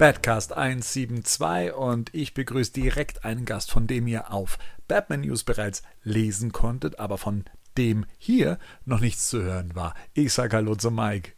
Badcast 0.00 0.56
172 0.56 1.74
und 1.74 2.08
ich 2.14 2.32
begrüße 2.32 2.72
direkt 2.72 3.26
einen 3.26 3.44
Gast, 3.44 3.70
von 3.70 3.86
dem 3.86 4.06
ihr 4.06 4.32
auf 4.32 4.56
Batman 4.88 5.20
News 5.20 5.44
bereits 5.44 5.82
lesen 6.02 6.52
konntet, 6.52 6.98
aber 6.98 7.18
von 7.18 7.44
dem 7.76 8.06
hier 8.16 8.58
noch 8.86 9.00
nichts 9.00 9.28
zu 9.28 9.42
hören 9.42 9.74
war. 9.74 9.94
Ich 10.14 10.32
sage 10.32 10.56
Hallo 10.56 10.74
zu 10.74 10.90
Mike. 10.90 11.32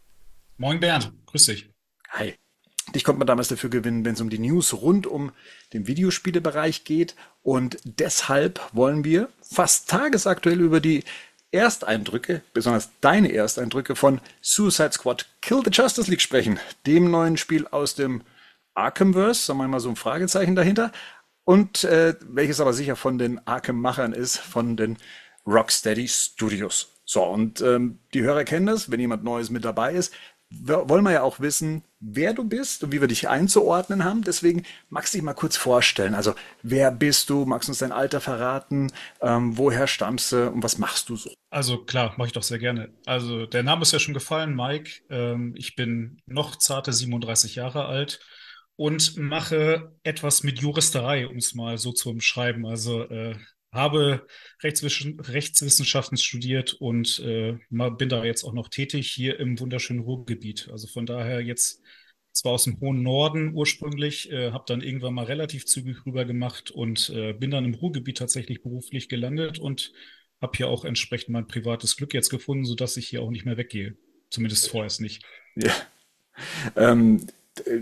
Moin 0.55 0.79
Bernd, 0.79 1.11
grüß 1.25 1.47
dich. 1.47 1.69
Hi. 2.11 2.35
Dich 2.95 3.03
konnte 3.03 3.19
man 3.19 3.27
damals 3.27 3.49
dafür 3.49 3.69
gewinnen, 3.69 4.05
wenn 4.05 4.13
es 4.13 4.21
um 4.21 4.29
die 4.29 4.39
News 4.39 4.73
rund 4.73 5.07
um 5.07 5.33
den 5.73 5.85
Videospielebereich 5.87 6.85
geht. 6.85 7.17
Und 7.41 7.79
deshalb 7.83 8.61
wollen 8.71 9.03
wir 9.03 9.27
fast 9.41 9.89
tagesaktuell 9.89 10.61
über 10.61 10.79
die 10.79 11.03
Ersteindrücke, 11.51 12.43
besonders 12.53 12.91
deine 13.01 13.33
Ersteindrücke 13.33 13.97
von 13.97 14.21
Suicide 14.41 14.93
Squad 14.93 15.27
Kill 15.41 15.63
the 15.65 15.69
Justice 15.69 16.09
League 16.09 16.21
sprechen. 16.21 16.61
Dem 16.85 17.11
neuen 17.11 17.35
Spiel 17.35 17.67
aus 17.67 17.95
dem 17.95 18.23
Arkhamverse, 18.75 19.45
sagen 19.45 19.59
wir 19.59 19.67
mal 19.67 19.79
so 19.79 19.89
ein 19.89 19.95
Fragezeichen 19.95 20.55
dahinter. 20.55 20.91
Und 21.45 21.83
äh, 21.83 22.15
welches 22.21 22.61
aber 22.61 22.73
sicher 22.73 22.95
von 22.95 23.17
den 23.17 23.45
Arkham-Machern 23.45 24.13
ist, 24.13 24.37
von 24.37 24.77
den 24.77 24.97
Rocksteady 25.45 26.07
Studios. 26.07 26.89
So, 27.05 27.23
und 27.23 27.59
ähm, 27.59 27.99
die 28.13 28.21
Hörer 28.21 28.45
kennen 28.45 28.65
das, 28.65 28.89
wenn 28.89 28.99
jemand 28.99 29.25
Neues 29.25 29.49
mit 29.49 29.65
dabei 29.65 29.93
ist 29.93 30.13
wollen 30.61 31.03
wir 31.03 31.11
ja 31.11 31.23
auch 31.23 31.39
wissen, 31.39 31.83
wer 31.99 32.33
du 32.33 32.43
bist 32.43 32.83
und 32.83 32.91
wie 32.91 33.01
wir 33.01 33.07
dich 33.07 33.27
einzuordnen 33.27 34.03
haben. 34.03 34.23
Deswegen 34.23 34.63
magst 34.89 35.13
du 35.13 35.17
dich 35.17 35.25
mal 35.25 35.33
kurz 35.33 35.57
vorstellen. 35.57 36.13
Also, 36.13 36.35
wer 36.61 36.91
bist 36.91 37.29
du? 37.29 37.45
Magst 37.45 37.67
du 37.67 37.71
uns 37.71 37.79
dein 37.79 37.91
Alter 37.91 38.21
verraten? 38.21 38.91
Ähm, 39.21 39.57
woher 39.57 39.87
stammst 39.87 40.31
du 40.31 40.49
und 40.49 40.63
was 40.63 40.77
machst 40.77 41.09
du 41.09 41.15
so? 41.15 41.31
Also, 41.49 41.83
klar, 41.83 42.13
mache 42.17 42.27
ich 42.27 42.33
doch 42.33 42.43
sehr 42.43 42.59
gerne. 42.59 42.89
Also, 43.05 43.45
der 43.45 43.63
Name 43.63 43.81
ist 43.81 43.93
ja 43.93 43.99
schon 43.99 44.13
gefallen, 44.13 44.55
Mike. 44.55 45.01
Ähm, 45.09 45.53
ich 45.57 45.75
bin 45.75 46.21
noch 46.25 46.55
zarte 46.55 46.93
37 46.93 47.55
Jahre 47.55 47.85
alt 47.85 48.19
und 48.75 49.17
mache 49.17 49.95
etwas 50.03 50.43
mit 50.43 50.59
Juristerei, 50.59 51.27
um 51.27 51.37
es 51.37 51.53
mal 51.53 51.77
so 51.77 51.91
zu 51.91 52.09
umschreiben. 52.09 52.65
Also, 52.65 53.03
äh, 53.03 53.35
habe 53.73 54.27
Rechtswissenschaften 54.61 56.17
studiert 56.17 56.73
und 56.73 57.19
äh, 57.19 57.57
bin 57.69 58.09
da 58.09 58.23
jetzt 58.23 58.43
auch 58.43 58.53
noch 58.53 58.69
tätig 58.69 59.09
hier 59.11 59.39
im 59.39 59.59
wunderschönen 59.59 60.01
Ruhrgebiet. 60.01 60.69
Also 60.71 60.87
von 60.87 61.05
daher 61.05 61.41
jetzt 61.41 61.81
zwar 62.31 62.53
aus 62.53 62.63
dem 62.65 62.79
hohen 62.79 63.01
Norden 63.01 63.53
ursprünglich, 63.53 64.31
äh, 64.31 64.51
habe 64.51 64.65
dann 64.67 64.81
irgendwann 64.81 65.15
mal 65.15 65.25
relativ 65.25 65.65
zügig 65.65 66.05
rüber 66.05 66.25
gemacht 66.25 66.71
und 66.71 67.09
äh, 67.09 67.33
bin 67.33 67.51
dann 67.51 67.65
im 67.65 67.73
Ruhrgebiet 67.73 68.17
tatsächlich 68.17 68.61
beruflich 68.61 69.09
gelandet 69.09 69.59
und 69.59 69.91
habe 70.41 70.55
hier 70.55 70.67
auch 70.67 70.85
entsprechend 70.85 71.29
mein 71.29 71.47
privates 71.47 71.95
Glück 71.95 72.13
jetzt 72.13 72.29
gefunden, 72.29 72.65
sodass 72.65 72.97
ich 72.97 73.07
hier 73.07 73.21
auch 73.21 73.31
nicht 73.31 73.45
mehr 73.45 73.57
weggehe. 73.57 73.97
Zumindest 74.29 74.69
vorerst 74.69 75.01
nicht. 75.01 75.23
Ja. 75.55 75.73
Ähm, 76.75 77.25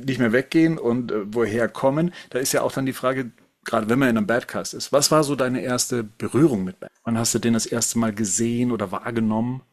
nicht 0.06 0.20
mehr 0.20 0.34
weggehen 0.34 0.78
und 0.78 1.12
äh, 1.12 1.34
woher 1.34 1.68
kommen, 1.68 2.14
da 2.30 2.40
ist 2.40 2.52
ja 2.52 2.62
auch 2.62 2.72
dann 2.72 2.86
die 2.86 2.94
Frage, 2.94 3.32
gerade 3.64 3.90
wenn 3.90 4.00
man 4.00 4.10
in 4.10 4.18
einem 4.18 4.28
Badcast 4.28 4.74
ist, 4.74 4.92
was 4.92 5.12
war 5.12 5.24
so 5.24 5.36
deine 5.36 5.62
erste 5.62 6.04
Berührung 6.04 6.64
mit 6.64 6.80
Batman? 6.80 7.00
Wann 7.04 7.18
hast 7.18 7.34
du 7.34 7.40
den 7.40 7.54
das 7.54 7.66
erste 7.66 8.00
Mal 8.00 8.14
gesehen 8.14 8.72
oder 8.72 8.92
wahrgenommen? 8.92 9.64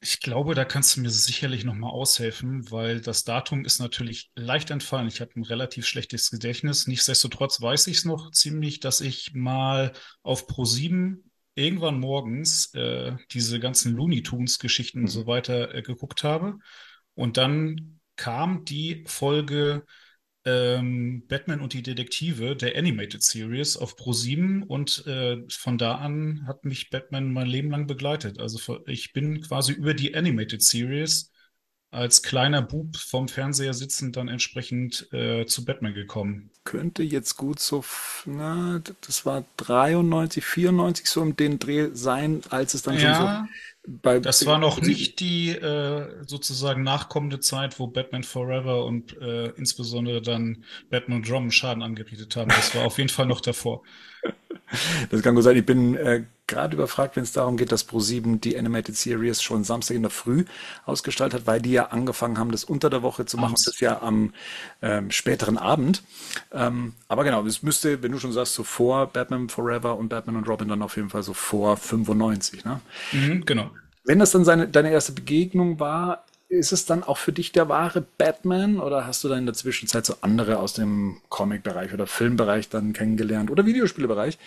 Ich 0.00 0.20
glaube, 0.20 0.54
da 0.54 0.64
kannst 0.64 0.96
du 0.96 1.00
mir 1.00 1.10
sicherlich 1.10 1.64
nochmal 1.64 1.90
aushelfen, 1.90 2.70
weil 2.70 3.00
das 3.00 3.24
Datum 3.24 3.64
ist 3.64 3.80
natürlich 3.80 4.30
leicht 4.36 4.70
entfallen. 4.70 5.08
Ich 5.08 5.20
habe 5.20 5.32
ein 5.34 5.42
relativ 5.42 5.86
schlechtes 5.86 6.30
Gedächtnis. 6.30 6.86
Nichtsdestotrotz 6.86 7.60
weiß 7.60 7.88
ich 7.88 7.98
es 7.98 8.04
noch 8.04 8.30
ziemlich, 8.30 8.78
dass 8.78 9.00
ich 9.00 9.34
mal 9.34 9.92
auf 10.22 10.48
Pro7 10.48 11.16
irgendwann 11.56 11.98
morgens 11.98 12.72
äh, 12.74 13.16
diese 13.32 13.58
ganzen 13.58 13.96
Looney 13.96 14.22
Tunes 14.22 14.60
Geschichten 14.60 15.00
mhm. 15.00 15.04
und 15.06 15.10
so 15.10 15.26
weiter 15.26 15.74
äh, 15.74 15.82
geguckt 15.82 16.22
habe. 16.22 16.58
Und 17.14 17.36
dann 17.36 17.97
kam 18.18 18.66
die 18.66 19.04
Folge 19.06 19.86
ähm, 20.44 21.26
Batman 21.26 21.60
und 21.60 21.72
die 21.72 21.82
Detektive 21.82 22.56
der 22.56 22.76
Animated 22.76 23.22
Series 23.22 23.76
auf 23.78 23.96
Pro7 23.96 24.64
und 24.64 25.06
äh, 25.06 25.38
von 25.50 25.78
da 25.78 25.96
an 25.96 26.46
hat 26.46 26.64
mich 26.64 26.90
Batman 26.90 27.32
mein 27.32 27.46
Leben 27.46 27.70
lang 27.70 27.86
begleitet. 27.86 28.38
Also 28.40 28.80
ich 28.86 29.12
bin 29.14 29.40
quasi 29.40 29.72
über 29.72 29.94
die 29.94 30.14
Animated 30.14 30.62
Series 30.62 31.32
als 31.90 32.22
kleiner 32.22 32.62
Bub 32.62 32.96
vom 32.96 33.28
Fernseher 33.28 33.72
sitzend 33.72 34.16
dann 34.16 34.28
entsprechend 34.28 35.08
äh, 35.12 35.46
zu 35.46 35.64
Batman 35.64 35.94
gekommen. 35.94 36.50
Könnte 36.64 37.02
jetzt 37.02 37.36
gut 37.36 37.60
so, 37.60 37.82
na, 38.26 38.82
das 39.06 39.24
war 39.24 39.44
93, 39.56 40.44
94 40.44 41.06
so 41.06 41.22
um 41.22 41.36
den 41.36 41.58
Dreh 41.58 41.88
sein, 41.94 42.42
als 42.50 42.74
es 42.74 42.82
dann 42.82 42.98
ja, 42.98 43.14
schon 43.14 43.26
so 43.26 43.52
bei, 43.88 44.20
das 44.20 44.44
war 44.44 44.58
noch 44.58 44.82
nicht 44.82 45.18
die 45.20 45.50
äh, 45.50 46.06
sozusagen 46.26 46.82
nachkommende 46.82 47.40
Zeit, 47.40 47.78
wo 47.78 47.86
Batman 47.86 48.22
Forever 48.22 48.84
und 48.84 49.16
äh, 49.20 49.48
insbesondere 49.56 50.20
dann 50.20 50.64
Batman 50.90 51.22
Drum 51.22 51.50
Schaden 51.50 51.82
angerichtet 51.82 52.36
haben. 52.36 52.48
Das 52.48 52.74
war 52.74 52.84
auf 52.84 52.98
jeden 52.98 53.08
Fall 53.08 53.26
noch 53.26 53.40
davor. 53.40 53.82
Das 55.08 55.22
kann 55.22 55.34
gut 55.34 55.44
sein. 55.44 55.56
Ich 55.56 55.64
bin 55.64 55.94
äh, 55.94 56.24
gerade 56.48 56.74
überfragt, 56.74 57.14
wenn 57.14 57.22
es 57.22 57.32
darum 57.32 57.56
geht, 57.56 57.70
dass 57.70 57.88
Pro7 57.88 58.40
die 58.40 58.58
Animated 58.58 58.96
Series 58.96 59.40
schon 59.40 59.62
Samstag 59.62 59.94
in 59.94 60.02
der 60.02 60.10
Früh 60.10 60.44
ausgestaltet 60.84 61.40
hat, 61.40 61.46
weil 61.46 61.60
die 61.60 61.72
ja 61.72 61.86
angefangen 61.86 62.38
haben, 62.38 62.50
das 62.50 62.64
unter 62.64 62.90
der 62.90 63.02
Woche 63.02 63.26
zu 63.26 63.36
machen. 63.36 63.54
Das 63.54 63.68
ist 63.68 63.80
ja 63.80 64.02
am 64.02 64.32
ähm, 64.82 65.10
späteren 65.10 65.58
Abend. 65.58 66.02
Ähm, 66.52 66.94
aber 67.06 67.22
genau, 67.22 67.46
es 67.46 67.62
müsste, 67.62 68.02
wenn 68.02 68.12
du 68.12 68.18
schon 68.18 68.32
sagst, 68.32 68.54
so 68.54 68.64
vor 68.64 69.06
Batman 69.06 69.48
Forever 69.48 69.96
und 69.96 70.08
Batman 70.08 70.36
und 70.36 70.48
Robin 70.48 70.68
dann 70.68 70.82
auf 70.82 70.96
jeden 70.96 71.10
Fall 71.10 71.22
so 71.22 71.34
vor 71.34 71.76
95, 71.76 72.64
ne? 72.64 72.80
Mhm, 73.12 73.44
genau. 73.44 73.70
Wenn 74.04 74.18
das 74.18 74.30
dann 74.30 74.44
seine, 74.44 74.66
deine 74.66 74.90
erste 74.90 75.12
Begegnung 75.12 75.78
war, 75.78 76.24
ist 76.48 76.72
es 76.72 76.86
dann 76.86 77.02
auch 77.02 77.18
für 77.18 77.32
dich 77.32 77.52
der 77.52 77.68
wahre 77.68 78.00
Batman 78.00 78.80
oder 78.80 79.06
hast 79.06 79.22
du 79.22 79.28
dann 79.28 79.40
in 79.40 79.46
der 79.46 79.54
Zwischenzeit 79.54 80.06
so 80.06 80.14
andere 80.22 80.58
aus 80.58 80.72
dem 80.72 81.20
Comic-Bereich 81.28 81.92
oder 81.92 82.06
Filmbereich 82.06 82.70
dann 82.70 82.94
kennengelernt 82.94 83.50
oder 83.50 83.66
Videospielbereich, 83.66 84.38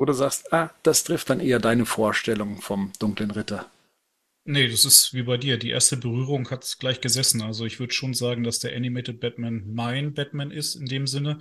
wo 0.00 0.06
du 0.06 0.14
sagst, 0.14 0.52
ah, 0.52 0.70
das 0.82 1.04
trifft 1.04 1.28
dann 1.28 1.40
eher 1.40 1.58
deine 1.58 1.84
Vorstellung 1.84 2.62
vom 2.62 2.90
dunklen 2.98 3.30
Ritter? 3.30 3.70
Nee, 4.46 4.66
das 4.68 4.86
ist 4.86 5.12
wie 5.12 5.22
bei 5.22 5.36
dir. 5.36 5.58
Die 5.58 5.68
erste 5.68 5.98
Berührung 5.98 6.50
hat 6.50 6.76
gleich 6.80 7.02
gesessen. 7.02 7.42
Also 7.42 7.66
ich 7.66 7.78
würde 7.78 7.92
schon 7.92 8.14
sagen, 8.14 8.42
dass 8.42 8.58
der 8.60 8.74
Animated 8.74 9.20
Batman 9.20 9.62
mein 9.66 10.14
Batman 10.14 10.50
ist 10.50 10.74
in 10.74 10.86
dem 10.86 11.06
Sinne. 11.06 11.40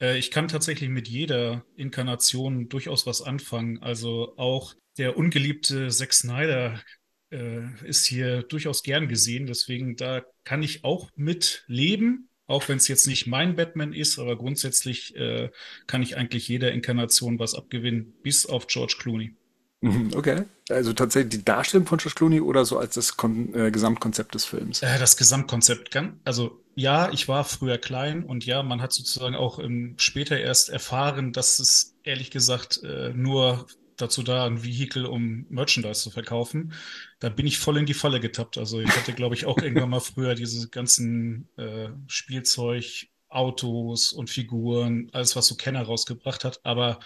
Äh, 0.00 0.18
ich 0.18 0.32
kann 0.32 0.48
tatsächlich 0.48 0.90
mit 0.90 1.06
jeder 1.06 1.64
Inkarnation 1.76 2.68
durchaus 2.68 3.06
was 3.06 3.22
anfangen. 3.22 3.80
Also 3.80 4.36
auch 4.36 4.74
der 4.98 5.16
ungeliebte 5.16 5.88
Zack 5.88 6.12
Snyder 6.12 6.82
äh, 7.30 7.60
ist 7.84 8.04
hier 8.04 8.42
durchaus 8.42 8.82
gern 8.82 9.06
gesehen. 9.06 9.46
Deswegen 9.46 9.94
da 9.94 10.22
kann 10.42 10.64
ich 10.64 10.82
auch 10.82 11.08
mit 11.14 11.62
leben, 11.68 12.28
auch 12.46 12.68
wenn 12.68 12.76
es 12.76 12.88
jetzt 12.88 13.06
nicht 13.06 13.26
mein 13.26 13.56
Batman 13.56 13.92
ist, 13.92 14.18
aber 14.18 14.36
grundsätzlich 14.36 15.16
äh, 15.16 15.50
kann 15.86 16.02
ich 16.02 16.16
eigentlich 16.16 16.48
jeder 16.48 16.72
Inkarnation 16.72 17.38
was 17.38 17.54
abgewinnen, 17.54 18.14
bis 18.22 18.46
auf 18.46 18.66
George 18.66 18.96
Clooney. 18.98 19.34
Mhm, 19.82 20.10
okay. 20.14 20.44
Also 20.70 20.92
tatsächlich 20.92 21.30
die 21.30 21.44
Darstellung 21.44 21.86
von 21.86 21.98
George 21.98 22.14
Clooney 22.14 22.40
oder 22.40 22.64
so 22.64 22.78
als 22.78 22.94
das 22.94 23.16
Kon 23.16 23.52
äh, 23.54 23.70
Gesamtkonzept 23.70 24.34
des 24.34 24.44
Films? 24.44 24.80
Äh, 24.82 24.98
das 24.98 25.16
Gesamtkonzept. 25.16 25.96
Also 26.24 26.60
ja, 26.74 27.10
ich 27.10 27.28
war 27.28 27.44
früher 27.44 27.78
klein 27.78 28.22
und 28.22 28.46
ja, 28.46 28.62
man 28.62 28.80
hat 28.80 28.92
sozusagen 28.92 29.34
auch 29.34 29.58
ähm, 29.58 29.94
später 29.98 30.38
erst 30.38 30.68
erfahren, 30.68 31.32
dass 31.32 31.58
es 31.58 31.96
ehrlich 32.04 32.30
gesagt 32.30 32.80
äh, 32.84 33.12
nur 33.12 33.66
dazu 33.96 34.22
da, 34.22 34.46
ein 34.46 34.62
Vehikel, 34.62 35.06
um 35.06 35.46
Merchandise 35.48 36.02
zu 36.02 36.10
verkaufen. 36.10 36.72
Da 37.18 37.28
bin 37.28 37.46
ich 37.46 37.58
voll 37.58 37.76
in 37.78 37.86
die 37.86 37.94
Falle 37.94 38.20
getappt. 38.20 38.58
Also 38.58 38.80
ich 38.80 38.90
hatte, 38.90 39.12
glaube 39.12 39.34
ich, 39.34 39.46
auch 39.46 39.58
irgendwann 39.62 39.90
mal 39.90 40.00
früher 40.00 40.34
diese 40.34 40.68
ganzen 40.68 41.48
äh, 41.56 41.88
Spielzeug, 42.06 43.08
Autos 43.28 44.12
und 44.12 44.30
Figuren, 44.30 45.08
alles, 45.12 45.36
was 45.36 45.46
so 45.46 45.56
Kenner 45.56 45.82
rausgebracht 45.82 46.44
hat. 46.44 46.60
Aber 46.64 47.00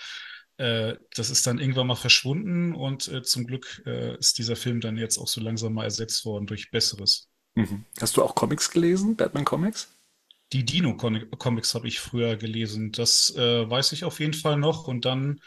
äh, 0.58 0.96
das 1.14 1.30
ist 1.30 1.46
dann 1.46 1.58
irgendwann 1.58 1.86
mal 1.86 1.96
verschwunden 1.96 2.74
und 2.74 3.08
äh, 3.08 3.22
zum 3.22 3.46
Glück 3.46 3.82
äh, 3.84 4.16
ist 4.18 4.38
dieser 4.38 4.56
Film 4.56 4.80
dann 4.80 4.96
jetzt 4.96 5.18
auch 5.18 5.28
so 5.28 5.40
langsam 5.40 5.74
mal 5.74 5.84
ersetzt 5.84 6.24
worden 6.24 6.46
durch 6.46 6.70
Besseres. 6.70 7.28
Mhm. 7.54 7.84
Hast 8.00 8.16
du 8.16 8.22
auch 8.22 8.34
Comics 8.34 8.70
gelesen, 8.70 9.16
Batman 9.16 9.44
Comics? 9.44 9.88
Die 10.52 10.64
Dino-Comics 10.64 11.74
habe 11.74 11.88
ich 11.88 11.98
früher 11.98 12.36
gelesen. 12.36 12.92
Das 12.92 13.34
weiß 13.34 13.90
ich 13.90 14.04
auf 14.04 14.20
jeden 14.20 14.32
Fall 14.32 14.56
noch. 14.56 14.86
Und 14.86 15.04
dann 15.04 15.40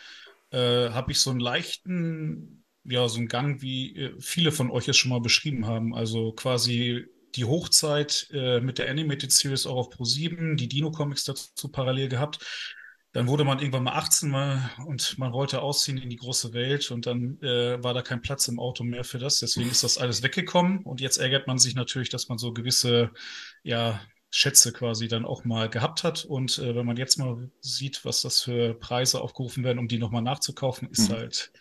äh, 0.52 0.90
habe 0.90 1.12
ich 1.12 1.20
so 1.20 1.30
einen 1.30 1.40
leichten, 1.40 2.66
ja, 2.84 3.08
so 3.08 3.18
einen 3.18 3.28
Gang, 3.28 3.62
wie 3.62 3.96
äh, 3.96 4.16
viele 4.20 4.52
von 4.52 4.72
euch 4.72 4.88
es 4.88 4.98
schon 4.98 5.10
mal 5.10 5.22
beschrieben 5.22 5.68
haben. 5.68 5.94
Also 5.94 6.32
quasi 6.32 7.06
die 7.36 7.46
Hochzeit 7.46 8.28
äh, 8.32 8.60
mit 8.60 8.80
der 8.80 8.90
Animated 8.90 9.32
Series 9.32 9.66
auch 9.66 9.76
auf 9.76 9.94
Pro7, 9.94 10.56
die 10.56 10.68
Dino-Comics 10.68 11.26
dazu 11.26 11.70
parallel 11.70 12.10
gehabt. 12.10 12.40
Dann 13.12 13.28
wurde 13.28 13.44
man 13.44 13.58
irgendwann 13.58 13.84
mal 13.84 13.94
18 13.94 14.30
mal 14.30 14.70
und 14.86 15.18
man 15.18 15.34
wollte 15.34 15.62
ausziehen 15.62 15.98
in 15.98 16.12
die 16.12 16.16
große 16.16 16.54
Welt 16.54 16.92
und 16.92 17.08
dann 17.08 17.42
äh, 17.42 17.84
war 17.84 17.96
da 17.96 18.04
kein 18.04 18.22
Platz 18.22 18.48
im 18.48 18.60
Auto 18.60 18.84
mehr 18.84 19.04
für 19.04 19.18
das. 19.18 19.40
Deswegen 19.40 19.72
ist 19.72 19.84
das 19.84 19.98
alles 19.98 20.22
weggekommen 20.22 20.84
und 20.84 21.02
jetzt 21.02 21.18
ärgert 21.18 21.48
man 21.48 21.58
sich 21.58 21.74
natürlich, 21.74 22.10
dass 22.10 22.30
man 22.30 22.38
so 22.38 22.54
gewisse 22.54 23.12
ja, 23.64 24.00
Schätze 24.32 24.72
quasi 24.72 25.08
dann 25.08 25.26
auch 25.26 25.44
mal 25.44 25.70
gehabt 25.70 26.04
hat. 26.04 26.26
Und 26.26 26.60
äh, 26.60 26.76
wenn 26.76 26.86
man 26.86 26.98
jetzt 26.98 27.18
mal 27.18 27.50
sieht, 27.62 28.06
was 28.06 28.22
das 28.22 28.42
für 28.42 28.74
Preise 28.74 29.22
aufgerufen 29.22 29.64
werden, 29.64 29.80
um 29.80 29.88
die 29.88 29.98
nochmal 29.98 30.22
nachzukaufen, 30.22 30.90
ist 30.92 31.10
mhm. 31.10 31.16
halt 31.16 31.52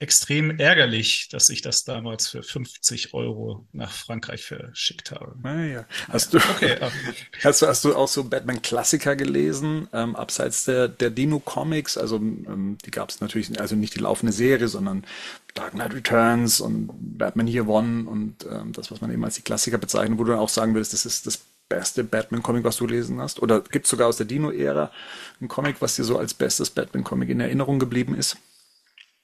extrem 0.00 0.58
ärgerlich, 0.58 1.28
dass 1.28 1.50
ich 1.50 1.60
das 1.60 1.84
damals 1.84 2.28
für 2.28 2.42
50 2.42 3.12
Euro 3.12 3.66
nach 3.72 3.92
Frankreich 3.92 4.42
verschickt 4.42 5.10
habe. 5.10 5.36
Ah, 5.42 5.62
ja. 5.62 5.84
Hast. 6.08 6.32
Du, 6.32 6.38
okay, 6.38 6.78
hast, 7.44 7.60
du, 7.60 7.66
hast 7.66 7.84
du 7.84 7.94
auch 7.94 8.08
so 8.08 8.24
Batman-Klassiker 8.24 9.14
gelesen, 9.14 9.88
ähm, 9.92 10.16
abseits 10.16 10.64
der, 10.64 10.88
der 10.88 11.10
Dino-Comics? 11.10 11.98
Also 11.98 12.16
ähm, 12.16 12.78
die 12.82 12.90
gab 12.90 13.10
es 13.10 13.20
natürlich, 13.20 13.60
also 13.60 13.76
nicht 13.76 13.94
die 13.94 14.00
laufende 14.00 14.32
Serie, 14.32 14.68
sondern 14.68 15.04
Dark 15.52 15.72
Knight 15.72 15.92
Returns 15.92 16.62
und 16.62 16.88
Batman 17.18 17.46
Year 17.46 17.68
One 17.68 18.08
und 18.08 18.46
ähm, 18.50 18.72
das, 18.72 18.90
was 18.90 19.02
man 19.02 19.12
eben 19.12 19.22
als 19.22 19.34
die 19.34 19.42
Klassiker 19.42 19.76
bezeichnet, 19.76 20.18
wo 20.18 20.24
du 20.24 20.30
dann 20.30 20.40
auch 20.40 20.48
sagen 20.48 20.72
würdest, 20.72 20.94
das 20.94 21.04
ist 21.04 21.26
das 21.26 21.40
beste 21.70 22.04
Batman-Comic, 22.04 22.64
was 22.64 22.76
du 22.76 22.86
gelesen 22.86 23.18
hast? 23.20 23.40
Oder 23.40 23.62
gibt 23.62 23.86
es 23.86 23.90
sogar 23.90 24.08
aus 24.08 24.18
der 24.18 24.26
Dino-Ära 24.26 24.92
ein 25.40 25.48
Comic, 25.48 25.76
was 25.80 25.96
dir 25.96 26.04
so 26.04 26.18
als 26.18 26.34
bestes 26.34 26.68
Batman-Comic 26.68 27.30
in 27.30 27.40
Erinnerung 27.40 27.78
geblieben 27.78 28.14
ist? 28.14 28.36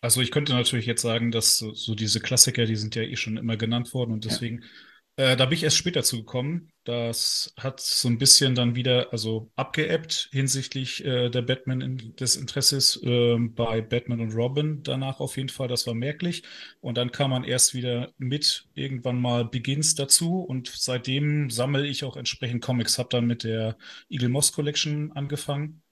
Also 0.01 0.23
ich 0.23 0.31
könnte 0.31 0.55
natürlich 0.55 0.87
jetzt 0.87 1.03
sagen, 1.03 1.31
dass 1.31 1.59
so, 1.59 1.75
so, 1.75 1.95
diese 1.95 2.21
Klassiker, 2.21 2.65
die 2.65 2.77
sind 2.77 2.95
ja 2.95 3.03
eh 3.03 3.17
schon 3.17 3.37
immer 3.37 3.57
genannt 3.57 3.93
worden 3.93 4.13
und 4.13 4.25
deswegen, 4.25 4.61
ja. 4.61 4.69
Äh, 5.17 5.37
da 5.37 5.47
bin 5.47 5.57
ich 5.57 5.65
erst 5.65 5.79
später 5.79 6.03
zugekommen. 6.03 6.71
Das 6.85 7.55
hat 7.59 7.81
so 7.81 8.09
ein 8.09 8.19
bisschen 8.19 8.55
dann 8.55 8.77
wieder, 8.77 9.13
also 9.13 9.51
abgeebbt 9.57 10.29
hinsichtlich 10.31 11.05
äh, 11.05 11.31
der 11.31 11.43
Batman 11.43 11.81
in, 11.81 12.17
des 12.17 12.37
Interesses 12.37 13.01
äh, 13.03 13.37
bei 13.39 13.81
Batman 13.81 14.21
und 14.21 14.35
Robin. 14.35 14.83
Danach 14.83 15.21
auf 15.21 15.37
jeden 15.39 15.49
Fall, 15.49 15.69
das 15.69 15.87
war 15.87 15.95
merklich. 15.95 16.43
Und 16.81 16.99
dann 16.99 17.13
kam 17.13 17.31
man 17.31 17.45
erst 17.45 17.75
wieder 17.75 18.13
mit 18.19 18.69
irgendwann 18.75 19.21
mal 19.21 19.47
Begins 19.47 19.95
dazu 19.95 20.41
und 20.41 20.69
seitdem 20.69 21.51
sammle 21.51 21.87
ich 21.87 22.05
auch 22.05 22.17
entsprechend 22.17 22.63
Comics. 22.63 22.99
Hab 22.99 23.11
dann 23.11 23.27
mit 23.27 23.43
der 23.45 23.79
Eagle 24.11 24.29
Moss 24.29 24.53
Collection 24.53 25.13
angefangen 25.13 25.83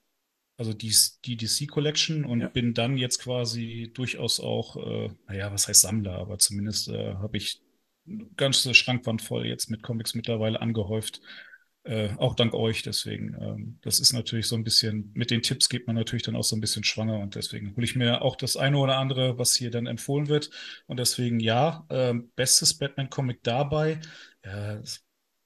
also 0.56 0.72
die, 0.72 0.94
die 1.24 1.36
DC 1.36 1.68
Collection 1.68 2.24
und 2.24 2.40
ja. 2.40 2.48
bin 2.48 2.74
dann 2.74 2.96
jetzt 2.96 3.18
quasi 3.18 3.90
durchaus 3.92 4.38
auch, 4.38 4.76
äh, 4.76 5.10
naja, 5.26 5.52
was 5.52 5.66
heißt 5.66 5.80
Sammler, 5.80 6.14
aber 6.18 6.38
zumindest 6.38 6.88
äh, 6.88 7.14
habe 7.14 7.36
ich 7.36 7.63
ganze 8.36 8.74
Schrankwand 8.74 9.22
voll 9.22 9.46
jetzt 9.46 9.70
mit 9.70 9.82
Comics 9.82 10.14
mittlerweile 10.14 10.60
angehäuft. 10.60 11.20
Äh, 11.84 12.10
auch 12.16 12.34
dank 12.34 12.54
euch, 12.54 12.82
deswegen. 12.82 13.36
Ähm, 13.40 13.78
das 13.82 14.00
ist 14.00 14.12
natürlich 14.14 14.46
so 14.48 14.56
ein 14.56 14.64
bisschen, 14.64 15.10
mit 15.14 15.30
den 15.30 15.42
Tipps 15.42 15.68
geht 15.68 15.86
man 15.86 15.96
natürlich 15.96 16.22
dann 16.22 16.36
auch 16.36 16.44
so 16.44 16.56
ein 16.56 16.60
bisschen 16.60 16.84
schwanger 16.84 17.18
und 17.18 17.34
deswegen 17.34 17.76
hole 17.76 17.84
ich 17.84 17.94
mir 17.94 18.22
auch 18.22 18.36
das 18.36 18.56
eine 18.56 18.78
oder 18.78 18.96
andere, 18.96 19.38
was 19.38 19.54
hier 19.54 19.70
dann 19.70 19.86
empfohlen 19.86 20.28
wird. 20.28 20.50
Und 20.86 20.98
deswegen 20.98 21.40
ja, 21.40 21.84
äh, 21.90 22.14
bestes 22.36 22.78
Batman-Comic 22.78 23.42
dabei. 23.42 24.00
Ja, 24.44 24.80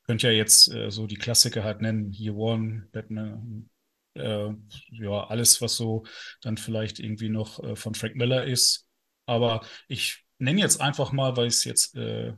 könnt 0.06 0.22
ja 0.22 0.30
jetzt 0.30 0.72
äh, 0.72 0.90
so 0.90 1.06
die 1.06 1.16
Klassiker 1.16 1.64
halt 1.64 1.82
nennen, 1.82 2.12
Year 2.12 2.34
One, 2.34 2.88
Batman, 2.92 3.68
äh, 4.14 4.48
ja, 4.90 5.26
alles, 5.26 5.60
was 5.60 5.76
so 5.76 6.04
dann 6.40 6.56
vielleicht 6.56 6.98
irgendwie 6.98 7.28
noch 7.28 7.62
äh, 7.62 7.76
von 7.76 7.94
Frank 7.94 8.16
Miller 8.16 8.44
ist. 8.44 8.88
Aber 9.26 9.62
ich 9.88 10.24
nenne 10.38 10.60
jetzt 10.60 10.80
einfach 10.80 11.12
mal, 11.12 11.36
weil 11.36 11.48
ich 11.48 11.54
es 11.54 11.64
jetzt 11.64 11.96
äh, 11.96 12.32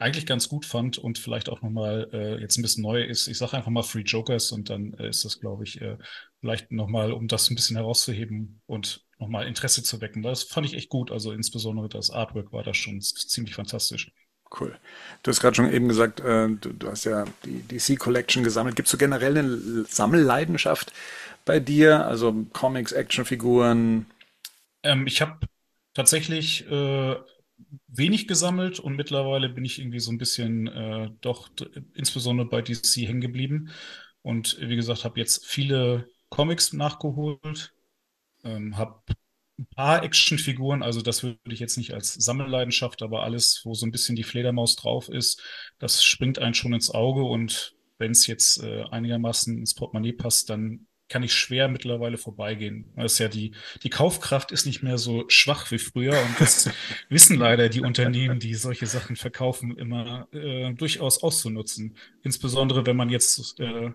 eigentlich 0.00 0.24
ganz 0.24 0.48
gut 0.48 0.64
fand 0.64 0.96
und 0.96 1.18
vielleicht 1.18 1.50
auch 1.50 1.60
nochmal 1.60 2.08
äh, 2.12 2.40
jetzt 2.40 2.56
ein 2.56 2.62
bisschen 2.62 2.82
neu 2.82 3.02
ist. 3.02 3.28
Ich 3.28 3.36
sage 3.36 3.56
einfach 3.56 3.70
mal 3.70 3.82
Free 3.82 4.00
Jokers 4.00 4.50
und 4.50 4.70
dann 4.70 4.94
äh, 4.94 5.08
ist 5.10 5.24
das, 5.26 5.40
glaube 5.40 5.64
ich, 5.64 5.80
äh, 5.82 5.98
vielleicht 6.40 6.72
nochmal, 6.72 7.12
um 7.12 7.28
das 7.28 7.50
ein 7.50 7.54
bisschen 7.54 7.76
herauszuheben 7.76 8.62
und 8.66 9.04
nochmal 9.18 9.46
Interesse 9.46 9.82
zu 9.82 10.00
wecken. 10.00 10.22
Das 10.22 10.42
fand 10.42 10.66
ich 10.66 10.74
echt 10.74 10.88
gut. 10.88 11.10
Also 11.10 11.32
insbesondere 11.32 11.90
das 11.90 12.10
Artwork 12.10 12.50
war 12.50 12.62
da 12.62 12.72
schon 12.72 13.02
ziemlich 13.02 13.54
fantastisch. 13.54 14.10
Cool. 14.58 14.76
Du 15.22 15.30
hast 15.30 15.40
gerade 15.40 15.54
schon 15.54 15.70
eben 15.70 15.86
gesagt, 15.86 16.20
äh, 16.20 16.48
du, 16.48 16.72
du, 16.72 16.88
hast 16.88 17.04
ja 17.04 17.26
die 17.44 17.62
DC 17.68 17.98
Collection 17.98 18.42
gesammelt. 18.42 18.76
Gibt 18.76 18.86
es 18.86 18.92
so 18.92 18.98
generell 18.98 19.36
eine 19.36 19.84
Sammelleidenschaft 19.84 20.92
bei 21.44 21.60
dir? 21.60 22.06
Also 22.06 22.46
Comics, 22.54 22.92
Actionfiguren? 22.92 24.06
Ähm, 24.82 25.06
ich 25.06 25.20
habe 25.20 25.38
tatsächlich 25.92 26.66
äh, 26.70 27.16
wenig 27.88 28.28
gesammelt 28.28 28.80
und 28.80 28.96
mittlerweile 28.96 29.48
bin 29.48 29.64
ich 29.64 29.78
irgendwie 29.78 30.00
so 30.00 30.10
ein 30.10 30.18
bisschen 30.18 30.66
äh, 30.68 31.10
doch 31.20 31.50
insbesondere 31.94 32.48
bei 32.48 32.62
DC 32.62 33.06
hängen 33.06 33.20
geblieben. 33.20 33.70
Und 34.22 34.58
wie 34.60 34.76
gesagt, 34.76 35.04
habe 35.04 35.18
jetzt 35.18 35.46
viele 35.46 36.08
Comics 36.28 36.72
nachgeholt, 36.72 37.72
ähm, 38.44 38.76
habe 38.76 39.02
ein 39.58 39.66
paar 39.74 40.02
Actionfiguren, 40.02 40.82
also 40.82 41.02
das 41.02 41.22
würde 41.22 41.38
ich 41.48 41.60
jetzt 41.60 41.76
nicht 41.76 41.92
als 41.92 42.14
Sammelleidenschaft, 42.14 43.02
aber 43.02 43.22
alles, 43.22 43.60
wo 43.64 43.74
so 43.74 43.86
ein 43.86 43.90
bisschen 43.92 44.16
die 44.16 44.24
Fledermaus 44.24 44.76
drauf 44.76 45.08
ist, 45.08 45.42
das 45.78 46.02
springt 46.02 46.38
einen 46.38 46.54
schon 46.54 46.72
ins 46.72 46.90
Auge 46.90 47.22
und 47.22 47.74
wenn 47.98 48.12
es 48.12 48.26
jetzt 48.26 48.62
äh, 48.62 48.84
einigermaßen 48.84 49.58
ins 49.58 49.74
Portemonnaie 49.74 50.12
passt, 50.12 50.48
dann 50.48 50.86
kann 51.10 51.22
ich 51.22 51.34
schwer 51.34 51.68
mittlerweile 51.68 52.16
vorbeigehen. 52.16 52.86
Das 52.96 53.14
ist 53.14 53.18
ja 53.18 53.28
die, 53.28 53.52
die 53.82 53.90
Kaufkraft 53.90 54.52
ist 54.52 54.64
nicht 54.64 54.82
mehr 54.82 54.96
so 54.96 55.24
schwach 55.28 55.70
wie 55.70 55.78
früher 55.78 56.12
und 56.12 56.40
das 56.40 56.70
wissen 57.10 57.36
leider 57.36 57.68
die 57.68 57.82
Unternehmen, 57.82 58.38
die 58.38 58.54
solche 58.54 58.86
Sachen 58.86 59.16
verkaufen, 59.16 59.76
immer 59.76 60.28
äh, 60.32 60.72
durchaus 60.72 61.22
auszunutzen. 61.22 61.96
Insbesondere 62.22 62.86
wenn 62.86 62.96
man 62.96 63.10
jetzt 63.10 63.58
äh, 63.60 63.90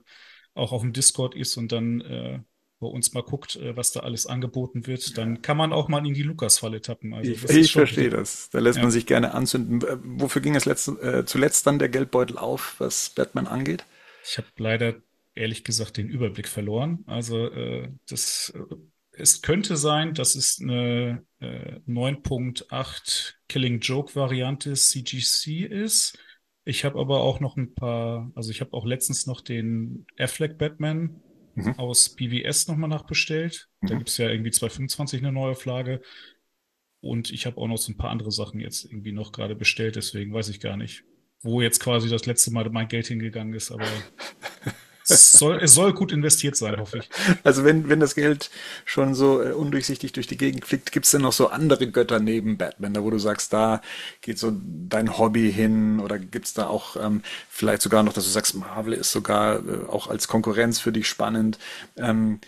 auch 0.53 0.71
auf 0.71 0.81
dem 0.81 0.93
Discord 0.93 1.35
ist 1.35 1.57
und 1.57 1.71
dann 1.71 2.01
äh, 2.01 2.39
bei 2.79 2.87
uns 2.87 3.13
mal 3.13 3.23
guckt, 3.23 3.55
äh, 3.55 3.75
was 3.77 3.93
da 3.93 4.01
alles 4.01 4.27
angeboten 4.27 4.85
wird, 4.85 5.17
dann 5.17 5.41
kann 5.41 5.55
man 5.55 5.71
auch 5.71 5.87
mal 5.87 6.05
in 6.05 6.13
die 6.13 6.23
Lukas-Falle 6.23 6.81
tappen. 6.81 7.13
Also 7.13 7.31
ich, 7.31 7.43
ich 7.49 7.71
verstehe 7.71 8.09
das. 8.09 8.49
Da 8.49 8.59
lässt 8.59 8.77
ja. 8.77 8.83
man 8.83 8.91
sich 8.91 9.05
gerne 9.05 9.33
anzünden. 9.33 9.81
Äh, 9.81 9.97
wofür 10.03 10.41
ging 10.41 10.55
es 10.55 10.65
letzt, 10.65 10.89
äh, 10.89 11.25
zuletzt 11.25 11.65
dann 11.65 11.79
der 11.79 11.89
Geldbeutel 11.89 12.37
auf, 12.37 12.75
was 12.79 13.09
Batman 13.09 13.47
angeht? 13.47 13.85
Ich 14.27 14.37
habe 14.37 14.47
leider 14.57 14.95
ehrlich 15.35 15.63
gesagt 15.63 15.97
den 15.97 16.09
Überblick 16.09 16.47
verloren. 16.47 17.03
Also 17.05 17.49
äh, 17.51 17.89
das 18.07 18.53
äh, 18.55 18.75
es 19.17 19.41
könnte 19.41 19.77
sein, 19.77 20.13
dass 20.13 20.35
es 20.35 20.59
eine 20.61 21.23
äh, 21.39 21.79
9.8 21.87 23.33
Killing 23.47 23.79
Joke 23.79 24.15
Variante 24.15 24.73
CGC 24.73 25.65
ist. 25.65 26.17
Ich 26.65 26.83
habe 26.83 26.99
aber 26.99 27.21
auch 27.21 27.39
noch 27.39 27.57
ein 27.57 27.73
paar, 27.73 28.31
also 28.35 28.51
ich 28.51 28.61
habe 28.61 28.73
auch 28.73 28.85
letztens 28.85 29.27
noch 29.27 29.41
den 29.41 30.05
Affleck 30.17 30.57
Batman 30.57 31.21
mhm. 31.53 31.77
aus 31.77 32.15
BWS 32.15 32.67
nochmal 32.67 32.89
nachbestellt. 32.89 33.69
Mhm. 33.81 33.87
Da 33.87 33.95
gibt 33.95 34.09
es 34.09 34.17
ja 34.17 34.29
irgendwie 34.29 34.51
225 34.51 35.21
eine 35.21 35.31
neue 35.31 35.55
Flagge. 35.55 36.01
Und 37.01 37.29
ich 37.31 37.45
habe 37.45 37.57
auch 37.57 37.67
noch 37.67 37.77
so 37.77 37.91
ein 37.91 37.97
paar 37.97 38.09
andere 38.09 38.31
Sachen 38.31 38.59
jetzt 38.59 38.85
irgendwie 38.85 39.11
noch 39.11 39.31
gerade 39.31 39.55
bestellt, 39.55 39.95
deswegen 39.95 40.33
weiß 40.33 40.49
ich 40.49 40.59
gar 40.59 40.75
nicht, 40.75 41.03
wo 41.43 41.61
jetzt 41.61 41.79
quasi 41.79 42.09
das 42.09 42.25
letzte 42.25 42.51
Mal 42.51 42.67
mein 42.71 42.87
Geld 42.87 43.05
hingegangen 43.07 43.53
ist, 43.53 43.71
aber 43.71 43.85
soll, 45.07 45.59
es 45.61 45.73
soll 45.73 45.93
gut 45.93 46.11
investiert 46.11 46.55
sein, 46.55 46.77
hoffe 46.79 46.99
ich. 46.99 47.09
Also 47.43 47.63
wenn, 47.63 47.89
wenn 47.89 47.99
das 47.99 48.15
Geld 48.15 48.49
schon 48.85 49.13
so 49.13 49.41
äh, 49.41 49.51
undurchsichtig 49.51 50.13
durch 50.13 50.27
die 50.27 50.37
Gegend 50.37 50.65
fliegt, 50.65 50.91
gibt 50.91 51.05
es 51.05 51.11
denn 51.11 51.21
noch 51.21 51.33
so 51.33 51.49
andere 51.49 51.89
Götter 51.89 52.19
neben 52.19 52.57
Batman, 52.57 52.93
da 52.93 53.03
wo 53.03 53.09
du 53.09 53.19
sagst, 53.19 53.53
da 53.53 53.81
geht 54.21 54.39
so 54.39 54.51
dein 54.55 55.17
Hobby 55.17 55.51
hin 55.51 55.99
oder 55.99 56.17
gibt 56.17 56.47
es 56.47 56.53
da 56.53 56.67
auch 56.67 56.95
ähm, 56.95 57.21
vielleicht 57.49 57.81
sogar 57.81 58.03
noch, 58.03 58.13
dass 58.13 58.23
du 58.23 58.29
sagst, 58.31 58.55
Marvel 58.55 58.93
ist 58.93 59.11
sogar 59.11 59.57
äh, 59.57 59.85
auch 59.87 60.07
als 60.07 60.27
Konkurrenz 60.27 60.79
für 60.79 60.91
dich 60.91 61.07
spannend. 61.07 61.59
Ähm, 61.97 62.39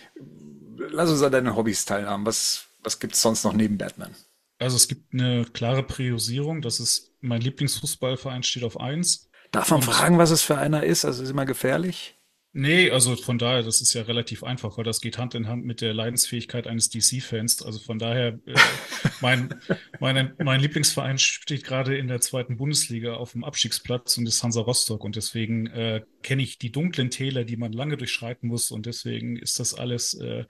lass 0.90 1.10
uns 1.10 1.22
an 1.22 1.32
deinen 1.32 1.56
Hobbys 1.56 1.84
teilhaben. 1.84 2.26
Was, 2.26 2.66
was 2.82 2.98
gibt 2.98 3.14
es 3.14 3.22
sonst 3.22 3.44
noch 3.44 3.52
neben 3.52 3.78
Batman? 3.78 4.14
Also 4.58 4.76
es 4.76 4.88
gibt 4.88 5.14
eine 5.14 5.44
klare 5.44 5.84
Priorisierung. 5.84 6.62
Das 6.62 6.80
ist 6.80 7.12
mein 7.20 7.40
Lieblingsfußballverein 7.40 8.42
steht 8.42 8.64
auf 8.64 8.80
eins. 8.80 9.30
Darf 9.52 9.70
man 9.70 9.82
fragen, 9.82 10.18
was 10.18 10.30
es 10.30 10.42
für 10.42 10.58
einer 10.58 10.82
ist? 10.82 11.04
Also 11.04 11.22
ist 11.22 11.30
immer 11.30 11.46
gefährlich? 11.46 12.17
Nee, 12.60 12.90
also 12.90 13.14
von 13.14 13.38
daher, 13.38 13.62
das 13.62 13.80
ist 13.80 13.94
ja 13.94 14.02
relativ 14.02 14.42
einfach, 14.42 14.76
weil 14.76 14.84
das 14.84 15.00
geht 15.00 15.16
Hand 15.16 15.36
in 15.36 15.46
Hand 15.46 15.64
mit 15.64 15.80
der 15.80 15.94
Leidensfähigkeit 15.94 16.66
eines 16.66 16.88
DC-Fans. 16.90 17.62
Also 17.62 17.78
von 17.78 18.00
daher, 18.00 18.40
äh, 18.46 18.54
mein, 19.20 19.54
mein, 20.00 20.34
mein 20.42 20.60
Lieblingsverein 20.60 21.18
steht 21.18 21.62
gerade 21.62 21.96
in 21.96 22.08
der 22.08 22.20
zweiten 22.20 22.56
Bundesliga 22.56 23.14
auf 23.14 23.30
dem 23.30 23.44
Abstiegsplatz 23.44 24.18
und 24.18 24.26
ist 24.26 24.42
Hansa 24.42 24.60
Rostock. 24.60 25.04
Und 25.04 25.14
deswegen 25.14 25.68
äh, 25.68 26.02
kenne 26.24 26.42
ich 26.42 26.58
die 26.58 26.72
dunklen 26.72 27.10
Täler, 27.10 27.44
die 27.44 27.56
man 27.56 27.72
lange 27.72 27.96
durchschreiten 27.96 28.48
muss. 28.48 28.72
Und 28.72 28.86
deswegen 28.86 29.36
ist 29.36 29.60
das 29.60 29.74
alles 29.74 30.14
äh, 30.14 30.44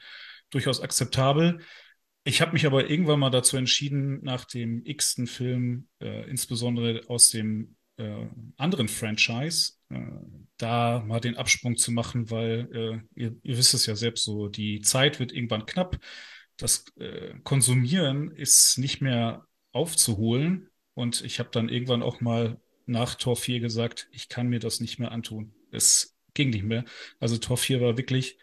durchaus 0.48 0.80
akzeptabel. 0.80 1.58
Ich 2.24 2.40
habe 2.40 2.52
mich 2.52 2.64
aber 2.64 2.88
irgendwann 2.88 3.20
mal 3.20 3.28
dazu 3.28 3.58
entschieden, 3.58 4.20
nach 4.22 4.46
dem 4.46 4.82
x-ten 4.82 5.26
Film, 5.26 5.88
äh, 6.00 6.26
insbesondere 6.30 7.02
aus 7.08 7.28
dem 7.28 7.76
äh, 7.98 8.26
anderen 8.56 8.88
Franchise, 8.88 9.74
äh, 9.90 10.00
da 10.56 11.04
mal 11.06 11.20
den 11.20 11.36
Absprung 11.36 11.76
zu 11.76 11.92
machen, 11.92 12.30
weil 12.30 12.68
äh, 12.72 13.20
ihr, 13.20 13.36
ihr, 13.42 13.58
wisst 13.58 13.74
es 13.74 13.86
ja 13.86 13.94
selbst 13.96 14.24
so, 14.24 14.48
die 14.48 14.80
Zeit 14.80 15.20
wird 15.20 15.32
irgendwann 15.32 15.66
knapp. 15.66 15.98
Das 16.56 16.84
äh, 16.96 17.34
Konsumieren 17.44 18.30
ist 18.30 18.78
nicht 18.78 19.00
mehr 19.00 19.46
aufzuholen. 19.72 20.68
Und 20.94 21.22
ich 21.22 21.38
habe 21.38 21.50
dann 21.52 21.68
irgendwann 21.68 22.02
auch 22.02 22.20
mal 22.20 22.60
nach 22.86 23.14
Tor 23.14 23.36
4 23.36 23.60
gesagt, 23.60 24.08
ich 24.10 24.28
kann 24.28 24.48
mir 24.48 24.58
das 24.58 24.80
nicht 24.80 24.98
mehr 24.98 25.12
antun. 25.12 25.54
Es 25.70 26.16
ging 26.34 26.50
nicht 26.50 26.64
mehr. 26.64 26.84
Also 27.20 27.38
Tor 27.38 27.56
4 27.56 27.80
war 27.80 27.96
wirklich 27.96 28.38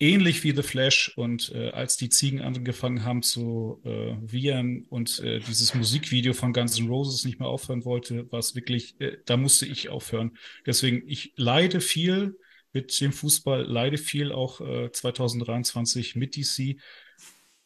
ähnlich 0.00 0.42
wie 0.44 0.54
The 0.54 0.62
Flash 0.62 1.12
und 1.16 1.52
äh, 1.54 1.70
als 1.70 1.96
die 1.96 2.08
Ziegen 2.08 2.40
angefangen 2.40 3.04
haben 3.04 3.22
zu 3.22 3.80
äh, 3.84 4.16
wiehern 4.20 4.84
und 4.88 5.20
äh, 5.20 5.40
dieses 5.40 5.74
Musikvideo 5.74 6.32
von 6.32 6.52
Guns 6.52 6.78
N' 6.78 6.88
Roses 6.88 7.24
nicht 7.24 7.38
mehr 7.38 7.48
aufhören 7.48 7.84
wollte, 7.84 8.30
war 8.32 8.40
es 8.40 8.54
wirklich, 8.54 9.00
äh, 9.00 9.18
da 9.24 9.36
musste 9.36 9.66
ich 9.66 9.88
aufhören. 9.88 10.36
Deswegen, 10.66 11.08
ich 11.08 11.32
leide 11.36 11.80
viel 11.80 12.38
mit 12.72 13.00
dem 13.00 13.12
Fußball, 13.12 13.62
leide 13.62 13.98
viel 13.98 14.32
auch 14.32 14.58
2023 14.90 16.16
äh, 16.16 16.18
mit 16.18 16.36
DC, 16.36 16.76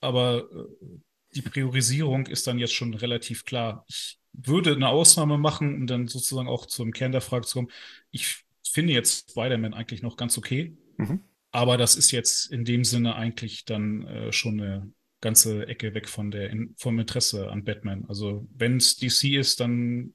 aber 0.01 0.49
äh, 0.53 0.87
die 1.35 1.43
Priorisierung 1.43 2.27
ist 2.27 2.47
dann 2.47 2.59
jetzt 2.59 2.75
schon 2.75 2.95
relativ 2.95 3.45
klar. 3.45 3.85
Ich 3.89 4.19
würde 4.33 4.73
eine 4.73 4.89
Ausnahme 4.89 5.39
machen, 5.39 5.75
um 5.75 5.87
dann 5.87 6.09
sozusagen 6.09 6.49
auch 6.49 6.67
zum 6.67 6.93
Kern 6.93 7.13
der 7.13 7.21
Frage 7.21 7.47
zu 7.47 7.59
kommen. 7.59 7.73
Ich 8.11 8.45
finde 8.63 8.93
jetzt 8.93 9.31
Spider-Man 9.31 9.75
eigentlich 9.75 10.03
noch 10.03 10.17
ganz 10.17 10.39
okay. 10.39 10.77
Mhm. 10.97 11.25
Aber 11.51 11.77
das 11.77 11.97
ist 11.97 12.11
jetzt 12.11 12.51
in 12.51 12.65
dem 12.65 12.85
Sinne 12.85 13.15
eigentlich 13.17 13.65
dann 13.65 14.07
äh, 14.07 14.33
schon 14.33 14.61
eine 14.61 14.93
ganze 15.21 15.67
Ecke 15.67 15.95
weg 15.95 16.09
von 16.09 16.31
der, 16.31 16.55
vom 16.77 16.99
Interesse 16.99 17.51
an 17.51 17.65
Batman. 17.65 18.05
Also 18.07 18.47
wenn 18.55 18.77
es 18.77 18.97
DC 18.97 19.35
ist, 19.35 19.61
dann 19.61 20.15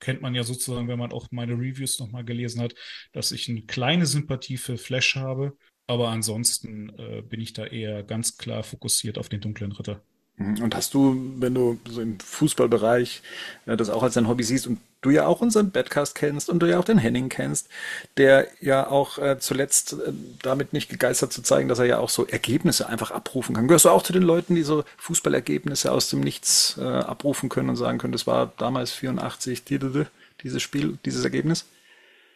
kennt 0.00 0.20
man 0.20 0.34
ja 0.34 0.42
sozusagen, 0.42 0.88
wenn 0.88 0.98
man 0.98 1.12
auch 1.12 1.28
meine 1.30 1.52
Reviews 1.52 1.98
nochmal 2.00 2.24
gelesen 2.24 2.60
hat, 2.60 2.74
dass 3.12 3.32
ich 3.32 3.48
eine 3.48 3.62
kleine 3.62 4.06
Sympathie 4.06 4.56
für 4.56 4.76
Flash 4.76 5.16
habe. 5.16 5.56
Aber 5.86 6.08
ansonsten 6.08 6.90
äh, 6.98 7.22
bin 7.22 7.40
ich 7.40 7.52
da 7.52 7.66
eher 7.66 8.02
ganz 8.02 8.36
klar 8.36 8.62
fokussiert 8.62 9.18
auf 9.18 9.28
den 9.28 9.40
dunklen 9.40 9.72
Ritter. 9.72 10.02
Mhm. 10.36 10.62
Und 10.62 10.74
hast 10.74 10.94
du, 10.94 11.16
wenn 11.38 11.54
du 11.54 11.78
so 11.88 12.00
im 12.00 12.18
Fußballbereich 12.20 13.22
äh, 13.66 13.76
das 13.76 13.90
auch 13.90 14.02
als 14.02 14.14
dein 14.14 14.28
Hobby 14.28 14.44
siehst 14.44 14.66
und 14.66 14.78
du 15.02 15.10
ja 15.10 15.26
auch 15.26 15.40
unseren 15.40 15.70
Badcast 15.70 16.14
kennst 16.14 16.48
und 16.48 16.60
du 16.60 16.66
ja 16.66 16.78
auch 16.78 16.84
den 16.84 16.98
Henning 16.98 17.28
kennst, 17.28 17.68
der 18.16 18.46
ja 18.60 18.86
auch 18.86 19.18
äh, 19.18 19.38
zuletzt 19.38 19.94
äh, 19.94 20.12
damit 20.42 20.72
nicht 20.72 20.88
gegeistert 20.88 21.32
zu 21.32 21.42
zeigen, 21.42 21.68
dass 21.68 21.80
er 21.80 21.86
ja 21.86 21.98
auch 21.98 22.08
so 22.08 22.26
Ergebnisse 22.26 22.88
einfach 22.88 23.10
abrufen 23.10 23.54
kann. 23.54 23.66
Gehörst 23.68 23.84
du 23.84 23.90
auch 23.90 24.02
zu 24.02 24.12
den 24.12 24.22
Leuten, 24.22 24.54
die 24.54 24.62
so 24.62 24.84
Fußballergebnisse 24.98 25.90
aus 25.90 26.08
dem 26.08 26.20
Nichts 26.20 26.78
äh, 26.78 26.84
abrufen 26.84 27.48
können 27.48 27.68
und 27.68 27.76
sagen 27.76 27.98
können, 27.98 28.12
das 28.12 28.26
war 28.26 28.52
damals 28.58 28.92
84 28.92 29.64
dieses 29.64 30.62
Spiel, 30.62 30.98
dieses 31.04 31.24
Ergebnis? 31.24 31.66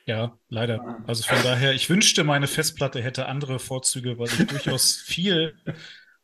Ja, 0.06 0.36
leider. 0.48 1.02
Also 1.06 1.24
von 1.24 1.42
daher, 1.42 1.72
ich 1.72 1.90
wünschte, 1.90 2.22
meine 2.22 2.46
Festplatte 2.46 3.02
hätte 3.02 3.26
andere 3.26 3.58
Vorzüge, 3.58 4.18
weil 4.18 4.28
ich 4.28 4.46
durchaus 4.46 4.94
viel 4.96 5.54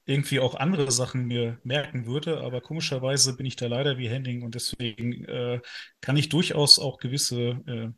irgendwie 0.05 0.41
auch 0.41 0.55
andere 0.55 0.91
Sachen 0.91 1.27
mir 1.27 1.59
merken 1.63 2.07
würde, 2.07 2.41
aber 2.41 2.61
komischerweise 2.61 3.37
bin 3.37 3.47
ich 3.47 3.57
da 3.57 3.67
leider 3.67 3.99
wie 3.99 4.09
Henning 4.09 4.43
und 4.43 4.55
deswegen 4.55 5.25
äh, 5.25 5.61
kann 6.01 6.17
ich 6.17 6.29
durchaus 6.29 6.79
auch 6.79 6.99
gewisse 6.99 7.61
äh, 7.67 7.89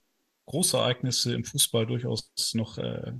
große 0.46 0.76
Ereignisse 0.76 1.34
im 1.34 1.44
Fußball 1.44 1.86
durchaus 1.86 2.30
noch 2.54 2.76
äh, 2.78 3.12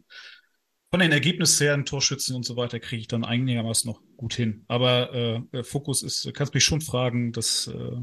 von 0.91 1.01
den 1.01 1.13
Ergebnissen 1.13 1.65
her, 1.65 1.85
Torschützen 1.85 2.37
und 2.37 2.45
so 2.45 2.57
weiter, 2.57 2.79
kriege 2.79 3.01
ich 3.01 3.09
dann 3.09 3.25
einigermaßen 3.25 3.91
noch 3.91 4.01
gut 4.17 4.35
hin. 4.35 4.65
Aber 4.69 5.43
äh, 5.53 5.65
Fokus 5.65 6.05
ist, 6.05 6.33
kannst 6.35 6.55
mich 6.55 6.65
schon 6.65 6.81
fragen, 6.81 7.33
das 7.33 7.67
äh, 7.67 7.97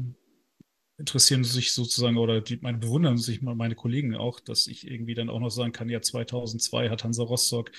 interessieren 0.98 1.42
sich 1.42 1.72
sozusagen 1.72 2.18
oder 2.18 2.42
die, 2.42 2.58
meine 2.58 2.78
bewundern 2.78 3.16
sich 3.16 3.40
meine 3.40 3.74
Kollegen 3.74 4.14
auch, 4.14 4.40
dass 4.40 4.66
ich 4.66 4.86
irgendwie 4.86 5.14
dann 5.14 5.30
auch 5.30 5.40
noch 5.40 5.50
sagen 5.50 5.72
kann, 5.72 5.88
ja 5.88 6.02
2002 6.02 6.90
hat 6.90 7.02
Hansa 7.02 7.22
Rostock 7.22 7.70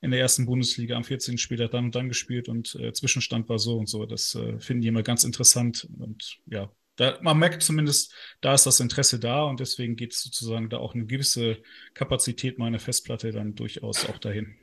in 0.00 0.10
der 0.10 0.20
ersten 0.20 0.46
Bundesliga 0.46 0.96
am 0.96 1.04
14. 1.04 1.38
Spieltag 1.38 1.72
dann 1.72 1.86
und 1.86 1.94
dann 1.94 2.08
gespielt 2.08 2.48
und 2.48 2.74
äh, 2.76 2.92
Zwischenstand 2.92 3.48
war 3.48 3.58
so 3.58 3.78
und 3.78 3.88
so. 3.88 4.06
Das 4.06 4.34
äh, 4.34 4.58
finden 4.60 4.82
die 4.82 4.88
immer 4.88 5.02
ganz 5.02 5.24
interessant 5.24 5.88
und 5.98 6.38
ja, 6.46 6.70
da, 6.96 7.16
man 7.22 7.38
merkt 7.38 7.62
zumindest, 7.62 8.12
da 8.40 8.54
ist 8.54 8.66
das 8.66 8.80
Interesse 8.80 9.18
da 9.20 9.44
und 9.44 9.60
deswegen 9.60 9.96
geht 9.96 10.12
es 10.12 10.22
sozusagen 10.22 10.68
da 10.68 10.78
auch 10.78 10.94
eine 10.94 11.06
gewisse 11.06 11.58
Kapazität 11.94 12.58
meiner 12.58 12.80
Festplatte 12.80 13.30
dann 13.30 13.54
durchaus 13.54 14.08
auch 14.08 14.18
dahin. 14.18 14.56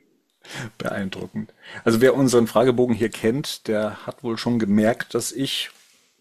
Beeindruckend. 0.78 1.52
Also 1.82 2.00
wer 2.00 2.14
unseren 2.14 2.46
Fragebogen 2.46 2.94
hier 2.94 3.08
kennt, 3.08 3.66
der 3.68 4.06
hat 4.06 4.22
wohl 4.22 4.38
schon 4.38 4.58
gemerkt, 4.58 5.14
dass 5.14 5.32
ich 5.32 5.70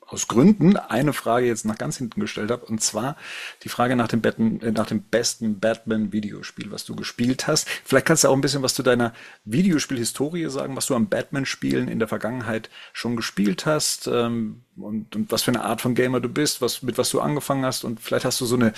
aus 0.07 0.27
Gründen 0.27 0.77
eine 0.77 1.13
Frage 1.13 1.47
jetzt 1.47 1.65
nach 1.65 1.77
ganz 1.77 1.97
hinten 1.97 2.19
gestellt 2.19 2.51
habe, 2.51 2.65
und 2.65 2.81
zwar 2.81 3.17
die 3.63 3.69
Frage 3.69 3.95
nach 3.95 4.07
dem, 4.07 4.21
Batman, 4.21 4.61
äh, 4.61 4.71
nach 4.71 4.87
dem 4.87 5.01
besten 5.01 5.59
Batman-Videospiel, 5.59 6.71
was 6.71 6.85
du 6.85 6.95
gespielt 6.95 7.47
hast. 7.47 7.67
Vielleicht 7.83 8.05
kannst 8.05 8.23
du 8.23 8.29
auch 8.29 8.33
ein 8.33 8.41
bisschen 8.41 8.63
was 8.63 8.73
zu 8.73 8.83
deiner 8.83 9.13
Videospielhistorie 9.45 10.49
sagen, 10.49 10.75
was 10.75 10.87
du 10.87 10.95
am 10.95 11.09
Batman-Spielen 11.09 11.87
in 11.87 11.99
der 11.99 12.07
Vergangenheit 12.07 12.69
schon 12.93 13.15
gespielt 13.15 13.65
hast 13.65 14.07
ähm, 14.07 14.61
und, 14.75 15.15
und 15.15 15.31
was 15.31 15.43
für 15.43 15.51
eine 15.51 15.63
Art 15.63 15.81
von 15.81 15.95
Gamer 15.95 16.19
du 16.19 16.29
bist, 16.29 16.61
was, 16.61 16.81
mit 16.81 16.97
was 16.97 17.09
du 17.09 17.21
angefangen 17.21 17.65
hast 17.65 17.83
und 17.83 17.99
vielleicht 17.99 18.25
hast 18.25 18.39
du 18.41 18.45
so 18.45 18.55
eine 18.55 18.73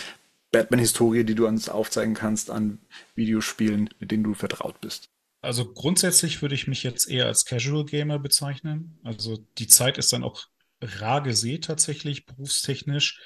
Batman-Historie, 0.52 1.24
die 1.24 1.36
du 1.36 1.46
uns 1.46 1.70
aufzeigen 1.70 2.14
kannst 2.14 2.50
an 2.50 2.80
Videospielen, 3.16 3.90
mit 4.00 4.12
denen 4.12 4.24
du 4.24 4.34
vertraut 4.34 4.80
bist. 4.80 5.10
Also 5.42 5.72
grundsätzlich 5.72 6.42
würde 6.42 6.56
ich 6.56 6.68
mich 6.68 6.84
jetzt 6.84 7.10
eher 7.10 7.28
als 7.28 7.46
Casual 7.46 7.86
Gamer 7.86 8.20
bezeichnen. 8.20 8.98
Also 9.04 9.38
die 9.58 9.68
Zeit 9.68 9.98
ist 9.98 10.12
dann 10.12 10.24
auch 10.24 10.48
rar 10.82 11.22
gesät 11.22 11.66
tatsächlich, 11.66 12.26
berufstechnisch. 12.26 13.20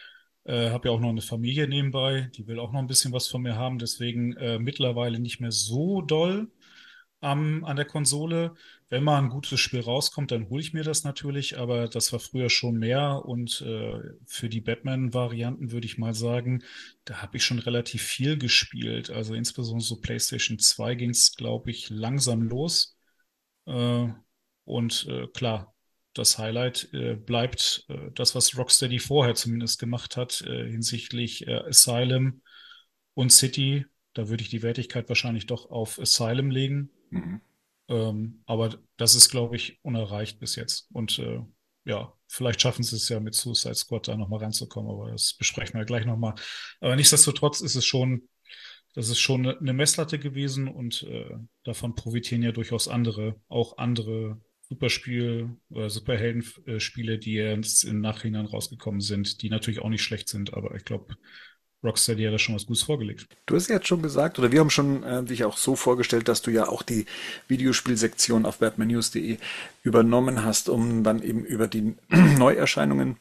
Äh, 0.43 0.71
habe 0.71 0.87
ja 0.87 0.93
auch 0.93 0.99
noch 0.99 1.09
eine 1.09 1.21
Familie 1.21 1.67
nebenbei, 1.67 2.31
die 2.35 2.47
will 2.47 2.59
auch 2.59 2.71
noch 2.71 2.79
ein 2.79 2.87
bisschen 2.87 3.13
was 3.13 3.27
von 3.27 3.43
mir 3.43 3.55
haben, 3.55 3.77
deswegen 3.77 4.35
äh, 4.37 4.57
mittlerweile 4.57 5.19
nicht 5.19 5.39
mehr 5.39 5.51
so 5.51 6.01
doll 6.01 6.49
ähm, 7.21 7.63
an 7.65 7.75
der 7.75 7.85
Konsole. 7.85 8.55
Wenn 8.89 9.03
mal 9.03 9.19
ein 9.19 9.29
gutes 9.29 9.59
Spiel 9.59 9.81
rauskommt, 9.81 10.31
dann 10.31 10.49
hole 10.49 10.61
ich 10.61 10.73
mir 10.73 10.83
das 10.83 11.03
natürlich, 11.03 11.57
aber 11.59 11.87
das 11.87 12.11
war 12.11 12.19
früher 12.19 12.49
schon 12.49 12.77
mehr 12.77 13.23
und 13.25 13.61
äh, 13.61 13.99
für 14.25 14.49
die 14.49 14.61
Batman-Varianten 14.61 15.71
würde 15.71 15.85
ich 15.85 15.97
mal 15.97 16.13
sagen, 16.13 16.63
da 17.05 17.21
habe 17.21 17.37
ich 17.37 17.45
schon 17.45 17.59
relativ 17.59 18.01
viel 18.01 18.37
gespielt. 18.37 19.09
Also 19.11 19.33
insbesondere 19.35 19.85
so 19.85 20.01
PlayStation 20.01 20.59
2 20.59 20.95
ging 20.95 21.11
es, 21.11 21.35
glaube 21.35 21.71
ich, 21.71 21.89
langsam 21.89 22.41
los. 22.41 22.97
Äh, 23.65 24.07
und 24.65 25.07
äh, 25.07 25.27
klar, 25.27 25.73
das 26.13 26.37
Highlight 26.37 26.89
äh, 26.93 27.15
bleibt 27.15 27.85
äh, 27.89 28.11
das, 28.13 28.35
was 28.35 28.57
Rocksteady 28.57 28.99
vorher 28.99 29.35
zumindest 29.35 29.79
gemacht 29.79 30.17
hat 30.17 30.41
äh, 30.41 30.69
hinsichtlich 30.69 31.47
äh, 31.47 31.59
Asylum 31.67 32.41
und 33.13 33.31
City. 33.31 33.85
Da 34.13 34.27
würde 34.27 34.43
ich 34.43 34.49
die 34.49 34.61
Wertigkeit 34.61 35.07
wahrscheinlich 35.07 35.45
doch 35.45 35.69
auf 35.69 35.99
Asylum 35.99 36.51
legen. 36.51 36.89
Mhm. 37.09 37.41
Ähm, 37.87 38.43
aber 38.45 38.77
das 38.97 39.15
ist, 39.15 39.29
glaube 39.29 39.55
ich, 39.55 39.79
unerreicht 39.83 40.39
bis 40.39 40.55
jetzt. 40.55 40.87
Und 40.91 41.19
äh, 41.19 41.41
ja, 41.85 42.13
vielleicht 42.27 42.61
schaffen 42.61 42.83
sie 42.83 42.95
es 42.95 43.09
ja 43.09 43.19
mit 43.19 43.35
Suicide 43.35 43.75
Squad 43.75 44.07
da 44.07 44.15
nochmal 44.15 44.39
reinzukommen, 44.39 44.91
aber 44.91 45.11
das 45.11 45.33
besprechen 45.33 45.79
wir 45.79 45.85
gleich 45.85 46.05
nochmal. 46.05 46.35
Aber 46.79 46.95
nichtsdestotrotz 46.95 47.61
ist 47.61 47.75
es 47.75 47.85
schon, 47.85 48.29
das 48.93 49.09
ist 49.09 49.19
schon 49.19 49.47
eine 49.47 49.73
Messlatte 49.73 50.19
gewesen 50.19 50.67
und 50.67 51.03
äh, 51.03 51.35
davon 51.63 51.95
profitieren 51.95 52.43
ja 52.43 52.51
durchaus 52.51 52.87
andere, 52.87 53.39
auch 53.47 53.77
andere 53.77 54.41
Superspiel 54.71 55.49
oder 55.69 55.89
Superheldenspiele, 55.89 57.19
die 57.19 57.33
jetzt 57.33 57.83
im 57.83 57.99
Nachhinein 57.99 58.45
rausgekommen 58.45 59.01
sind, 59.01 59.41
die 59.41 59.49
natürlich 59.49 59.81
auch 59.81 59.89
nicht 59.89 60.01
schlecht 60.01 60.29
sind, 60.29 60.53
aber 60.53 60.73
ich 60.75 60.85
glaube, 60.85 61.17
Rocksteady 61.83 62.23
hat 62.23 62.33
da 62.33 62.39
schon 62.39 62.55
was 62.55 62.67
Gutes 62.67 62.83
vorgelegt. 62.83 63.27
Du 63.47 63.55
hast 63.55 63.67
jetzt 63.67 63.87
schon 63.87 64.01
gesagt, 64.01 64.39
oder 64.39 64.53
wir 64.53 64.61
haben 64.61 64.69
schon 64.69 65.03
äh, 65.03 65.23
dich 65.25 65.43
auch 65.43 65.57
so 65.57 65.75
vorgestellt, 65.75 66.29
dass 66.29 66.41
du 66.41 66.51
ja 66.51 66.69
auch 66.69 66.83
die 66.83 67.05
Videospielsektion 67.49 68.45
auf 68.45 68.59
batmannews.de 68.59 69.39
übernommen 69.83 70.45
hast, 70.45 70.69
um 70.69 71.03
dann 71.03 71.21
eben 71.21 71.43
über 71.43 71.67
die 71.67 71.95
Neuerscheinungen 72.09 73.17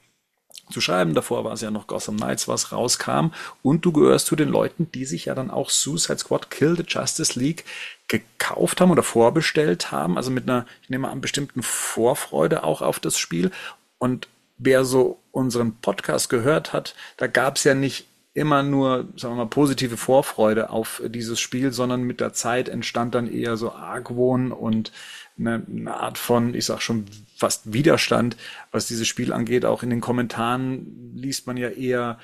zu 0.71 0.81
schreiben. 0.81 1.15
Davor 1.15 1.45
war 1.45 1.53
es 1.53 1.61
ja 1.61 1.71
noch 1.71 1.87
Gotham 1.87 2.17
Knights, 2.17 2.49
was 2.49 2.73
rauskam. 2.73 3.33
Und 3.62 3.85
du 3.85 3.93
gehörst 3.93 4.27
zu 4.27 4.37
den 4.37 4.49
Leuten, 4.49 4.91
die 4.93 5.05
sich 5.05 5.27
ja 5.27 5.35
dann 5.35 5.50
auch 5.50 5.71
Suicide 5.71 6.19
Squad 6.19 6.50
Kill 6.50 6.77
the 6.77 6.85
Justice 6.87 7.39
League 7.39 7.65
gekauft 8.09 8.81
haben 8.81 8.91
oder 8.91 9.03
vorbestellt 9.03 9.93
haben. 9.93 10.17
Also 10.17 10.31
mit 10.31 10.49
einer, 10.49 10.67
ich 10.83 10.91
nehme 10.91 11.09
an, 11.09 11.21
bestimmten 11.21 11.62
Vorfreude 11.62 12.65
auch 12.65 12.83
auf 12.83 13.00
das 13.00 13.19
Spiel. 13.19 13.50
Und 13.99 14.29
wer 14.59 14.85
so 14.85 15.19
unseren 15.33 15.77
Podcast 15.77 16.29
gehört 16.29 16.73
hat, 16.73 16.95
da 17.17 17.27
gab 17.27 17.57
es 17.57 17.65
ja 17.65 17.75
nicht 17.75 18.07
immer 18.33 18.62
nur, 18.62 19.09
sagen 19.17 19.35
wir 19.35 19.45
mal, 19.45 19.47
positive 19.47 19.97
Vorfreude 19.97 20.71
auf 20.71 21.03
dieses 21.07 21.41
Spiel, 21.41 21.73
sondern 21.73 22.03
mit 22.03 22.21
der 22.21 22.33
Zeit 22.33 22.69
entstand 22.69 23.15
dann 23.15 23.31
eher 23.31 23.57
so 23.57 23.73
Argwohn 23.73 24.53
und 24.53 24.93
eine, 25.40 25.64
eine 25.68 25.94
Art 25.94 26.18
von, 26.18 26.54
ich 26.54 26.66
sag 26.66 26.80
schon 26.80 27.06
fast 27.37 27.73
Widerstand, 27.73 28.37
was 28.70 28.87
dieses 28.87 29.09
Spiel 29.09 29.32
angeht. 29.32 29.64
Auch 29.64 29.82
in 29.82 29.90
den 29.90 30.00
Kommentaren 30.00 31.12
liest 31.14 31.47
man 31.47 31.56
ja 31.56 31.68
eher, 31.68 32.18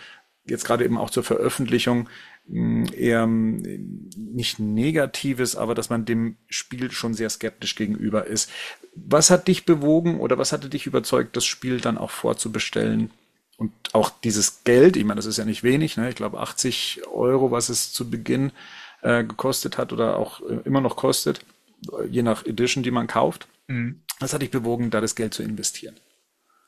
jetzt 0.46 0.64
gerade 0.64 0.84
eben 0.84 0.98
auch 0.98 1.10
zur 1.10 1.24
Veröffentlichung, 1.24 2.08
mm, 2.48 2.84
eher 2.96 3.26
mm, 3.26 4.10
nicht 4.16 4.58
Negatives, 4.58 5.56
aber 5.56 5.74
dass 5.74 5.90
man 5.90 6.04
dem 6.04 6.36
Spiel 6.48 6.90
schon 6.92 7.14
sehr 7.14 7.30
skeptisch 7.30 7.74
gegenüber 7.74 8.26
ist. 8.26 8.50
Was 8.94 9.30
hat 9.30 9.48
dich 9.48 9.64
bewogen 9.64 10.20
oder 10.20 10.38
was 10.38 10.52
hatte 10.52 10.68
dich 10.68 10.86
überzeugt, 10.86 11.36
das 11.36 11.44
Spiel 11.44 11.80
dann 11.80 11.98
auch 11.98 12.10
vorzubestellen? 12.10 13.10
Und 13.58 13.72
auch 13.94 14.10
dieses 14.10 14.64
Geld, 14.64 14.96
ich 14.96 15.04
meine, 15.04 15.16
das 15.16 15.24
ist 15.24 15.38
ja 15.38 15.46
nicht 15.46 15.62
wenig, 15.62 15.96
ne? 15.96 16.10
ich 16.10 16.14
glaube 16.14 16.40
80 16.40 17.02
Euro, 17.10 17.50
was 17.50 17.70
es 17.70 17.90
zu 17.90 18.10
Beginn 18.10 18.52
äh, 19.00 19.24
gekostet 19.24 19.78
hat 19.78 19.94
oder 19.94 20.18
auch 20.18 20.42
äh, 20.42 20.58
immer 20.66 20.82
noch 20.82 20.96
kostet 20.96 21.40
je 22.08 22.22
nach 22.22 22.44
Edition, 22.46 22.82
die 22.82 22.90
man 22.90 23.06
kauft. 23.06 23.48
Mhm. 23.68 24.02
Was 24.20 24.32
hat 24.32 24.42
dich 24.42 24.50
bewogen, 24.50 24.90
da 24.90 25.00
das 25.00 25.14
Geld 25.14 25.34
zu 25.34 25.42
investieren? 25.42 25.96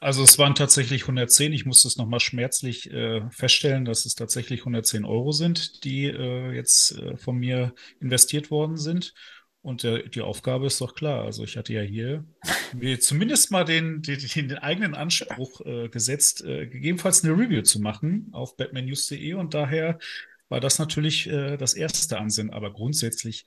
Also 0.01 0.23
es 0.23 0.39
waren 0.39 0.55
tatsächlich 0.55 1.03
110. 1.03 1.53
Ich 1.53 1.67
musste 1.67 1.89
es 1.89 1.97
nochmal 1.97 2.21
schmerzlich 2.21 2.91
äh, 2.93 3.29
feststellen, 3.31 3.85
dass 3.85 4.07
es 4.07 4.15
tatsächlich 4.15 4.61
110 4.61 5.05
Euro 5.05 5.33
sind, 5.33 5.85
die 5.85 6.05
äh, 6.05 6.53
jetzt 6.53 6.97
äh, 6.99 7.17
von 7.17 7.37
mir 7.37 7.75
investiert 8.01 8.51
worden 8.51 8.77
sind. 8.77 9.15
Und 9.61 9.83
äh, 9.83 10.09
die 10.09 10.21
Aufgabe 10.21 10.67
ist 10.67 10.81
doch 10.81 10.95
klar. 10.95 11.25
Also 11.25 11.43
ich 11.43 11.57
hatte 11.57 11.73
ja 11.73 11.83
hier 11.83 12.25
mir 12.75 13.01
zumindest 13.01 13.51
mal 13.51 13.65
den, 13.65 14.03
den, 14.03 14.21
den 14.21 14.59
eigenen 14.59 14.95
Anspruch 14.95 15.63
äh, 15.63 15.89
gesetzt, 15.89 16.45
äh, 16.45 16.69
gegebenenfalls 16.69 17.25
eine 17.25 17.33
Review 17.33 17.63
zu 17.63 17.81
machen 17.81 18.29
auf 18.33 18.57
batmannews.de. 18.57 19.35
Und 19.35 19.55
daher 19.55 19.99
war 20.49 20.61
das 20.61 20.79
natürlich 20.79 21.29
das 21.29 21.75
erste 21.75 22.19
Ansinn. 22.19 22.49
Aber 22.49 22.73
grundsätzlich 22.73 23.45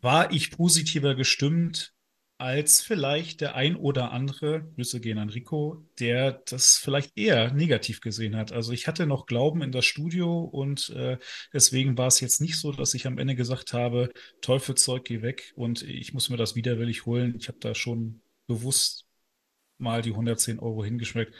war 0.00 0.32
ich 0.32 0.50
positiver 0.50 1.14
gestimmt, 1.14 1.94
als 2.38 2.80
vielleicht 2.80 3.40
der 3.40 3.56
ein 3.56 3.74
oder 3.74 4.12
andere, 4.12 4.62
Grüße 4.76 5.00
gehen 5.00 5.18
an 5.18 5.28
Rico, 5.28 5.84
der 5.98 6.32
das 6.46 6.76
vielleicht 6.76 7.18
eher 7.18 7.52
negativ 7.52 8.00
gesehen 8.00 8.36
hat. 8.36 8.52
Also 8.52 8.72
ich 8.72 8.86
hatte 8.86 9.06
noch 9.06 9.26
Glauben 9.26 9.60
in 9.60 9.72
das 9.72 9.84
Studio 9.86 10.42
und 10.44 10.90
äh, 10.90 11.18
deswegen 11.52 11.98
war 11.98 12.06
es 12.06 12.20
jetzt 12.20 12.40
nicht 12.40 12.56
so, 12.56 12.70
dass 12.72 12.94
ich 12.94 13.08
am 13.08 13.18
Ende 13.18 13.34
gesagt 13.34 13.72
habe, 13.72 14.12
Teufelzeug, 14.40 15.04
geh 15.04 15.20
weg 15.20 15.52
und 15.56 15.82
ich 15.82 16.14
muss 16.14 16.30
mir 16.30 16.36
das 16.36 16.54
widerwillig 16.54 17.06
holen. 17.06 17.34
Ich 17.36 17.48
habe 17.48 17.58
da 17.58 17.74
schon 17.74 18.22
bewusst 18.46 19.06
mal 19.78 20.02
die 20.02 20.10
110 20.12 20.60
Euro 20.60 20.84
hingeschmeckt. 20.84 21.34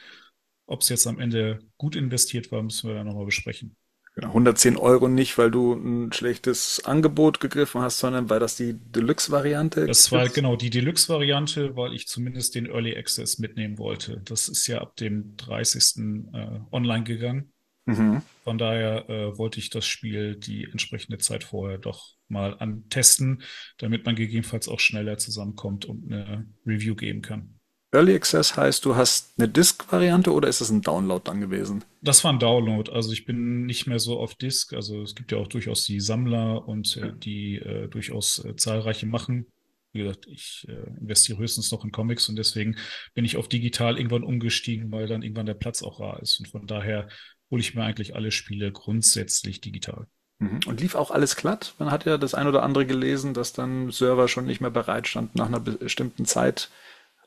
Ob 0.66 0.82
es 0.82 0.88
jetzt 0.90 1.06
am 1.06 1.20
Ende 1.20 1.60
gut 1.78 1.96
investiert 1.96 2.52
war, 2.52 2.62
müssen 2.62 2.88
wir 2.88 2.94
dann 2.96 3.06
nochmal 3.06 3.26
besprechen. 3.26 3.77
Genau, 4.18 4.30
110 4.30 4.76
Euro 4.76 5.06
nicht, 5.06 5.38
weil 5.38 5.52
du 5.52 5.74
ein 5.74 6.12
schlechtes 6.12 6.84
Angebot 6.84 7.38
gegriffen 7.38 7.82
hast, 7.82 8.00
sondern 8.00 8.28
weil 8.28 8.40
das 8.40 8.56
die 8.56 8.74
Deluxe-Variante 8.74 9.86
Das 9.86 10.10
war 10.10 10.28
genau 10.28 10.56
die 10.56 10.70
Deluxe-Variante, 10.70 11.76
weil 11.76 11.94
ich 11.94 12.08
zumindest 12.08 12.56
den 12.56 12.66
Early 12.66 12.96
Access 12.96 13.38
mitnehmen 13.38 13.78
wollte. 13.78 14.20
Das 14.24 14.48
ist 14.48 14.66
ja 14.66 14.80
ab 14.80 14.96
dem 14.96 15.36
30. 15.36 16.32
Äh, 16.32 16.60
online 16.72 17.04
gegangen. 17.04 17.52
Mhm. 17.86 18.22
Von 18.42 18.58
daher 18.58 19.08
äh, 19.08 19.38
wollte 19.38 19.60
ich 19.60 19.70
das 19.70 19.86
Spiel 19.86 20.34
die 20.34 20.64
entsprechende 20.64 21.18
Zeit 21.18 21.44
vorher 21.44 21.78
doch 21.78 22.16
mal 22.26 22.56
antesten, 22.58 23.42
damit 23.78 24.04
man 24.04 24.16
gegebenenfalls 24.16 24.66
auch 24.66 24.80
schneller 24.80 25.18
zusammenkommt 25.18 25.84
und 25.84 26.12
eine 26.12 26.44
Review 26.66 26.96
geben 26.96 27.22
kann. 27.22 27.57
Early 27.90 28.14
Access 28.14 28.56
heißt, 28.56 28.84
du 28.84 28.96
hast 28.96 29.32
eine 29.38 29.48
Disk-Variante 29.48 30.32
oder 30.32 30.48
ist 30.48 30.60
es 30.60 30.68
ein 30.70 30.82
Download 30.82 31.22
dann 31.24 31.40
gewesen? 31.40 31.84
Das 32.02 32.22
war 32.22 32.32
ein 32.32 32.38
Download. 32.38 32.90
Also 32.92 33.12
ich 33.12 33.24
bin 33.24 33.64
nicht 33.64 33.86
mehr 33.86 33.98
so 33.98 34.18
auf 34.18 34.34
Disk. 34.34 34.74
Also 34.74 35.02
es 35.02 35.14
gibt 35.14 35.32
ja 35.32 35.38
auch 35.38 35.48
durchaus 35.48 35.84
die 35.84 36.00
Sammler 36.00 36.68
und 36.68 36.96
äh, 36.98 37.12
die 37.14 37.56
äh, 37.56 37.88
durchaus 37.88 38.44
äh, 38.44 38.56
zahlreiche 38.56 39.06
machen. 39.06 39.46
Wie 39.92 40.00
gesagt, 40.00 40.26
ich 40.26 40.66
äh, 40.68 41.00
investiere 41.00 41.38
höchstens 41.38 41.72
noch 41.72 41.82
in 41.82 41.90
Comics 41.90 42.28
und 42.28 42.36
deswegen 42.36 42.76
bin 43.14 43.24
ich 43.24 43.38
auf 43.38 43.48
digital 43.48 43.96
irgendwann 43.96 44.22
umgestiegen, 44.22 44.92
weil 44.92 45.06
dann 45.06 45.22
irgendwann 45.22 45.46
der 45.46 45.54
Platz 45.54 45.82
auch 45.82 45.98
rar 45.98 46.20
ist. 46.20 46.38
Und 46.40 46.48
von 46.48 46.66
daher 46.66 47.08
hole 47.50 47.60
ich 47.62 47.74
mir 47.74 47.84
eigentlich 47.84 48.14
alle 48.14 48.32
Spiele 48.32 48.70
grundsätzlich 48.70 49.62
digital. 49.62 50.06
Mhm. 50.40 50.60
Und 50.66 50.80
lief 50.82 50.94
auch 50.94 51.10
alles 51.10 51.36
glatt? 51.36 51.74
Man 51.78 51.90
hat 51.90 52.04
ja 52.04 52.18
das 52.18 52.34
ein 52.34 52.46
oder 52.46 52.62
andere 52.62 52.84
gelesen, 52.84 53.32
dass 53.32 53.54
dann 53.54 53.90
Server 53.90 54.28
schon 54.28 54.44
nicht 54.44 54.60
mehr 54.60 54.70
bereit 54.70 55.08
stand 55.08 55.34
nach 55.34 55.46
einer 55.46 55.60
bestimmten 55.60 56.26
Zeit. 56.26 56.70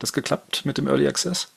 Das 0.01 0.13
geklappt 0.13 0.65
mit 0.65 0.79
dem 0.79 0.87
Early 0.87 1.07
Access? 1.07 1.55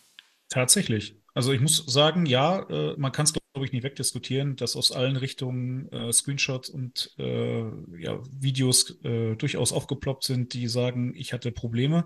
Tatsächlich. 0.51 1.17
Also 1.33 1.53
ich 1.53 1.63
muss 1.63 1.79
sagen, 1.87 2.27
ja, 2.27 2.61
äh, 2.69 2.95
man 2.99 3.11
kann 3.11 3.25
es, 3.25 3.33
glaube 3.33 3.65
ich, 3.65 3.73
nicht 3.73 3.85
wegdiskutieren, 3.85 4.55
dass 4.57 4.77
aus 4.77 4.93
allen 4.93 5.17
Richtungen 5.17 5.91
äh, 5.91 6.13
Screenshots 6.13 6.69
und 6.69 7.11
äh, 7.19 7.63
ja, 7.99 8.21
Videos 8.31 9.03
äh, 9.03 9.35
durchaus 9.37 9.73
aufgeploppt 9.73 10.25
sind, 10.25 10.53
die 10.53 10.69
sagen, 10.69 11.15
ich 11.17 11.33
hatte 11.33 11.53
Probleme. 11.53 12.05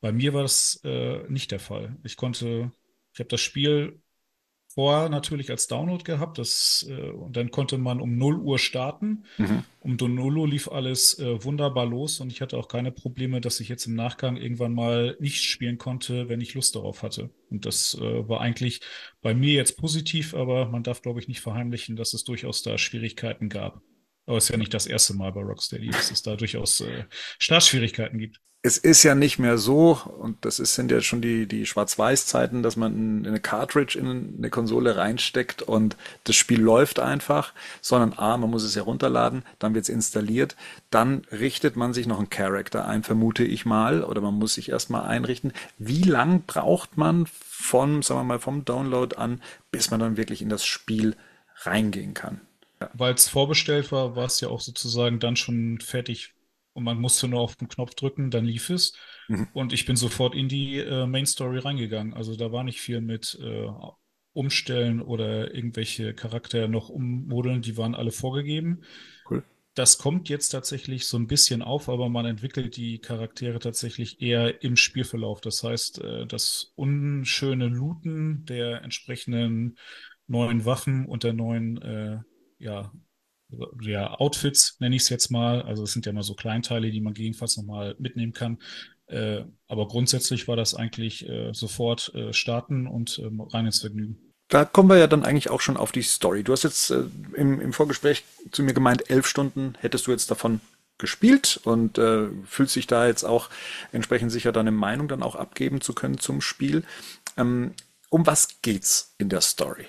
Bei 0.00 0.10
mir 0.10 0.32
war 0.32 0.40
das 0.40 0.80
äh, 0.84 1.28
nicht 1.28 1.50
der 1.50 1.60
Fall. 1.60 1.98
Ich 2.02 2.16
konnte, 2.16 2.72
ich 3.12 3.20
habe 3.20 3.28
das 3.28 3.42
Spiel 3.42 4.00
vorher 4.78 5.08
natürlich 5.08 5.50
als 5.50 5.66
Download 5.66 6.04
gehabt. 6.04 6.38
Das, 6.38 6.86
äh, 6.88 7.10
und 7.10 7.36
dann 7.36 7.50
konnte 7.50 7.78
man 7.78 8.00
um 8.00 8.16
0 8.16 8.38
Uhr 8.38 8.60
starten. 8.60 9.24
Mhm. 9.36 9.64
Um 9.80 9.96
0 9.96 10.38
Uhr 10.38 10.46
lief 10.46 10.68
alles 10.68 11.18
äh, 11.18 11.42
wunderbar 11.42 11.84
los 11.84 12.20
und 12.20 12.30
ich 12.30 12.40
hatte 12.40 12.56
auch 12.56 12.68
keine 12.68 12.92
Probleme, 12.92 13.40
dass 13.40 13.58
ich 13.58 13.68
jetzt 13.68 13.86
im 13.86 13.96
Nachgang 13.96 14.36
irgendwann 14.36 14.72
mal 14.72 15.16
nicht 15.18 15.42
spielen 15.42 15.78
konnte, 15.78 16.28
wenn 16.28 16.40
ich 16.40 16.54
Lust 16.54 16.76
darauf 16.76 17.02
hatte. 17.02 17.30
Und 17.50 17.66
das 17.66 17.98
äh, 18.00 18.28
war 18.28 18.40
eigentlich 18.40 18.80
bei 19.20 19.34
mir 19.34 19.54
jetzt 19.54 19.78
positiv, 19.78 20.32
aber 20.32 20.68
man 20.68 20.84
darf, 20.84 21.02
glaube 21.02 21.18
ich, 21.18 21.26
nicht 21.26 21.40
verheimlichen, 21.40 21.96
dass 21.96 22.14
es 22.14 22.22
durchaus 22.22 22.62
da 22.62 22.78
Schwierigkeiten 22.78 23.48
gab. 23.48 23.82
Aber 24.28 24.36
es 24.36 24.44
ist 24.44 24.50
ja 24.50 24.56
nicht 24.58 24.74
das 24.74 24.86
erste 24.86 25.14
Mal 25.14 25.32
bei 25.32 25.40
Rocksteady, 25.40 25.88
dass 25.90 26.10
es 26.10 26.22
da 26.22 26.36
durchaus 26.36 26.80
äh, 26.80 27.04
Startschwierigkeiten 27.38 28.18
gibt 28.18 28.40
es 28.60 28.76
ist 28.76 29.04
ja 29.04 29.14
nicht 29.14 29.38
mehr 29.38 29.56
so, 29.56 30.00
und 30.18 30.44
das 30.44 30.58
ist, 30.58 30.74
sind 30.74 30.90
ja 30.90 31.00
schon 31.00 31.22
die, 31.22 31.46
die 31.46 31.64
Schwarz-Weiß-Zeiten, 31.64 32.64
dass 32.64 32.76
man 32.76 33.24
eine 33.24 33.38
Cartridge 33.38 33.96
in 33.96 34.34
eine 34.36 34.50
Konsole 34.50 34.96
reinsteckt 34.96 35.62
und 35.62 35.96
das 36.24 36.34
Spiel 36.34 36.60
läuft 36.60 36.98
einfach, 36.98 37.52
sondern 37.80 38.18
A, 38.18 38.36
man 38.36 38.50
muss 38.50 38.64
es 38.64 38.74
herunterladen, 38.74 39.44
dann 39.60 39.74
wird 39.74 39.84
es 39.84 39.88
installiert, 39.88 40.56
dann 40.90 41.22
richtet 41.30 41.76
man 41.76 41.94
sich 41.94 42.08
noch 42.08 42.18
einen 42.18 42.30
Character 42.30 42.88
ein, 42.88 43.04
vermute 43.04 43.44
ich 43.44 43.64
mal, 43.64 44.02
oder 44.02 44.20
man 44.20 44.34
muss 44.34 44.54
sich 44.54 44.70
erstmal 44.70 45.04
einrichten. 45.04 45.52
Wie 45.78 46.02
lang 46.02 46.42
braucht 46.44 46.96
man 46.96 47.26
von, 47.26 48.02
sagen 48.02 48.20
wir 48.20 48.24
mal, 48.24 48.40
vom 48.40 48.64
Download 48.64 49.14
an, 49.16 49.40
bis 49.70 49.92
man 49.92 50.00
dann 50.00 50.16
wirklich 50.16 50.42
in 50.42 50.48
das 50.48 50.66
Spiel 50.66 51.16
reingehen 51.62 52.12
kann? 52.12 52.40
Ja. 52.80 52.90
Weil 52.94 53.14
es 53.14 53.28
vorbestellt 53.28 53.90
war, 53.92 54.16
war 54.16 54.26
es 54.26 54.40
ja 54.40 54.48
auch 54.48 54.60
sozusagen 54.60 55.18
dann 55.20 55.36
schon 55.36 55.80
fertig 55.80 56.34
und 56.78 56.84
man 56.84 57.00
musste 57.00 57.26
nur 57.26 57.40
auf 57.40 57.56
den 57.56 57.68
Knopf 57.68 57.94
drücken, 57.94 58.30
dann 58.30 58.44
lief 58.44 58.70
es. 58.70 58.92
Mhm. 59.26 59.48
Und 59.52 59.72
ich 59.72 59.84
bin 59.84 59.96
sofort 59.96 60.34
in 60.34 60.48
die 60.48 60.78
äh, 60.78 61.06
Main 61.06 61.26
Story 61.26 61.58
reingegangen. 61.58 62.14
Also 62.14 62.36
da 62.36 62.52
war 62.52 62.62
nicht 62.62 62.80
viel 62.80 63.00
mit 63.00 63.36
äh, 63.42 63.66
Umstellen 64.32 65.02
oder 65.02 65.52
irgendwelche 65.52 66.14
Charakter 66.14 66.68
noch 66.68 66.88
ummodeln, 66.88 67.62
die 67.62 67.76
waren 67.76 67.96
alle 67.96 68.12
vorgegeben. 68.12 68.82
Cool. 69.28 69.42
Das 69.74 69.98
kommt 69.98 70.28
jetzt 70.28 70.50
tatsächlich 70.50 71.08
so 71.08 71.16
ein 71.18 71.26
bisschen 71.26 71.62
auf, 71.62 71.88
aber 71.88 72.08
man 72.08 72.26
entwickelt 72.26 72.76
die 72.76 73.00
Charaktere 73.00 73.58
tatsächlich 73.58 74.22
eher 74.22 74.62
im 74.62 74.76
Spielverlauf. 74.76 75.40
Das 75.40 75.64
heißt, 75.64 76.00
äh, 76.04 76.26
das 76.26 76.72
unschöne 76.76 77.66
Looten 77.66 78.44
der 78.44 78.82
entsprechenden 78.82 79.78
neuen 80.28 80.64
Waffen 80.64 81.06
und 81.06 81.24
der 81.24 81.32
neuen 81.32 81.82
äh, 81.82 82.18
ja, 82.58 82.92
ja, 83.80 84.14
Outfits, 84.14 84.76
nenne 84.78 84.96
ich 84.96 85.02
es 85.02 85.08
jetzt 85.08 85.30
mal. 85.30 85.62
Also 85.62 85.84
es 85.84 85.92
sind 85.92 86.06
ja 86.06 86.12
mal 86.12 86.22
so 86.22 86.34
Kleinteile, 86.34 86.90
die 86.90 87.00
man 87.00 87.14
gegebenenfalls 87.14 87.56
nochmal 87.56 87.94
mitnehmen 87.98 88.32
kann. 88.32 88.58
Äh, 89.06 89.44
aber 89.66 89.88
grundsätzlich 89.88 90.48
war 90.48 90.56
das 90.56 90.74
eigentlich 90.74 91.26
äh, 91.28 91.52
sofort 91.54 92.14
äh, 92.14 92.32
starten 92.32 92.86
und 92.86 93.18
ähm, 93.18 93.40
rein 93.40 93.66
ins 93.66 93.80
Vergnügen. 93.80 94.18
Da 94.48 94.64
kommen 94.64 94.90
wir 94.90 94.98
ja 94.98 95.06
dann 95.06 95.24
eigentlich 95.24 95.50
auch 95.50 95.60
schon 95.60 95.76
auf 95.76 95.92
die 95.92 96.02
Story. 96.02 96.42
Du 96.42 96.52
hast 96.52 96.64
jetzt 96.64 96.90
äh, 96.90 97.04
im, 97.34 97.60
im 97.60 97.72
Vorgespräch 97.72 98.24
zu 98.50 98.62
mir 98.62 98.74
gemeint, 98.74 99.10
elf 99.10 99.26
Stunden 99.26 99.74
hättest 99.78 100.06
du 100.06 100.10
jetzt 100.10 100.30
davon 100.30 100.60
gespielt 100.98 101.60
und 101.64 101.96
äh, 101.96 102.28
fühlst 102.44 102.76
dich 102.76 102.86
da 102.86 103.06
jetzt 103.06 103.24
auch 103.24 103.50
entsprechend 103.92 104.32
sicher 104.32 104.52
deine 104.52 104.72
Meinung 104.72 105.08
dann 105.08 105.22
auch 105.22 105.36
abgeben 105.36 105.80
zu 105.80 105.94
können 105.94 106.18
zum 106.18 106.40
Spiel. 106.40 106.82
Ähm, 107.36 107.72
um 108.10 108.26
was 108.26 108.60
geht's 108.62 109.14
in 109.18 109.28
der 109.28 109.40
Story? 109.40 109.86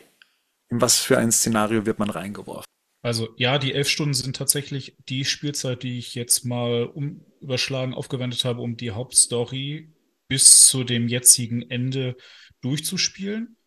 In 0.72 0.82
was 0.82 1.00
für 1.00 1.18
ein 1.18 1.32
Szenario 1.32 1.86
wird 1.86 2.00
man 2.00 2.10
reingeworfen? 2.10 2.66
Also 3.02 3.30
ja, 3.38 3.58
die 3.58 3.74
elf 3.74 3.88
Stunden 3.88 4.14
sind 4.14 4.36
tatsächlich 4.36 4.96
die 5.08 5.26
Spielzeit, 5.26 5.84
die 5.84 5.98
ich 5.98 6.16
jetzt 6.16 6.46
mal 6.46 6.84
um, 6.84 7.26
überschlagen 7.40 7.94
aufgewendet 7.94 8.44
habe, 8.46 8.62
um 8.62 8.76
die 8.76 8.92
Hauptstory 8.92 9.94
bis 10.28 10.64
zu 10.64 10.84
dem 10.84 11.08
jetzigen 11.08 11.62
Ende 11.70 12.18
durchzuspielen. 12.62 13.58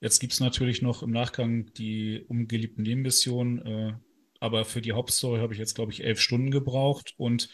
Jetzt 0.00 0.18
gibt's 0.18 0.40
natürlich 0.40 0.82
noch 0.82 1.02
im 1.02 1.10
Nachgang 1.12 1.72
die 1.74 2.24
ungeliebten 2.26 2.82
Nebenmissionen, 2.82 3.64
äh, 3.64 3.92
aber 4.40 4.64
für 4.64 4.80
die 4.80 4.92
Hauptstory 4.92 5.38
habe 5.38 5.52
ich 5.54 5.60
jetzt, 5.60 5.76
glaube 5.76 5.92
ich, 5.92 6.02
elf 6.02 6.20
Stunden 6.20 6.50
gebraucht 6.50 7.14
und 7.16 7.48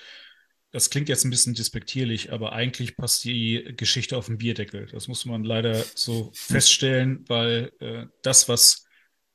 das 0.71 0.91
klingt 0.91 1.09
jetzt 1.09 1.25
ein 1.25 1.31
bisschen 1.31 1.55
despektierlich, 1.55 2.33
aber 2.33 2.53
eigentlich 2.53 2.97
passt 2.97 3.25
die 3.25 3.75
Geschichte 3.77 4.17
auf 4.17 4.27
den 4.27 4.39
Bierdeckel. 4.39 4.87
Das 4.87 5.09
muss 5.09 5.25
man 5.25 5.45
leider 5.45 5.75
so 5.95 6.31
feststellen, 6.35 7.25
weil 7.29 7.73
äh, 7.81 8.07
das, 8.23 8.49
was 8.49 8.88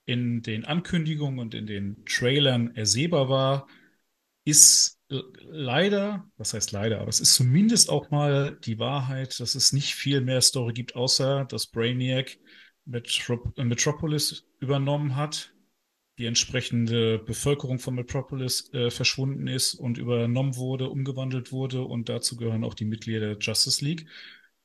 in 0.06 0.42
den 0.42 0.66
Ankündigungen 0.66 1.40
und 1.40 1.54
in 1.54 1.66
den 1.66 2.04
Trailern 2.06 2.76
ersehbar 2.76 3.30
war, 3.30 3.68
ist 4.46 5.00
leider, 5.10 6.30
was 6.38 6.54
heißt 6.54 6.72
leider, 6.72 7.00
aber 7.00 7.10
es 7.10 7.20
ist 7.20 7.36
zumindest 7.36 7.90
auch 7.90 8.10
mal 8.10 8.58
die 8.64 8.80
Wahrheit, 8.80 9.40
dass 9.40 9.56
es 9.56 9.72
nicht 9.72 9.96
viel 9.96 10.22
mehr 10.22 10.42
Story 10.42 10.74
gibt, 10.74 10.96
außer 10.96 11.46
dass 11.46 11.68
Brainiac 11.68 12.38
Metrop 12.86 13.58
Metropolis 13.58 14.46
übernommen 14.60 15.16
hat, 15.16 15.54
die 16.18 16.26
entsprechende 16.26 17.20
Bevölkerung 17.20 17.80
von 17.80 17.96
Metropolis 17.96 18.72
äh, 18.74 18.92
verschwunden 18.92 19.48
ist 19.48 19.74
und 19.74 19.98
übernommen 19.98 20.56
wurde, 20.56 20.90
umgewandelt 20.90 21.52
wurde 21.52 21.84
und 21.84 22.10
dazu 22.10 22.36
gehören 22.36 22.64
auch 22.64 22.76
die 22.76 22.86
Mitglieder 22.86 23.36
der 23.36 23.38
Justice 23.40 23.84
League. 23.84 24.08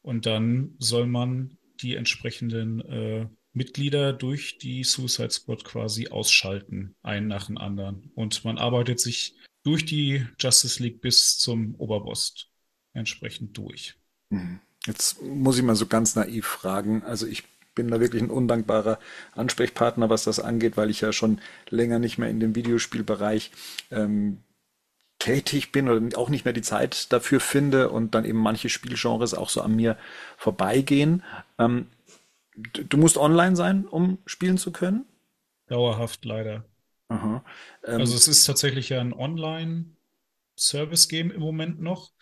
Und 0.03 0.27
dann 0.27 0.75
soll 0.79 1.07
man 1.07 1.57
die 1.81 1.95
entsprechenden 1.95 2.81
äh, 2.81 3.29
Mitglieder 3.53 4.13
durch 4.13 4.59
die 4.59 4.85
Suicide 4.85 5.31
Squad 5.31 5.65
quasi 5.65 6.09
ausschalten, 6.09 6.95
einen 7.03 7.29
nach 7.29 7.47
dem 7.47 7.59
anderen. 7.59 8.11
Und 8.15 8.45
man 8.45 8.59
arbeitet 8.59 9.01
sich 9.01 9.37
durch 9.63 9.85
die 9.85 10.27
Justice 10.39 10.83
League 10.83 11.01
bis 11.01 11.39
zum 11.39 11.75
Oberboss 11.77 12.49
entsprechend 12.93 13.57
durch. 13.57 13.95
Mhm. 14.31 14.61
Jetzt 14.87 15.23
muss 15.23 15.59
ich 15.59 15.65
mal 15.65 15.77
so 15.77 15.87
ganz 15.87 16.15
naiv 16.15 16.47
fragen. 16.47 17.03
Also 17.03 17.27
ich 17.27 17.45
bin 17.75 17.89
da 17.89 18.01
wirklich 18.01 18.23
ein 18.23 18.31
undankbarer 18.31 18.99
Ansprechpartner, 19.33 20.11
was 20.11 20.25
das 20.25 20.41
angeht, 20.41 20.77
weil 20.77 20.91
ich 20.91 21.01
ja 21.01 21.13
schon 21.13 21.41
länger 21.69 21.99
nicht 21.99 22.19
mehr 22.19 22.29
in 22.29 22.41
dem 22.41 22.55
Videospielbereich 22.55 23.51
ähm, 23.91 24.39
tätig 25.19 25.73
bin 25.73 25.89
oder 25.89 26.19
auch 26.19 26.29
nicht 26.29 26.45
mehr 26.45 26.55
die 26.55 26.63
Zeit 26.63 27.13
dafür 27.13 27.41
finde 27.41 27.91
und 27.91 28.15
dann 28.15 28.25
eben 28.25 28.39
manche 28.39 28.69
Spielgenres 28.69 29.35
auch 29.35 29.49
so 29.49 29.61
an 29.61 29.77
mir 29.77 29.97
vorbeigehen. 30.37 31.23
Ähm, 31.59 31.87
du 32.59 32.97
musst 32.97 33.17
online 33.17 33.57
sein, 33.57 33.87
um 33.87 34.19
spielen 34.27 34.59
zu 34.59 34.73
können? 34.73 35.07
Dauerhaft 35.67 36.25
leider. 36.25 36.65
Aha. 37.09 37.45
Ähm, 37.85 38.01
also 38.01 38.15
es 38.15 38.29
ist 38.29 38.45
tatsächlich 38.45 38.91
ja 38.91 39.01
ein 39.01 39.13
Online-Service-Game 39.13 41.31
im 41.31 41.41
Moment 41.41 41.81
noch. 41.81 42.13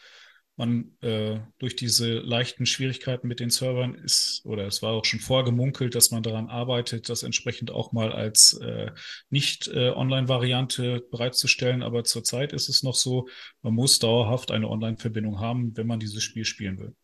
man 0.56 0.96
äh, 1.02 1.40
durch 1.58 1.76
diese 1.76 2.18
leichten 2.18 2.66
Schwierigkeiten 2.66 3.28
mit 3.28 3.40
den 3.40 3.50
Servern 3.50 3.94
ist, 3.94 4.40
oder 4.44 4.66
es 4.66 4.82
war 4.82 4.92
auch 4.92 5.04
schon 5.04 5.20
vorgemunkelt, 5.20 5.94
dass 5.94 6.10
man 6.10 6.22
daran 6.22 6.48
arbeitet, 6.48 7.08
das 7.08 7.22
entsprechend 7.22 7.70
auch 7.70 7.92
mal 7.92 8.12
als 8.12 8.54
äh, 8.54 8.90
nicht-Online-Variante 9.28 11.06
bereitzustellen. 11.10 11.82
Aber 11.82 12.04
zurzeit 12.04 12.52
ist 12.54 12.68
es 12.68 12.82
noch 12.82 12.94
so, 12.94 13.28
man 13.62 13.74
muss 13.74 13.98
dauerhaft 13.98 14.50
eine 14.50 14.68
Online-Verbindung 14.68 15.40
haben, 15.40 15.76
wenn 15.76 15.86
man 15.86 16.00
dieses 16.00 16.22
Spiel 16.22 16.46
spielen 16.46 16.78
will. 16.78 16.94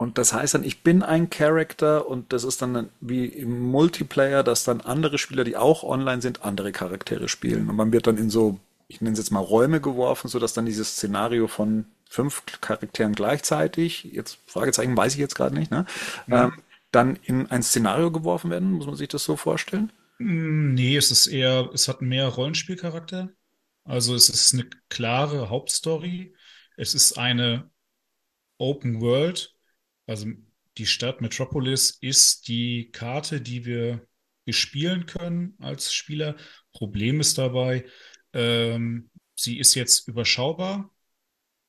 Und 0.00 0.16
das 0.16 0.32
heißt 0.32 0.54
dann, 0.54 0.64
ich 0.64 0.82
bin 0.82 1.02
ein 1.02 1.28
Character 1.28 2.08
und 2.08 2.32
das 2.32 2.42
ist 2.42 2.62
dann 2.62 2.88
wie 3.02 3.26
im 3.26 3.60
Multiplayer, 3.70 4.42
dass 4.42 4.64
dann 4.64 4.80
andere 4.80 5.18
Spieler, 5.18 5.44
die 5.44 5.58
auch 5.58 5.82
online 5.82 6.22
sind, 6.22 6.42
andere 6.42 6.72
Charaktere 6.72 7.28
spielen. 7.28 7.68
Und 7.68 7.76
man 7.76 7.92
wird 7.92 8.06
dann 8.06 8.16
in 8.16 8.30
so, 8.30 8.58
ich 8.88 9.02
nenne 9.02 9.12
es 9.12 9.18
jetzt 9.18 9.30
mal 9.30 9.40
Räume 9.40 9.82
geworfen, 9.82 10.28
sodass 10.28 10.54
dann 10.54 10.64
dieses 10.64 10.92
Szenario 10.92 11.48
von 11.48 11.84
fünf 12.08 12.42
Charakteren 12.62 13.12
gleichzeitig, 13.12 14.04
jetzt 14.04 14.38
Fragezeichen 14.46 14.96
weiß 14.96 15.12
ich 15.12 15.20
jetzt 15.20 15.34
gerade 15.34 15.54
nicht, 15.54 15.70
ne? 15.70 15.84
Mhm. 16.26 16.34
Ähm, 16.34 16.52
dann 16.92 17.18
in 17.24 17.50
ein 17.50 17.62
Szenario 17.62 18.10
geworfen 18.10 18.50
werden. 18.50 18.72
Muss 18.72 18.86
man 18.86 18.96
sich 18.96 19.08
das 19.08 19.22
so 19.22 19.36
vorstellen? 19.36 19.92
Mm, 20.16 20.72
nee, 20.72 20.96
es 20.96 21.10
ist 21.10 21.26
eher, 21.26 21.68
es 21.74 21.88
hat 21.88 22.00
mehr 22.00 22.26
Rollenspielcharakter. 22.26 23.28
Also 23.84 24.14
es 24.14 24.30
ist 24.30 24.54
eine 24.54 24.64
klare 24.88 25.50
Hauptstory. 25.50 26.34
Es 26.78 26.94
ist 26.94 27.18
eine 27.18 27.70
Open 28.56 29.02
World. 29.02 29.54
Also 30.10 30.26
die 30.76 30.86
Stadt 30.86 31.20
Metropolis 31.20 31.96
ist 32.00 32.48
die 32.48 32.90
Karte, 32.90 33.40
die 33.40 33.64
wir 33.64 34.04
bespielen 34.44 35.06
können 35.06 35.54
als 35.60 35.94
Spieler. 35.94 36.36
Problem 36.72 37.20
ist 37.20 37.38
dabei, 37.38 37.84
ähm, 38.32 39.10
sie 39.36 39.60
ist 39.60 39.76
jetzt 39.76 40.08
überschaubar. 40.08 40.90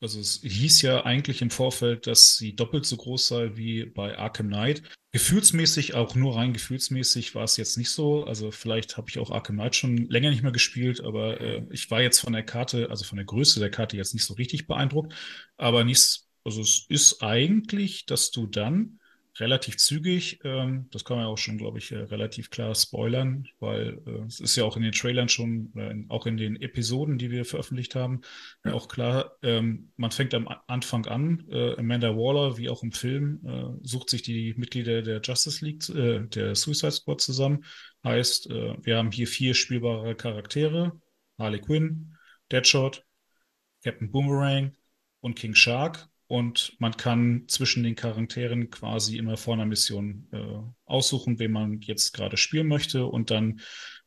Also 0.02 0.20
es 0.20 0.42
hieß 0.42 0.82
ja 0.82 1.06
eigentlich 1.06 1.44
im 1.44 1.52
Vorfeld, 1.52 2.08
dass 2.08 2.36
sie 2.38 2.56
doppelt 2.56 2.88
so 2.88 2.98
groß 2.98 3.28
sei 3.28 3.52
wie 3.58 3.86
bei 3.86 4.18
Arkham 4.18 4.48
Knight. 4.48 4.82
Gefühlsmäßig, 5.12 5.94
auch 5.94 6.16
nur 6.16 6.36
rein 6.36 6.54
gefühlsmäßig 6.54 7.36
war 7.36 7.44
es 7.44 7.58
jetzt 7.58 7.78
nicht 7.78 7.92
so. 7.92 8.24
Also 8.24 8.50
vielleicht 8.50 8.98
habe 8.98 9.08
ich 9.12 9.20
auch 9.20 9.30
Arkham 9.30 9.58
Knight 9.58 9.76
schon 9.76 10.10
länger 10.10 10.32
nicht 10.32 10.42
mehr 10.42 10.52
gespielt, 10.52 11.00
aber 11.02 11.40
äh, 11.40 11.64
ich 11.70 11.92
war 11.92 12.02
jetzt 12.02 12.20
von 12.20 12.34
der 12.34 12.44
Karte, 12.44 12.90
also 12.90 13.06
von 13.06 13.18
der 13.18 13.26
Größe 13.26 13.60
der 13.60 13.70
Karte 13.70 13.98
jetzt 13.98 14.16
nicht 14.16 14.26
so 14.26 14.34
richtig 14.34 14.66
beeindruckt. 14.66 15.14
Aber 15.58 15.84
nichts, 15.84 16.31
also 16.44 16.62
es 16.62 16.86
ist 16.90 17.24
eigentlich, 17.24 18.06
dass 18.06 18.32
du 18.32 18.48
dann 18.48 19.00
relativ 19.40 19.78
zügig. 19.78 20.40
Ähm, 20.44 20.88
das 20.92 21.06
kann 21.06 21.18
man 21.18 21.26
ja 21.26 21.32
auch 21.32 21.38
schon, 21.38 21.58
glaube 21.58 21.78
ich, 21.78 21.92
äh, 21.92 21.98
relativ 21.98 22.50
klar 22.50 22.76
spoilern, 22.76 23.48
weil 23.60 24.02
äh, 24.06 24.26
es 24.28 24.40
ist 24.40 24.56
ja 24.56 24.64
auch 24.66 24.76
in 24.76 24.84
den 24.84 24.92
Trailern 24.92 25.30
schon, 25.30 25.72
äh, 25.76 25.92
in, 25.92 26.10
auch 26.10 26.26
in 26.26 26.38
den 26.38 26.62
Episoden, 26.62 27.18
die 27.18 27.32
wir 27.32 27.46
veröffentlicht 27.46 27.96
haben, 27.96 28.22
ja. 28.66 28.74
auch 28.74 28.88
klar, 28.88 29.38
ähm, 29.42 29.92
man 29.96 30.12
fängt 30.12 30.34
am 30.34 30.50
Anfang 30.68 31.06
an, 31.06 31.46
äh, 31.50 31.78
Amanda 31.78 32.16
Waller, 32.16 32.58
wie 32.58 32.70
auch 32.70 32.84
im 32.84 32.92
Film, 32.92 33.42
äh, 33.46 33.88
sucht 33.88 34.10
sich 34.10 34.22
die 34.22 34.54
Mitglieder 34.58 35.02
der 35.02 35.22
Justice 35.22 35.64
League, 35.64 35.88
äh, 35.90 36.28
der 36.28 36.56
Suicide 36.56 36.92
Squad 36.92 37.22
zusammen. 37.22 37.64
Heißt, 38.04 38.50
wir 38.50 38.98
haben 38.98 39.12
hier 39.12 39.28
vier 39.28 39.54
spielbare 39.54 40.16
Charaktere, 40.16 41.00
Harley 41.38 41.62
Quinn, 41.62 42.18
Deadshot, 42.52 43.04
Captain 43.84 44.10
Boomerang 44.10 44.76
und 45.20 45.36
King 45.36 45.54
Shark 45.54 46.10
und 46.32 46.78
man 46.80 46.96
kann 46.96 47.44
zwischen 47.48 47.84
den 47.84 47.96
Charakteren 47.96 48.70
quasi 48.70 49.18
immer 49.18 49.36
vor 49.36 49.56
einer 49.56 49.66
Mission 49.66 50.30
äh, 50.32 50.62
aussuchen, 50.86 51.40
wen 51.40 51.52
man 51.52 51.82
jetzt 51.82 52.14
gerade 52.14 52.38
spielen 52.38 52.68
möchte 52.68 53.06
und 53.06 53.32
dann 53.32 53.60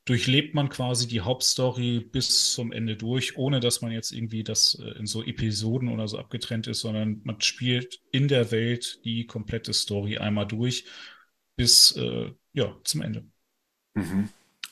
durchlebt 0.07 0.55
man 0.55 0.71
quasi 0.71 1.07
die 1.07 1.21
Hauptstory 1.21 2.01
bis 2.01 2.55
zum 2.55 2.73
Ende 2.73 2.97
durch, 2.97 3.37
ohne 3.37 3.61
dass 3.61 3.83
man 3.83 3.93
jetzt 3.93 4.11
irgendwie 4.11 4.43
das 4.43 4.75
äh, 4.83 4.99
in 4.99 5.05
so 5.07 5.23
Episoden 5.23 5.91
oder 5.91 6.09
so 6.09 6.19
abgetrennt 6.19 6.67
ist, 6.67 6.81
sondern 6.81 7.21
man 7.25 7.43
spielt 7.43 8.01
in 8.11 8.27
der 8.27 8.51
Welt 8.51 9.01
die 9.05 9.27
komplette 9.27 9.75
Story 9.75 10.17
einmal 10.17 10.47
durch 10.47 10.87
bis 11.57 11.95
äh, 11.97 12.33
ja 12.55 12.75
zum 12.85 13.03
Ende. 13.03 13.27
Mhm. 13.93 14.31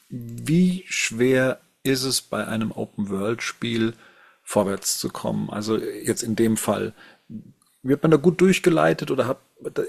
Wie 0.09 0.85
schwer 0.87 1.61
ist 1.83 2.05
es 2.05 2.23
bei 2.23 2.47
einem 2.47 2.73
Open-World-Spiel 2.73 3.93
vorwärts 4.43 4.99
zu 4.99 5.11
kommen? 5.11 5.51
Also 5.51 5.77
jetzt 5.79 6.23
in 6.23 6.35
dem 6.35 6.57
Fall 6.57 6.95
wird 7.83 8.03
man 8.03 8.11
da 8.11 8.17
gut 8.17 8.41
durchgeleitet 8.41 9.11
oder 9.11 9.27
hab, 9.27 9.43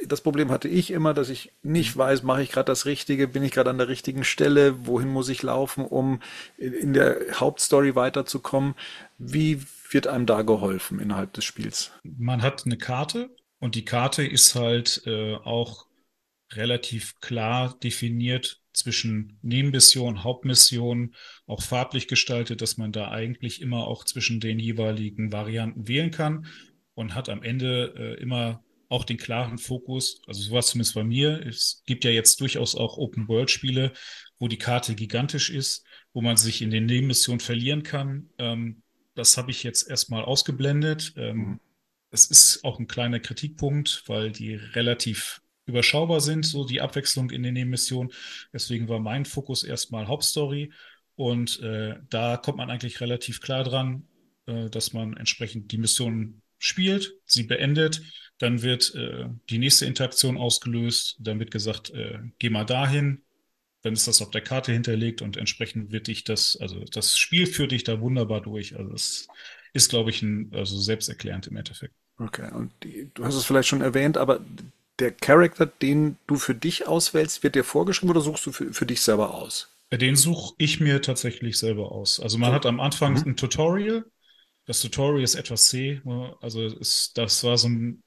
das 0.07 0.21
Problem 0.21 0.51
hatte 0.51 0.67
ich 0.67 0.91
immer, 0.91 1.13
dass 1.13 1.29
ich 1.29 1.51
nicht 1.61 1.95
weiß, 1.95 2.23
mache 2.23 2.41
ich 2.41 2.51
gerade 2.51 2.65
das 2.65 2.85
Richtige, 2.85 3.27
bin 3.27 3.43
ich 3.43 3.51
gerade 3.51 3.69
an 3.69 3.77
der 3.77 3.87
richtigen 3.87 4.23
Stelle, 4.23 4.87
wohin 4.87 5.09
muss 5.09 5.29
ich 5.29 5.43
laufen, 5.43 5.85
um 5.85 6.19
in 6.57 6.93
der 6.93 7.17
Hauptstory 7.33 7.95
weiterzukommen. 7.95 8.73
Wie 9.17 9.61
wird 9.89 10.07
einem 10.07 10.25
da 10.25 10.41
geholfen 10.41 10.99
innerhalb 10.99 11.33
des 11.33 11.45
Spiels? 11.45 11.91
Man 12.03 12.41
hat 12.41 12.65
eine 12.65 12.77
Karte 12.77 13.29
und 13.59 13.75
die 13.75 13.85
Karte 13.85 14.25
ist 14.25 14.55
halt 14.55 15.03
äh, 15.05 15.35
auch 15.35 15.85
relativ 16.51 17.19
klar 17.19 17.75
definiert 17.83 18.59
zwischen 18.73 19.37
Nebenmission, 19.43 20.23
Hauptmission, 20.23 21.13
auch 21.45 21.61
farblich 21.61 22.07
gestaltet, 22.07 22.61
dass 22.61 22.77
man 22.77 22.91
da 22.91 23.09
eigentlich 23.09 23.61
immer 23.61 23.87
auch 23.87 24.03
zwischen 24.03 24.39
den 24.39 24.57
jeweiligen 24.57 25.31
Varianten 25.31 25.87
wählen 25.87 26.09
kann 26.09 26.47
und 26.95 27.15
hat 27.15 27.29
am 27.29 27.43
Ende 27.43 27.93
äh, 27.97 28.21
immer 28.21 28.63
auch 28.93 29.05
den 29.05 29.17
klaren 29.17 29.57
Fokus, 29.57 30.21
also 30.27 30.41
so 30.41 30.51
war 30.51 30.59
es 30.59 30.67
zumindest 30.67 30.93
bei 30.93 31.03
mir. 31.03 31.43
Es 31.47 31.81
gibt 31.87 32.05
ja 32.05 32.11
jetzt 32.11 32.39
durchaus 32.39 32.75
auch 32.75 32.97
Open-World-Spiele, 32.97 33.91
wo 34.37 34.47
die 34.47 34.59
Karte 34.59 34.93
gigantisch 34.93 35.49
ist, 35.49 35.83
wo 36.13 36.21
man 36.21 36.37
sich 36.37 36.61
in 36.61 36.69
den 36.69 36.85
Nebenmissionen 36.85 37.39
verlieren 37.39 37.81
kann. 37.81 38.29
Ähm, 38.37 38.83
das 39.15 39.35
habe 39.35 39.49
ich 39.49 39.63
jetzt 39.63 39.89
erstmal 39.89 40.23
ausgeblendet. 40.23 41.13
Ähm, 41.17 41.37
mhm. 41.37 41.59
Es 42.11 42.27
ist 42.27 42.63
auch 42.63 42.79
ein 42.79 42.85
kleiner 42.85 43.19
Kritikpunkt, 43.19 44.03
weil 44.05 44.31
die 44.31 44.53
relativ 44.53 45.41
überschaubar 45.65 46.21
sind, 46.21 46.45
so 46.45 46.63
die 46.63 46.81
Abwechslung 46.81 47.31
in 47.31 47.41
den 47.41 47.55
Nebenmissionen. 47.55 48.13
Deswegen 48.53 48.89
war 48.89 48.99
mein 48.99 49.25
Fokus 49.25 49.63
erstmal 49.63 50.07
Hauptstory. 50.07 50.71
Und 51.15 51.59
äh, 51.61 51.95
da 52.09 52.37
kommt 52.37 52.57
man 52.57 52.69
eigentlich 52.69 53.01
relativ 53.01 53.41
klar 53.41 53.63
dran, 53.63 54.07
äh, 54.45 54.69
dass 54.69 54.93
man 54.93 55.17
entsprechend 55.17 55.71
die 55.71 55.79
Missionen 55.79 56.42
spielt, 56.63 57.13
sie 57.25 57.43
beendet, 57.43 58.01
dann 58.39 58.61
wird 58.61 58.95
äh, 58.95 59.25
die 59.49 59.59
nächste 59.59 59.85
Interaktion 59.85 60.37
ausgelöst, 60.37 61.17
dann 61.19 61.39
wird 61.39 61.51
gesagt, 61.51 61.91
äh, 61.91 62.19
geh 62.39 62.49
mal 62.49 62.65
dahin, 62.65 63.21
dann 63.81 63.93
ist 63.93 64.07
das 64.07 64.21
auf 64.21 64.31
der 64.31 64.41
Karte 64.41 64.71
hinterlegt 64.71 65.21
und 65.21 65.35
entsprechend 65.37 65.91
wird 65.91 66.07
dich 66.07 66.23
das, 66.23 66.57
also 66.59 66.83
das 66.85 67.17
Spiel 67.17 67.47
führt 67.47 67.73
dich 67.73 67.83
da 67.83 67.99
wunderbar 67.99 68.41
durch. 68.41 68.77
Also 68.77 68.93
es 68.93 69.27
ist, 69.73 69.89
glaube 69.89 70.09
ich, 70.09 70.21
ein, 70.21 70.51
also 70.53 70.79
selbsterklärend 70.79 71.47
im 71.47 71.57
Endeffekt. 71.57 71.93
Okay, 72.17 72.49
und 72.53 72.71
die, 72.83 73.11
du 73.13 73.25
hast 73.25 73.35
es 73.35 73.45
vielleicht 73.45 73.67
schon 73.67 73.81
erwähnt, 73.81 74.17
aber 74.17 74.39
der 74.99 75.11
Charakter, 75.11 75.65
den 75.65 76.17
du 76.27 76.35
für 76.35 76.55
dich 76.55 76.87
auswählst, 76.87 77.43
wird 77.43 77.55
dir 77.55 77.63
vorgeschrieben 77.63 78.11
oder 78.11 78.21
suchst 78.21 78.45
du 78.45 78.51
für, 78.51 78.73
für 78.73 78.85
dich 78.85 79.01
selber 79.01 79.33
aus? 79.33 79.69
Den 79.91 80.15
suche 80.15 80.55
ich 80.57 80.79
mir 80.79 81.01
tatsächlich 81.01 81.57
selber 81.57 81.91
aus. 81.91 82.19
Also 82.19 82.37
man 82.37 82.53
hat 82.53 82.65
am 82.65 82.79
Anfang 82.79 83.13
mhm. 83.13 83.23
ein 83.25 83.35
Tutorial, 83.35 84.05
das 84.65 84.81
Tutorial 84.81 85.23
ist 85.23 85.35
etwas 85.35 85.67
zäh. 85.67 86.01
Ne? 86.03 86.35
Also 86.41 86.65
ist, 86.65 87.17
das 87.17 87.43
war 87.43 87.57
so 87.57 87.67
ein, 87.69 88.03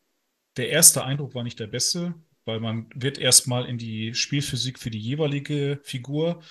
der 0.57 0.71
erste 0.71 1.05
Eindruck 1.05 1.35
war 1.35 1.45
nicht 1.45 1.61
der 1.61 1.67
beste, 1.67 2.15
weil 2.45 2.61
man 2.61 2.89
wird 2.95 3.19
erstmal 3.19 3.67
in 3.67 3.79
die 3.79 4.15
Spielphysik 4.15 4.79
für 4.79 4.91
die 4.91 5.01
jeweilige 5.01 5.81
Figur 5.83 6.43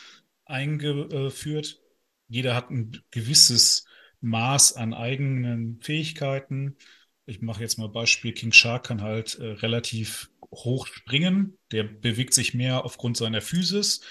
eingeführt. 0.45 1.81
Jeder 2.27 2.55
hat 2.55 2.69
ein 2.69 3.01
gewisses 3.11 3.85
Maß 4.21 4.73
an 4.73 4.93
eigenen 4.93 5.79
Fähigkeiten. 5.81 6.77
Ich 7.25 7.41
mache 7.41 7.61
jetzt 7.61 7.77
mal 7.77 7.89
Beispiel, 7.89 8.33
King 8.33 8.51
Shark 8.51 8.85
kann 8.85 9.01
halt 9.01 9.39
äh, 9.39 9.45
relativ 9.45 10.29
hoch 10.51 10.87
springen. 10.87 11.57
Der 11.71 11.83
bewegt 11.83 12.33
sich 12.33 12.53
mehr 12.53 12.85
aufgrund 12.85 13.17
seiner 13.17 13.41
Physis 13.41 14.01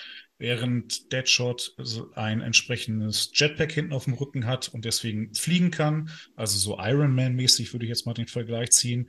während 0.44 1.10
Deadshot 1.10 1.74
ein 2.16 2.42
entsprechendes 2.42 3.30
Jetpack 3.32 3.72
hinten 3.72 3.94
auf 3.94 4.04
dem 4.04 4.12
Rücken 4.12 4.44
hat 4.44 4.68
und 4.68 4.84
deswegen 4.84 5.34
fliegen 5.34 5.70
kann. 5.70 6.10
Also 6.36 6.58
so 6.58 6.76
Iron 6.78 7.14
Man-mäßig 7.14 7.72
würde 7.72 7.86
ich 7.86 7.88
jetzt 7.88 8.04
mal 8.04 8.12
den 8.12 8.26
Vergleich 8.26 8.70
ziehen. 8.72 9.08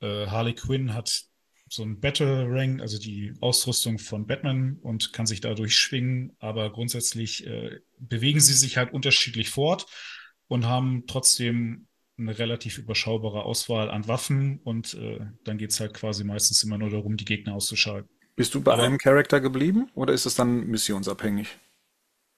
Äh, 0.00 0.26
Harley 0.26 0.54
Quinn 0.54 0.92
hat 0.92 1.22
so 1.68 1.84
ein 1.84 2.00
Battle 2.00 2.48
Ring, 2.50 2.80
also 2.80 2.98
die 2.98 3.32
Ausrüstung 3.40 4.00
von 4.00 4.26
Batman 4.26 4.76
und 4.82 5.12
kann 5.12 5.24
sich 5.24 5.40
dadurch 5.40 5.76
schwingen, 5.76 6.32
aber 6.40 6.72
grundsätzlich 6.72 7.46
äh, 7.46 7.78
bewegen 8.00 8.40
sie 8.40 8.54
sich 8.54 8.76
halt 8.76 8.92
unterschiedlich 8.92 9.50
fort 9.50 9.86
und 10.48 10.66
haben 10.66 11.04
trotzdem 11.06 11.86
eine 12.18 12.36
relativ 12.36 12.78
überschaubare 12.78 13.44
Auswahl 13.44 13.88
an 13.88 14.08
Waffen 14.08 14.58
und 14.64 14.94
äh, 14.94 15.20
dann 15.44 15.58
geht 15.58 15.70
es 15.70 15.78
halt 15.78 15.94
quasi 15.94 16.24
meistens 16.24 16.64
immer 16.64 16.76
nur 16.76 16.90
darum, 16.90 17.16
die 17.16 17.24
Gegner 17.24 17.54
auszuschalten. 17.54 18.10
Bist 18.36 18.54
du 18.54 18.62
bei 18.62 18.72
Aber, 18.72 18.82
einem 18.82 18.98
Charakter 18.98 19.40
geblieben 19.40 19.90
oder 19.94 20.12
ist 20.12 20.26
es 20.26 20.34
dann 20.34 20.66
missionsabhängig? 20.66 21.58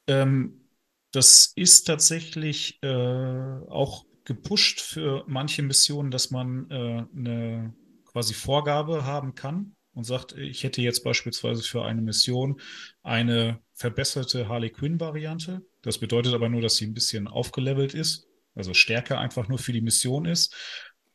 Ähm, 0.06 0.68
das 1.12 1.52
ist 1.54 1.84
tatsächlich 1.84 2.78
äh, 2.82 2.88
auch 2.88 4.04
gepusht 4.24 4.80
für 4.80 5.24
manche 5.26 5.62
Missionen, 5.62 6.10
dass 6.10 6.30
man 6.30 6.70
äh, 6.70 7.06
eine 7.16 7.74
quasi 8.04 8.34
Vorgabe 8.34 9.04
haben 9.04 9.34
kann 9.34 9.76
und 9.92 10.04
sagt, 10.04 10.32
ich 10.36 10.64
hätte 10.64 10.82
jetzt 10.82 11.04
beispielsweise 11.04 11.62
für 11.62 11.84
eine 11.84 12.02
Mission 12.02 12.60
eine 13.02 13.60
verbesserte 13.74 14.48
Harley 14.48 14.70
Quinn-Variante. 14.70 15.62
Das 15.82 15.98
bedeutet 15.98 16.34
aber 16.34 16.48
nur, 16.48 16.62
dass 16.62 16.76
sie 16.76 16.86
ein 16.86 16.94
bisschen 16.94 17.28
aufgelevelt 17.28 17.94
ist, 17.94 18.26
also 18.54 18.74
stärker 18.74 19.18
einfach 19.20 19.48
nur 19.48 19.58
für 19.58 19.72
die 19.72 19.82
Mission 19.82 20.24
ist. 20.24 20.54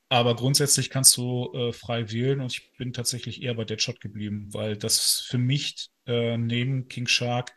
Aber 0.10 0.36
grundsätzlich 0.36 0.90
kannst 0.90 1.16
du 1.18 1.54
äh, 1.54 1.72
frei 1.72 2.12
wählen 2.12 2.42
und 2.42 2.52
ich 2.52 2.72
bin 2.78 2.94
tatsächlich 2.94 3.44
eher 3.44 3.54
bei 3.54 3.64
Deadshot 3.64 4.02
geblieben, 4.02 4.48
weil 4.52 4.76
das 4.76 5.20
für 5.28 5.38
mich 5.38 5.90
äh, 6.08 6.36
neben 6.36 6.88
King 6.88 7.08
Shark 7.08 7.54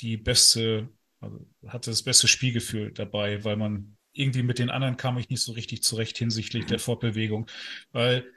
die 0.00 0.18
beste, 0.18 0.90
also 1.20 1.46
hatte 1.66 1.90
das 1.90 2.02
beste 2.02 2.28
Spielgefühl 2.28 2.92
dabei, 2.92 3.42
weil 3.44 3.56
man 3.56 3.96
irgendwie 4.12 4.42
mit 4.42 4.58
den 4.58 4.70
anderen 4.70 4.96
kam 4.98 5.18
ich 5.18 5.30
nicht 5.30 5.42
so 5.42 5.52
richtig 5.52 5.82
zurecht 5.82 6.18
hinsichtlich 6.18 6.66
der 6.66 6.78
Fortbewegung, 6.78 7.50
weil 7.92 8.30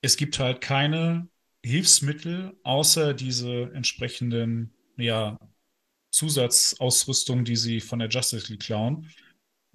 es 0.00 0.16
gibt 0.16 0.38
halt 0.38 0.60
keine 0.60 1.28
Hilfsmittel 1.64 2.56
außer 2.62 3.14
diese 3.14 3.70
entsprechenden, 3.74 4.74
ja, 4.96 5.38
Zusatzausrüstung, 6.10 7.44
die 7.44 7.56
sie 7.56 7.80
von 7.80 7.98
der 7.98 8.08
Justice 8.08 8.50
League 8.50 8.62
klauen. 8.62 9.10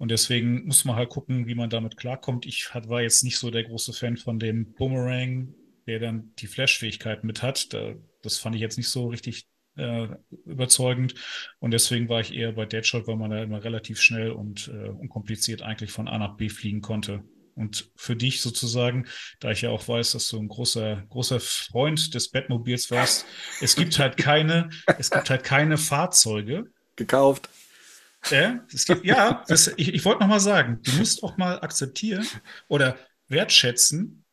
Und 0.00 0.10
deswegen 0.10 0.64
muss 0.64 0.86
man 0.86 0.96
halt 0.96 1.10
gucken, 1.10 1.46
wie 1.46 1.54
man 1.54 1.68
damit 1.68 1.98
klarkommt. 1.98 2.46
Ich 2.46 2.70
war 2.74 3.02
jetzt 3.02 3.22
nicht 3.22 3.36
so 3.36 3.50
der 3.50 3.64
große 3.64 3.92
Fan 3.92 4.16
von 4.16 4.38
dem 4.38 4.72
Boomerang, 4.72 5.52
der 5.86 5.98
dann 5.98 6.32
die 6.38 6.46
Flash-Fähigkeit 6.46 7.22
mit 7.22 7.42
hat. 7.42 7.76
das 8.22 8.38
fand 8.38 8.54
ich 8.54 8.62
jetzt 8.62 8.78
nicht 8.78 8.88
so 8.88 9.08
richtig 9.08 9.46
äh, 9.76 10.08
überzeugend. 10.46 11.16
Und 11.58 11.72
deswegen 11.72 12.08
war 12.08 12.20
ich 12.22 12.34
eher 12.34 12.52
bei 12.52 12.64
Deadshot, 12.64 13.06
weil 13.08 13.16
man 13.16 13.30
da 13.30 13.42
immer 13.42 13.62
relativ 13.62 14.00
schnell 14.00 14.30
und 14.30 14.68
äh, 14.68 14.88
unkompliziert 14.88 15.60
eigentlich 15.60 15.92
von 15.92 16.08
A 16.08 16.16
nach 16.16 16.38
B 16.38 16.48
fliegen 16.48 16.80
konnte. 16.80 17.22
Und 17.54 17.90
für 17.94 18.16
dich 18.16 18.40
sozusagen, 18.40 19.06
da 19.38 19.50
ich 19.50 19.60
ja 19.60 19.68
auch 19.68 19.86
weiß, 19.86 20.12
dass 20.12 20.28
du 20.30 20.38
ein 20.38 20.48
großer, 20.48 21.04
großer 21.10 21.40
Freund 21.40 22.14
des 22.14 22.30
Batmobils 22.30 22.90
warst, 22.90 23.26
es 23.60 23.76
gibt 23.76 23.98
halt 23.98 24.16
keine, 24.16 24.70
es 24.96 25.10
gibt 25.10 25.28
halt 25.28 25.44
keine 25.44 25.76
Fahrzeuge. 25.76 26.72
Gekauft. 26.96 27.50
Ja, 28.28 28.64
es 28.72 28.84
gibt, 28.84 29.04
ja 29.04 29.44
das, 29.48 29.72
ich, 29.76 29.94
ich 29.94 30.04
wollte 30.04 30.20
noch 30.20 30.28
mal 30.28 30.40
sagen, 30.40 30.80
du 30.82 30.92
musst 30.92 31.22
auch 31.22 31.36
mal 31.36 31.60
akzeptieren 31.60 32.26
oder 32.68 32.98
wertschätzen, 33.28 34.24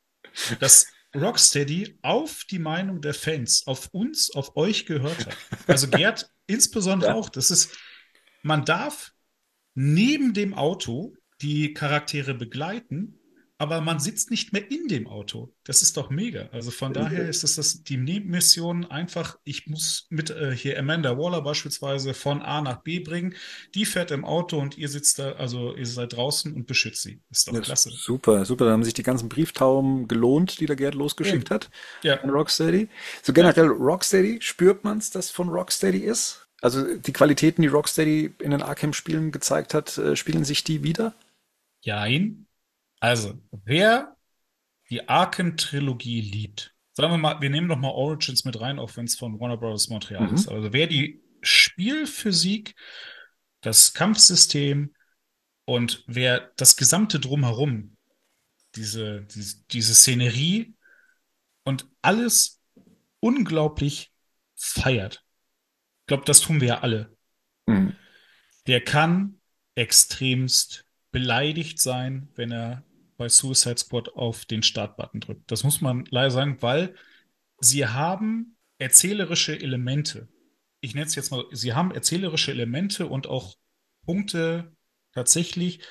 dass 0.60 0.88
Rocksteady 1.16 1.98
auf 2.02 2.44
die 2.50 2.60
Meinung 2.60 3.02
der 3.02 3.14
Fans, 3.14 3.66
auf 3.66 3.90
uns, 3.94 4.32
auf 4.36 4.56
euch 4.56 4.86
gehört 4.86 5.26
hat. 5.26 5.38
Also 5.68 5.88
Gerd 5.88 6.30
insbesondere 6.48 7.12
ja. 7.12 7.16
auch. 7.16 7.30
Das 7.30 7.52
ist, 7.52 7.78
man 8.44 8.66
darf 8.66 9.14
neben 9.74 10.34
dem 10.34 10.54
Auto 10.54 11.16
die 11.42 11.74
Charaktere 11.74 12.34
begleiten, 12.34 13.20
aber 13.60 13.82
man 13.82 14.00
sitzt 14.00 14.30
nicht 14.30 14.54
mehr 14.54 14.70
in 14.70 14.88
dem 14.88 15.08
Auto. 15.08 15.54
Das 15.64 15.82
ist 15.82 15.98
doch 15.98 16.12
mega. 16.12 16.48
Also 16.52 16.70
von 16.70 16.94
daher 16.94 17.28
ist 17.28 17.44
es 17.44 17.56
das, 17.56 17.84
die 17.84 17.98
Nebenmission 17.98 18.86
einfach, 18.86 19.38
ich 19.44 19.66
muss 19.66 20.06
mit 20.10 20.30
äh, 20.30 20.56
hier 20.56 20.78
Amanda 20.78 21.18
Waller 21.18 21.42
beispielsweise 21.42 22.14
von 22.14 22.42
A 22.44 22.62
nach 22.62 22.84
B 22.84 23.00
bringen. 23.00 23.34
Die 23.74 23.86
fährt 23.86 24.12
im 24.12 24.26
Auto 24.26 24.60
und 24.60 24.78
ihr 24.78 24.90
sitzt 24.90 25.18
da, 25.18 25.34
also 25.34 25.76
ihr 25.76 25.88
seid 25.88 26.14
draußen 26.14 26.54
und 26.54 26.68
beschützt 26.68 27.02
sie. 27.02 27.22
Ist 27.32 27.48
doch 27.48 27.54
ja, 27.54 27.62
klasse. 27.62 27.90
Super, 27.90 28.46
super. 28.46 28.66
Da 28.66 28.72
haben 28.72 28.84
sich 28.84 28.94
die 28.94 29.04
ganzen 29.04 29.28
Brieftauben 29.28 30.08
gelohnt, 30.08 30.60
die 30.60 30.68
der 30.68 30.76
Gerd 30.76 30.94
losgeschickt 30.94 31.50
ja. 31.50 31.56
hat. 31.56 31.70
Ja. 32.04 32.22
An 32.22 32.30
Rocksteady. 32.30 32.90
So 33.24 33.34
generell 33.34 33.66
ja. 33.66 33.72
Rocksteady, 33.72 34.38
spürt 34.42 34.84
man 34.84 35.00
es, 35.00 35.10
dass 35.10 35.32
von 35.32 35.50
Rocksteady 35.50 36.00
ist? 36.00 36.48
Also 36.62 36.96
die 36.96 37.14
Qualitäten, 37.14 37.62
die 37.62 37.68
Rocksteady 37.68 38.34
in 38.40 38.52
den 38.52 38.62
Arkham-Spielen 38.62 39.32
gezeigt 39.32 39.74
hat, 39.74 39.98
äh, 39.98 40.16
spielen 40.16 40.44
sich 40.44 40.64
die 40.64 40.84
wieder? 40.84 41.14
Jein. 41.82 42.47
Also, 43.00 43.40
wer 43.52 44.16
die 44.90 45.08
Arkham-Trilogie 45.08 46.22
liebt, 46.22 46.74
sagen 46.94 47.12
wir 47.12 47.18
mal, 47.18 47.42
wir 47.42 47.50
nehmen 47.50 47.68
doch 47.68 47.78
mal 47.78 47.90
Origins 47.90 48.46
mit 48.46 48.60
rein, 48.60 48.80
auch 48.80 48.96
wenn 48.96 49.06
es 49.06 49.16
von 49.16 49.40
Warner 49.40 49.58
Bros. 49.58 49.90
Montreal 49.90 50.28
mhm. 50.28 50.36
ist. 50.36 50.48
Also, 50.48 50.74
wer 50.74 50.88
die 50.88 51.22
Spielphysik, 51.42 52.76
das 53.62 53.94
Kampfsystem 53.94 54.94
und 55.66 56.04
wer 56.08 56.52
das 56.58 56.78
gesamte 56.78 57.20
Drumherum, 57.20 57.98
diese, 58.76 59.22
diese, 59.24 59.64
diese 59.72 59.96
Szenerie 59.96 60.76
und 61.64 61.88
alles 62.02 62.62
unglaublich 63.20 64.12
feiert. 64.56 65.24
Ich 66.02 66.08
glaube, 66.08 66.26
das 66.26 66.42
tun 66.42 66.62
wir 66.62 66.68
ja 66.68 66.80
alle. 66.80 67.16
Mhm. 67.66 67.96
Der 68.68 68.82
kann 68.84 69.40
extremst 69.76 70.86
beleidigt 71.12 71.80
sein, 71.80 72.30
wenn 72.36 72.52
er 72.52 72.84
bei 73.18 73.30
Suicide 73.30 73.78
Squad 73.78 74.10
auf 74.10 74.46
den 74.46 74.64
Startbutton 74.64 75.20
drückt. 75.20 75.52
Das 75.52 75.64
muss 75.64 75.82
man 75.82 76.06
leider 76.10 76.32
sagen, 76.32 76.62
weil 76.62 76.96
sie 77.60 77.88
haben 77.88 78.58
erzählerische 78.78 79.60
Elemente. 79.60 80.28
Ich 80.80 80.94
nenne 80.94 81.08
es 81.08 81.16
jetzt 81.16 81.32
mal, 81.32 81.46
sie 81.52 81.74
haben 81.74 81.92
erzählerische 81.92 82.52
Elemente 82.52 83.08
und 83.08 83.28
auch 83.28 83.56
Punkte 84.06 84.76
tatsächlich 85.14 85.82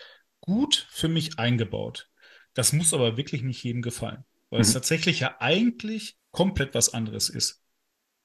gut 0.41 0.87
für 0.91 1.09
mich 1.09 1.39
eingebaut. 1.39 2.09
Das 2.55 2.73
muss 2.73 2.95
aber 2.95 3.17
wirklich 3.17 3.43
nicht 3.43 3.63
jedem 3.63 3.83
gefallen, 3.83 4.25
weil 4.51 4.61
mhm. 4.61 4.63
es 4.63 4.73
tatsächlich 4.73 5.21
ja 5.21 5.37
eigentlich 5.41 6.17
komplett 6.31 6.75
was 6.75 6.95
anderes 6.95 7.29
ist. 7.29 7.63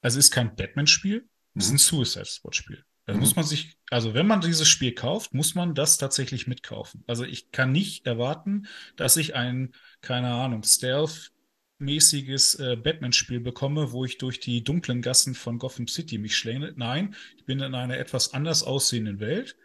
Also 0.01 0.19
es 0.19 0.25
ist 0.25 0.31
kein 0.31 0.55
Batman-Spiel, 0.55 1.27
es 1.55 1.65
ist 1.65 1.71
ein 1.71 1.73
mhm. 1.73 1.77
Suicide 1.79 2.25
Squad-Spiel. 2.25 2.85
Da 3.11 3.17
mhm. 3.17 3.23
muss 3.23 3.35
man 3.35 3.43
sich, 3.43 3.75
also 3.89 4.13
wenn 4.13 4.25
man 4.25 4.39
dieses 4.39 4.69
Spiel 4.69 4.93
kauft, 4.93 5.33
muss 5.33 5.53
man 5.53 5.75
das 5.75 5.97
tatsächlich 5.97 6.47
mitkaufen. 6.47 7.03
Also 7.07 7.25
ich 7.25 7.51
kann 7.51 7.73
nicht 7.73 8.07
erwarten, 8.07 8.67
dass 8.95 9.17
ich 9.17 9.35
ein, 9.35 9.73
keine 9.99 10.29
Ahnung, 10.29 10.63
Stealth-mäßiges 10.63 12.55
äh, 12.55 12.77
Batman-Spiel 12.77 13.41
bekomme, 13.41 13.91
wo 13.91 14.05
ich 14.05 14.17
durch 14.17 14.39
die 14.39 14.63
dunklen 14.63 15.01
Gassen 15.01 15.35
von 15.35 15.59
Gotham 15.59 15.89
City 15.89 16.19
mich 16.19 16.37
schlänge. 16.37 16.71
Nein, 16.77 17.13
ich 17.35 17.43
bin 17.43 17.59
in 17.59 17.75
einer 17.75 17.97
etwas 17.97 18.33
anders 18.33 18.63
aussehenden 18.63 19.19
Welt 19.19 19.57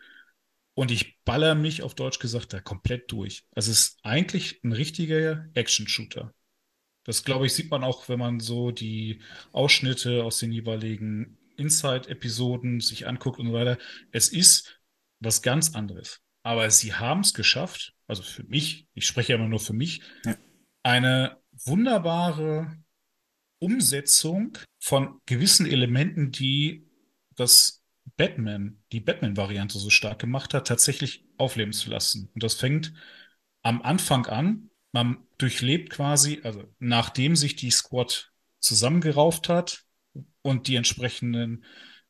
und 0.75 0.91
ich 0.91 1.23
baller 1.23 1.55
mich 1.55 1.85
auf 1.85 1.95
Deutsch 1.95 2.19
gesagt 2.19 2.53
da 2.53 2.61
komplett 2.61 3.13
durch. 3.13 3.45
Also 3.55 3.71
es 3.71 3.79
ist 3.79 3.99
eigentlich 4.03 4.59
ein 4.65 4.73
richtiger 4.73 5.49
Action-Shooter. 5.55 6.35
Das, 7.05 7.23
glaube 7.23 7.47
ich, 7.47 7.53
sieht 7.53 7.71
man 7.71 7.85
auch, 7.85 8.09
wenn 8.09 8.19
man 8.19 8.41
so 8.41 8.73
die 8.73 9.21
Ausschnitte 9.53 10.25
aus 10.25 10.39
den 10.39 10.51
jeweiligen 10.51 11.39
Inside-Episoden 11.57 12.81
sich 12.81 13.07
anguckt 13.07 13.39
und 13.39 13.49
so 13.49 13.53
weiter. 13.53 13.79
Es 14.13 14.29
ist 14.29 14.81
was 15.21 15.43
ganz 15.43 15.75
anderes. 15.75 16.21
Aber 16.43 16.71
sie 16.71 16.95
haben 16.95 17.21
es 17.21 17.35
geschafft, 17.35 17.95
also 18.07 18.23
für 18.23 18.45
mich, 18.45 18.87
ich 18.95 19.07
spreche 19.07 19.33
ja 19.33 19.39
immer 19.39 19.49
nur 19.49 19.59
für 19.59 19.73
mich, 19.73 20.03
ja. 20.25 20.37
eine 20.83 21.39
wunderbare 21.65 22.77
Umsetzung 23.59 24.57
von 24.79 25.21
gewissen 25.27 25.67
Elementen, 25.67 26.31
die 26.31 26.87
das 27.35 27.83
Batman, 28.17 28.83
die 28.93 29.01
Batman-Variante 29.01 29.79
so 29.79 29.91
stark 29.91 30.21
gemacht 30.21 30.55
hat, 30.55 30.69
tatsächlich 30.69 31.25
aufleben 31.39 31.73
zu 31.73 31.91
lassen. 31.91 32.31
Und 32.33 32.43
das 32.43 32.55
fängt 32.55 32.93
am 33.63 33.83
Anfang 33.83 34.27
an. 34.27 34.71
Man 34.93 35.27
durchlebt 35.39 35.91
quasi, 35.91 36.41
also 36.45 36.65
nachdem 36.79 37.35
sich 37.37 37.57
die 37.57 37.71
Squad 37.71 38.33
zusammengerauft 38.61 39.49
hat, 39.49 39.86
und 40.47 40.69
die 40.69 40.77
entsprechenden, 40.77 41.65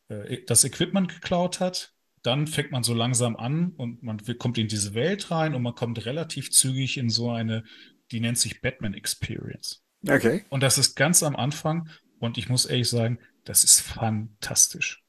äh, 0.08 0.42
das 0.46 0.64
Equipment 0.64 1.08
geklaut 1.08 1.58
hat. 1.60 1.94
Dann 2.22 2.46
fängt 2.46 2.72
man 2.72 2.82
so 2.82 2.92
langsam 2.92 3.36
an 3.36 3.70
und 3.70 4.02
man 4.02 4.20
kommt 4.38 4.58
in 4.58 4.68
diese 4.68 4.94
Welt 4.94 5.30
rein 5.30 5.54
und 5.54 5.62
man 5.62 5.74
kommt 5.74 6.04
relativ 6.04 6.50
zügig 6.50 6.98
in 6.98 7.08
so 7.08 7.30
eine, 7.30 7.64
die 8.10 8.20
nennt 8.20 8.38
sich 8.38 8.60
Batman 8.60 8.94
Experience. 8.94 9.84
Okay. 10.06 10.44
Und 10.50 10.62
das 10.62 10.76
ist 10.76 10.96
ganz 10.96 11.22
am 11.22 11.36
Anfang 11.36 11.88
und 12.18 12.36
ich 12.36 12.48
muss 12.48 12.66
ehrlich 12.66 12.88
sagen, 12.88 13.18
das 13.44 13.64
ist 13.64 13.80
fantastisch. 13.80 15.04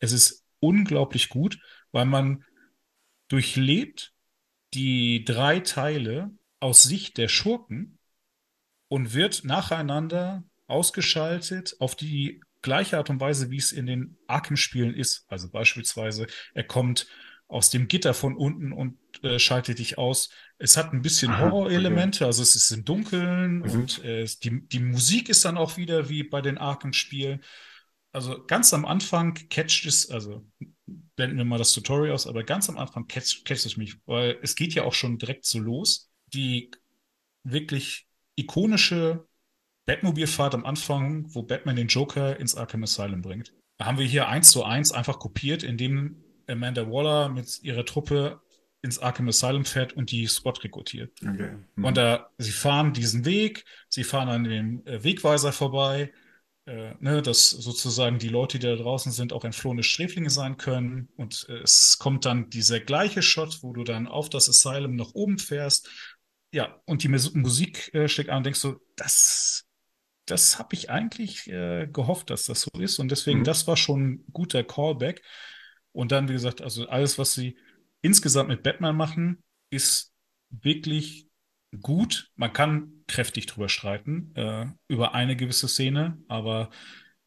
Es 0.00 0.12
ist 0.12 0.44
unglaublich 0.60 1.28
gut, 1.28 1.58
weil 1.92 2.06
man 2.06 2.44
durchlebt 3.28 4.12
die 4.74 5.24
drei 5.24 5.60
Teile 5.60 6.30
aus 6.60 6.82
Sicht 6.82 7.18
der 7.18 7.28
Schurken 7.28 7.98
und 8.88 9.14
wird 9.14 9.44
nacheinander 9.44 10.44
ausgeschaltet 10.66 11.76
auf 11.78 11.94
die 11.94 12.40
gleiche 12.62 12.98
Art 12.98 13.10
und 13.10 13.20
Weise, 13.20 13.50
wie 13.50 13.56
es 13.56 13.72
in 13.72 13.86
den 13.86 14.16
Arkham-Spielen 14.26 14.94
ist. 14.94 15.24
Also 15.28 15.50
beispielsweise, 15.50 16.26
er 16.54 16.64
kommt 16.64 17.06
aus 17.48 17.70
dem 17.70 17.88
Gitter 17.88 18.12
von 18.12 18.36
unten 18.36 18.72
und 18.72 18.98
äh, 19.22 19.38
schaltet 19.38 19.78
dich 19.78 19.96
aus. 19.96 20.28
Es 20.58 20.76
hat 20.76 20.92
ein 20.92 21.02
bisschen 21.02 21.38
Horror-Elemente, 21.38 22.26
also 22.26 22.42
es 22.42 22.54
ist 22.54 22.70
im 22.70 22.84
Dunkeln 22.84 23.60
mhm. 23.60 23.70
und 23.70 24.04
äh, 24.04 24.26
die, 24.42 24.66
die 24.68 24.80
Musik 24.80 25.28
ist 25.28 25.44
dann 25.44 25.56
auch 25.56 25.76
wieder 25.76 26.08
wie 26.10 26.24
bei 26.24 26.42
den 26.42 26.58
Arkham-Spielen. 26.58 27.42
Also 28.12 28.44
ganz 28.46 28.72
am 28.74 28.84
Anfang 28.84 29.34
catcht 29.48 29.86
es, 29.86 30.10
also 30.10 30.46
blenden 31.16 31.38
wir 31.38 31.44
mal 31.44 31.58
das 31.58 31.72
Tutorial 31.72 32.14
aus, 32.14 32.26
aber 32.26 32.44
ganz 32.44 32.68
am 32.68 32.76
Anfang 32.76 33.06
catcht, 33.06 33.44
catcht 33.44 33.66
es 33.66 33.76
mich, 33.76 33.96
weil 34.06 34.38
es 34.42 34.54
geht 34.54 34.74
ja 34.74 34.84
auch 34.84 34.94
schon 34.94 35.18
direkt 35.18 35.46
so 35.46 35.58
los. 35.58 36.10
Die 36.34 36.70
wirklich 37.44 38.06
ikonische 38.36 39.26
Batmobil-Fahrt 39.88 40.54
am 40.54 40.66
Anfang, 40.66 41.24
wo 41.34 41.42
Batman 41.42 41.76
den 41.76 41.88
Joker 41.88 42.38
ins 42.38 42.54
Arkham 42.54 42.82
Asylum 42.82 43.22
bringt. 43.22 43.54
Da 43.78 43.86
haben 43.86 43.98
wir 43.98 44.04
hier 44.04 44.28
eins 44.28 44.50
zu 44.50 44.62
eins 44.62 44.92
einfach 44.92 45.18
kopiert, 45.18 45.62
indem 45.62 46.22
Amanda 46.46 46.90
Waller 46.90 47.30
mit 47.30 47.62
ihrer 47.62 47.84
Truppe 47.84 48.40
ins 48.82 48.98
Arkham 48.98 49.28
Asylum 49.28 49.64
fährt 49.64 49.94
und 49.94 50.10
die 50.10 50.26
Squad 50.26 50.62
rekrutiert. 50.62 51.12
Okay. 51.22 51.52
Mhm. 51.74 51.84
Und 51.84 51.96
da, 51.96 52.30
sie 52.36 52.52
fahren 52.52 52.92
diesen 52.92 53.24
Weg, 53.24 53.64
sie 53.88 54.04
fahren 54.04 54.28
an 54.28 54.44
dem 54.44 54.86
äh, 54.86 55.02
Wegweiser 55.02 55.52
vorbei, 55.52 56.12
äh, 56.66 56.92
ne, 57.00 57.22
dass 57.22 57.48
sozusagen 57.48 58.18
die 58.18 58.28
Leute, 58.28 58.58
die 58.58 58.66
da 58.66 58.76
draußen 58.76 59.10
sind, 59.10 59.32
auch 59.32 59.44
entflohene 59.44 59.82
Sträflinge 59.82 60.30
sein 60.30 60.58
können. 60.58 61.08
Und 61.16 61.46
äh, 61.48 61.60
es 61.62 61.98
kommt 61.98 62.26
dann 62.26 62.50
dieser 62.50 62.78
gleiche 62.78 63.22
Shot, 63.22 63.62
wo 63.62 63.72
du 63.72 63.84
dann 63.84 64.06
auf 64.06 64.28
das 64.28 64.50
Asylum 64.50 64.96
nach 64.96 65.14
oben 65.14 65.38
fährst 65.38 65.88
ja, 66.52 66.80
und 66.86 67.02
die 67.02 67.08
Musik 67.08 67.92
äh, 67.94 68.08
steckt 68.08 68.30
an 68.30 68.38
und 68.38 68.46
denkst 68.46 68.62
du, 68.62 68.80
das, 68.96 69.66
das 70.30 70.58
habe 70.58 70.74
ich 70.74 70.90
eigentlich 70.90 71.48
äh, 71.48 71.86
gehofft, 71.86 72.30
dass 72.30 72.46
das 72.46 72.62
so 72.62 72.70
ist. 72.78 72.98
Und 72.98 73.10
deswegen, 73.10 73.40
mhm. 73.40 73.44
das 73.44 73.66
war 73.66 73.76
schon 73.76 74.02
ein 74.02 74.24
guter 74.32 74.64
Callback. 74.64 75.22
Und 75.92 76.12
dann, 76.12 76.28
wie 76.28 76.34
gesagt, 76.34 76.60
also 76.60 76.88
alles, 76.88 77.18
was 77.18 77.34
sie 77.34 77.56
insgesamt 78.02 78.48
mit 78.48 78.62
Batman 78.62 78.96
machen, 78.96 79.42
ist 79.70 80.12
wirklich 80.50 81.26
gut. 81.82 82.30
Man 82.36 82.52
kann 82.52 82.92
kräftig 83.06 83.46
drüber 83.46 83.68
streiten, 83.68 84.32
äh, 84.34 84.66
über 84.88 85.14
eine 85.14 85.36
gewisse 85.36 85.68
Szene, 85.68 86.18
aber 86.28 86.70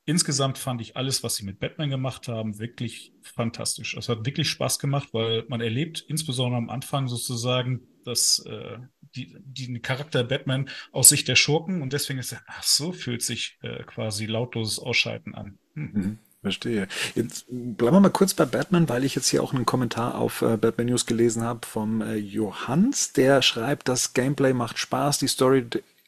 insgesamt 0.06 0.58
fand 0.58 0.82
ich 0.82 0.96
alles, 0.96 1.24
was 1.24 1.36
sie 1.36 1.46
mit 1.46 1.60
Batman 1.60 1.90
gemacht 1.90 2.28
haben, 2.28 2.60
wirklich 2.60 3.14
fantastisch. 3.22 3.96
Es 3.96 4.10
hat 4.10 4.26
wirklich 4.26 4.50
Spaß 4.50 4.80
gemacht, 4.80 5.10
weil 5.14 5.46
man 5.48 5.62
erlebt 5.62 6.04
insbesondere 6.08 6.58
am 6.58 6.70
Anfang 6.70 7.08
sozusagen 7.08 7.82
dass 8.06 8.46
äh, 8.46 8.78
die, 9.16 9.36
die 9.44 9.80
Charakter 9.80 10.24
Batman 10.24 10.70
aus 10.92 11.10
Sicht 11.10 11.28
der 11.28 11.36
Schurken 11.36 11.82
und 11.82 11.94
deswegen 11.94 12.20
ist 12.20 12.32
er, 12.32 12.42
ach 12.48 12.64
so 12.64 12.92
fühlt 12.92 13.22
sich 13.22 13.58
äh, 13.62 13.84
quasi 13.84 14.26
lautloses 14.26 14.80
Ausschalten 14.80 15.36
an. 15.36 15.58
Hm. 15.76 15.92
Mhm. 15.94 16.20
Verstehe. 16.42 16.88
Jetzt 17.14 17.46
bleiben 17.50 17.98
wir 17.98 18.00
mal 18.00 18.10
kurz 18.10 18.34
bei 18.34 18.46
Batman, 18.46 18.90
weil 18.90 19.04
ich 19.04 19.14
jetzt 19.14 19.28
hier 19.28 19.44
auch 19.44 19.54
einen 19.54 19.68
Kommentar 19.68 20.16
auf 20.16 20.42
äh, 20.42 20.58
Batman 20.58 20.88
News 20.88 21.06
gelesen 21.06 21.44
habe 21.44 21.68
vom 21.68 22.02
äh, 22.02 22.16
Johannes, 22.16 23.14
der 23.14 23.44
schreibt, 23.44 23.88
das 23.88 24.14
Gameplay 24.14 24.52
macht 24.52 24.80
Spaß, 24.80 25.20
die 25.20 25.28
Story 25.28 25.68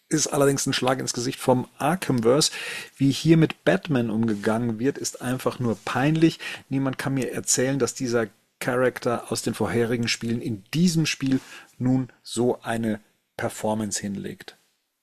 ist 0.09 0.27
allerdings 0.27 0.65
ein 0.65 0.73
Schlag 0.73 0.99
ins 0.99 1.13
Gesicht 1.13 1.39
vom 1.39 1.67
Arkhamverse. 1.77 2.51
Wie 2.97 3.11
hier 3.11 3.37
mit 3.37 3.63
Batman 3.63 4.09
umgegangen 4.09 4.79
wird, 4.79 4.97
ist 4.97 5.21
einfach 5.21 5.59
nur 5.59 5.77
peinlich. 5.85 6.39
Niemand 6.69 6.97
kann 6.97 7.13
mir 7.15 7.31
erzählen, 7.31 7.79
dass 7.79 7.93
dieser 7.93 8.27
Charakter 8.59 9.31
aus 9.31 9.41
den 9.41 9.53
vorherigen 9.53 10.07
Spielen 10.07 10.41
in 10.41 10.63
diesem 10.73 11.05
Spiel 11.05 11.41
nun 11.77 12.11
so 12.21 12.61
eine 12.61 13.01
Performance 13.37 14.01
hinlegt. 14.01 14.57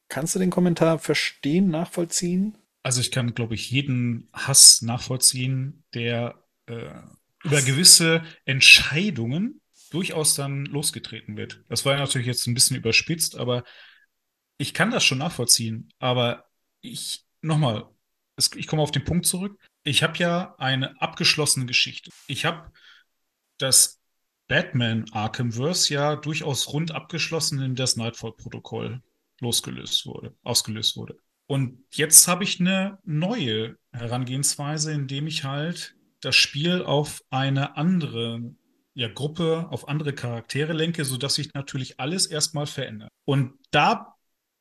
Kannst 0.09 0.35
du 0.35 0.39
den 0.39 0.51
Kommentar 0.51 0.99
verstehen, 0.99 1.69
nachvollziehen? 1.69 2.57
Also 2.83 3.01
ich 3.01 3.11
kann, 3.11 3.35
glaube 3.35 3.55
ich, 3.55 3.71
jeden 3.71 4.29
Hass 4.33 4.83
nachvollziehen, 4.83 5.85
der 5.95 6.43
äh, 6.67 6.91
über 7.45 7.63
gewisse 7.63 8.23
Entscheidungen 8.45 9.61
durchaus 9.91 10.35
dann 10.35 10.67
losgetreten 10.67 11.37
wird. 11.37 11.65
Das 11.69 11.85
war 11.85 11.97
natürlich 11.97 12.27
jetzt 12.27 12.47
ein 12.47 12.55
bisschen 12.55 12.77
überspitzt, 12.77 13.37
aber 13.37 13.65
ich 14.57 14.75
kann 14.75 14.91
das 14.91 15.05
schon 15.05 15.19
nachvollziehen. 15.19 15.93
Aber 15.99 16.49
ich, 16.81 17.25
nochmal, 17.41 17.89
ich 18.57 18.67
komme 18.67 18.83
auf 18.83 18.93
den 18.93 19.05
Punkt 19.05 19.27
zurück. 19.27 19.59
Ich 19.83 20.03
habe 20.03 20.19
ja 20.19 20.55
eine 20.59 21.01
abgeschlossene 21.01 21.67
Geschichte. 21.67 22.11
Ich 22.27 22.45
habe 22.45 22.73
das 23.59 24.00
Batman 24.51 25.05
Arkhamverse 25.13 25.95
ja 25.95 26.17
durchaus 26.17 26.73
rund 26.73 26.91
abgeschlossen, 26.91 27.63
in 27.63 27.77
das 27.77 27.95
Nightfall-Protokoll 27.95 29.01
losgelöst 29.41 30.07
wurde, 30.07 30.35
ausgelöst 30.43 30.97
wurde. 30.97 31.17
Und 31.47 31.85
jetzt 31.93 32.27
habe 32.27 32.43
ich 32.43 32.59
eine 32.59 32.99
neue 33.05 33.77
Herangehensweise, 33.93 34.91
indem 34.91 35.29
ich 35.29 35.45
halt 35.45 35.95
das 36.21 36.35
Spiel 36.35 36.83
auf 36.83 37.23
eine 37.31 37.77
andere 37.77 38.57
ja, 38.95 39.07
Gruppe, 39.07 39.69
auf 39.71 39.87
andere 39.87 40.15
Charaktere 40.15 40.73
lenke, 40.73 41.05
sodass 41.05 41.37
sich 41.37 41.55
natürlich 41.55 42.01
alles 42.01 42.27
erstmal 42.27 42.67
verändert. 42.67 43.11
Und 43.25 43.53
da 43.71 44.17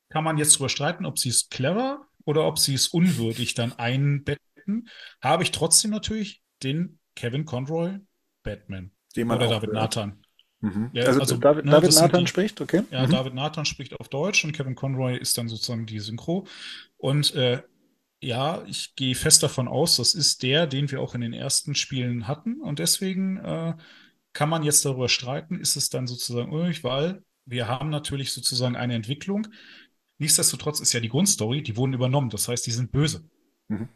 kann 0.09 0.23
man 0.23 0.37
jetzt 0.37 0.55
drüber 0.55 0.69
streiten, 0.69 1.07
ob 1.07 1.17
sie 1.17 1.29
es 1.29 1.49
clever 1.49 2.05
oder 2.25 2.45
ob 2.45 2.59
sie 2.59 2.75
es 2.75 2.89
unwürdig 2.89 3.55
dann 3.55 3.73
einbetten. 3.73 4.87
Habe 5.19 5.41
ich 5.41 5.49
trotzdem 5.49 5.89
natürlich 5.89 6.43
den 6.61 6.99
Kevin 7.15 7.45
Conroy 7.45 7.97
Batman. 8.43 8.91
Oder 9.17 9.37
David 9.37 9.69
hört. 9.69 9.73
Nathan. 9.73 10.23
Mhm. 10.61 10.89
Ja, 10.93 11.05
also, 11.05 11.19
also, 11.21 11.37
David, 11.37 11.65
ne, 11.65 11.71
David 11.71 11.93
Nathan 11.95 12.21
die, 12.21 12.27
spricht, 12.27 12.59
okay. 12.59 12.83
Ja, 12.91 13.07
mhm. 13.07 13.11
David 13.11 13.33
Nathan 13.33 13.65
spricht 13.65 13.99
auf 13.99 14.09
Deutsch 14.09 14.43
und 14.43 14.51
Kevin 14.51 14.75
Conroy 14.75 15.17
ist 15.17 15.37
dann 15.37 15.47
sozusagen 15.47 15.85
die 15.85 15.99
Synchro. 15.99 16.45
Und 16.97 17.33
äh, 17.35 17.61
ja, 18.21 18.63
ich 18.67 18.95
gehe 18.95 19.15
fest 19.15 19.41
davon 19.43 19.67
aus, 19.69 19.95
das 19.95 20.13
ist 20.13 20.43
der, 20.43 20.67
den 20.67 20.91
wir 20.91 20.99
auch 21.01 21.15
in 21.15 21.21
den 21.21 21.33
ersten 21.33 21.75
Spielen 21.75 22.27
hatten. 22.27 22.59
Und 22.59 22.79
deswegen 22.79 23.37
äh, 23.37 23.73
kann 24.33 24.49
man 24.49 24.63
jetzt 24.63 24.83
darüber 24.85 25.07
streiten, 25.07 25.59
ist 25.59 25.77
es 25.77 25.89
dann 25.89 26.07
sozusagen 26.07 26.51
unruhig, 26.51 26.83
weil 26.83 27.23
wir 27.45 27.67
haben 27.67 27.89
natürlich 27.89 28.33
sozusagen 28.33 28.75
eine 28.75 28.95
Entwicklung. 28.95 29.47
Nichtsdestotrotz 30.17 30.81
ist 30.81 30.91
ja 30.91 30.99
die 30.99 31.09
Grundstory, 31.09 31.63
die 31.63 31.77
wurden 31.77 31.93
übernommen. 31.93 32.29
Das 32.29 32.49
heißt, 32.49 32.67
die 32.67 32.71
sind 32.71 32.91
böse. 32.91 33.23
Mhm. 33.69 33.87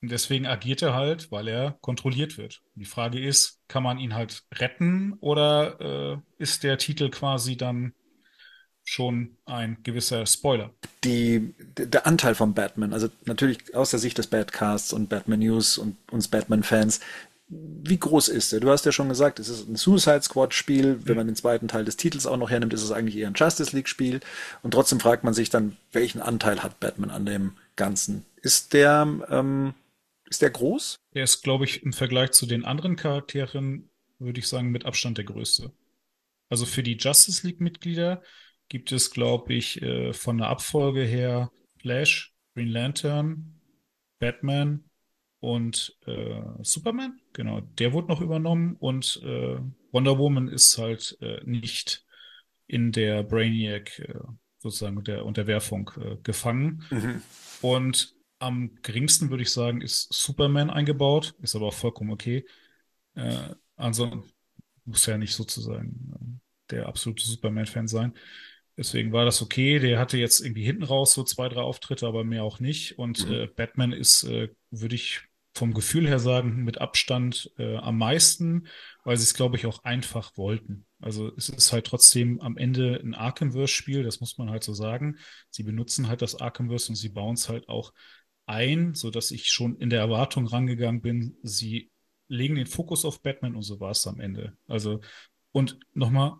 Und 0.00 0.12
deswegen 0.12 0.46
agiert 0.46 0.82
er 0.82 0.94
halt, 0.94 1.32
weil 1.32 1.48
er 1.48 1.76
kontrolliert 1.80 2.38
wird. 2.38 2.62
Die 2.76 2.84
Frage 2.84 3.20
ist, 3.20 3.60
kann 3.66 3.82
man 3.82 3.98
ihn 3.98 4.14
halt 4.14 4.44
retten 4.54 5.14
oder 5.20 5.80
äh, 5.80 6.42
ist 6.42 6.62
der 6.62 6.78
Titel 6.78 7.10
quasi 7.10 7.56
dann 7.56 7.94
schon 8.84 9.36
ein 9.44 9.78
gewisser 9.82 10.24
Spoiler? 10.24 10.70
Die, 11.04 11.54
der 11.76 12.06
Anteil 12.06 12.34
von 12.34 12.54
Batman, 12.54 12.92
also 12.92 13.08
natürlich 13.26 13.74
aus 13.74 13.90
der 13.90 13.98
Sicht 13.98 14.18
des 14.18 14.28
Badcasts 14.28 14.92
und 14.92 15.08
Batman 15.08 15.40
News 15.40 15.78
und 15.78 15.96
uns 16.10 16.28
Batman-Fans, 16.28 17.00
wie 17.50 17.98
groß 17.98 18.28
ist 18.28 18.52
er? 18.52 18.60
Du 18.60 18.70
hast 18.70 18.84
ja 18.84 18.92
schon 18.92 19.08
gesagt, 19.08 19.38
es 19.38 19.48
ist 19.48 19.68
ein 19.68 19.76
Suicide 19.76 20.22
Squad-Spiel. 20.22 21.00
Wenn 21.04 21.16
man 21.16 21.26
den 21.26 21.36
zweiten 21.36 21.66
Teil 21.66 21.84
des 21.84 21.96
Titels 21.96 22.26
auch 22.26 22.36
noch 22.36 22.50
hernimmt, 22.50 22.74
ist 22.74 22.82
es 22.82 22.92
eigentlich 22.92 23.16
eher 23.16 23.26
ein 23.26 23.34
Justice 23.34 23.74
League-Spiel. 23.74 24.20
Und 24.62 24.72
trotzdem 24.72 25.00
fragt 25.00 25.24
man 25.24 25.32
sich 25.32 25.48
dann, 25.48 25.76
welchen 25.92 26.20
Anteil 26.20 26.62
hat 26.62 26.78
Batman 26.78 27.10
an 27.10 27.24
dem 27.24 27.52
Ganzen? 27.76 28.26
Ist 28.42 28.74
der 28.74 29.06
ähm, 29.30 29.72
ist 30.30 30.42
der 30.42 30.50
groß? 30.50 30.96
Der 31.14 31.24
ist, 31.24 31.42
glaube 31.42 31.64
ich, 31.64 31.82
im 31.82 31.92
Vergleich 31.92 32.32
zu 32.32 32.46
den 32.46 32.64
anderen 32.64 32.96
Charakteren, 32.96 33.90
würde 34.18 34.40
ich 34.40 34.48
sagen, 34.48 34.70
mit 34.70 34.84
Abstand 34.84 35.18
der 35.18 35.24
größte. 35.24 35.72
Also 36.48 36.66
für 36.66 36.82
die 36.82 36.96
Justice 36.96 37.46
League-Mitglieder 37.46 38.22
gibt 38.68 38.92
es, 38.92 39.10
glaube 39.10 39.54
ich, 39.54 39.82
äh, 39.82 40.12
von 40.12 40.38
der 40.38 40.48
Abfolge 40.48 41.02
her 41.02 41.50
Flash, 41.78 42.34
Green 42.54 42.68
Lantern, 42.68 43.60
Batman 44.18 44.84
und 45.40 45.96
äh, 46.06 46.42
Superman. 46.62 47.20
Genau, 47.32 47.60
der 47.60 47.92
wurde 47.92 48.08
noch 48.08 48.20
übernommen 48.20 48.76
und 48.76 49.20
äh, 49.24 49.58
Wonder 49.92 50.18
Woman 50.18 50.48
ist 50.48 50.76
halt 50.78 51.16
äh, 51.20 51.40
nicht 51.44 52.04
in 52.66 52.92
der 52.92 53.22
Brainiac 53.22 53.98
äh, 54.00 54.14
sozusagen 54.58 55.02
der 55.04 55.24
Unterwerfung 55.24 55.90
äh, 56.00 56.16
gefangen. 56.22 56.84
Mhm. 56.90 57.22
Und 57.62 58.17
am 58.38 58.74
geringsten 58.82 59.30
würde 59.30 59.42
ich 59.42 59.50
sagen, 59.50 59.80
ist 59.80 60.12
Superman 60.12 60.70
eingebaut, 60.70 61.34
ist 61.42 61.56
aber 61.56 61.66
auch 61.66 61.74
vollkommen 61.74 62.10
okay. 62.10 62.46
Äh, 63.14 63.54
also 63.76 64.24
muss 64.84 65.06
ja 65.06 65.18
nicht 65.18 65.34
sozusagen 65.34 66.40
der 66.70 66.86
absolute 66.86 67.24
Superman-Fan 67.24 67.88
sein. 67.88 68.14
Deswegen 68.76 69.12
war 69.12 69.24
das 69.24 69.42
okay. 69.42 69.78
Der 69.80 69.98
hatte 69.98 70.18
jetzt 70.18 70.40
irgendwie 70.40 70.64
hinten 70.64 70.84
raus 70.84 71.12
so 71.12 71.24
zwei, 71.24 71.48
drei 71.48 71.62
Auftritte, 71.62 72.06
aber 72.06 72.24
mehr 72.24 72.44
auch 72.44 72.60
nicht. 72.60 72.98
Und 72.98 73.26
mhm. 73.26 73.34
äh, 73.34 73.46
Batman 73.48 73.92
ist, 73.92 74.22
äh, 74.24 74.48
würde 74.70 74.94
ich 74.94 75.22
vom 75.54 75.74
Gefühl 75.74 76.06
her 76.06 76.20
sagen, 76.20 76.62
mit 76.62 76.80
Abstand 76.80 77.50
äh, 77.58 77.76
am 77.76 77.98
meisten, 77.98 78.68
weil 79.02 79.16
sie 79.16 79.24
es, 79.24 79.34
glaube 79.34 79.56
ich, 79.56 79.66
auch 79.66 79.82
einfach 79.82 80.36
wollten. 80.36 80.86
Also 81.00 81.32
es 81.36 81.48
ist 81.48 81.72
halt 81.72 81.86
trotzdem 81.86 82.40
am 82.40 82.56
Ende 82.56 83.00
ein 83.02 83.14
Arkhamverse-Spiel, 83.14 84.04
das 84.04 84.20
muss 84.20 84.38
man 84.38 84.50
halt 84.50 84.62
so 84.62 84.72
sagen. 84.72 85.16
Sie 85.50 85.64
benutzen 85.64 86.06
halt 86.06 86.22
das 86.22 86.40
Arkhamverse 86.40 86.90
und 86.90 86.96
sie 86.96 87.08
bauen 87.08 87.34
es 87.34 87.48
halt 87.48 87.68
auch 87.68 87.92
ein, 88.48 88.94
sodass 88.94 89.30
ich 89.30 89.48
schon 89.48 89.76
in 89.76 89.90
der 89.90 90.00
Erwartung 90.00 90.46
rangegangen 90.46 91.00
bin, 91.00 91.36
sie 91.42 91.90
legen 92.28 92.56
den 92.56 92.66
Fokus 92.66 93.04
auf 93.04 93.22
Batman 93.22 93.54
und 93.54 93.62
so 93.62 93.80
war 93.80 93.90
es 93.90 94.06
am 94.06 94.20
Ende. 94.20 94.56
Also, 94.66 95.00
und 95.52 95.78
nochmal, 95.94 96.34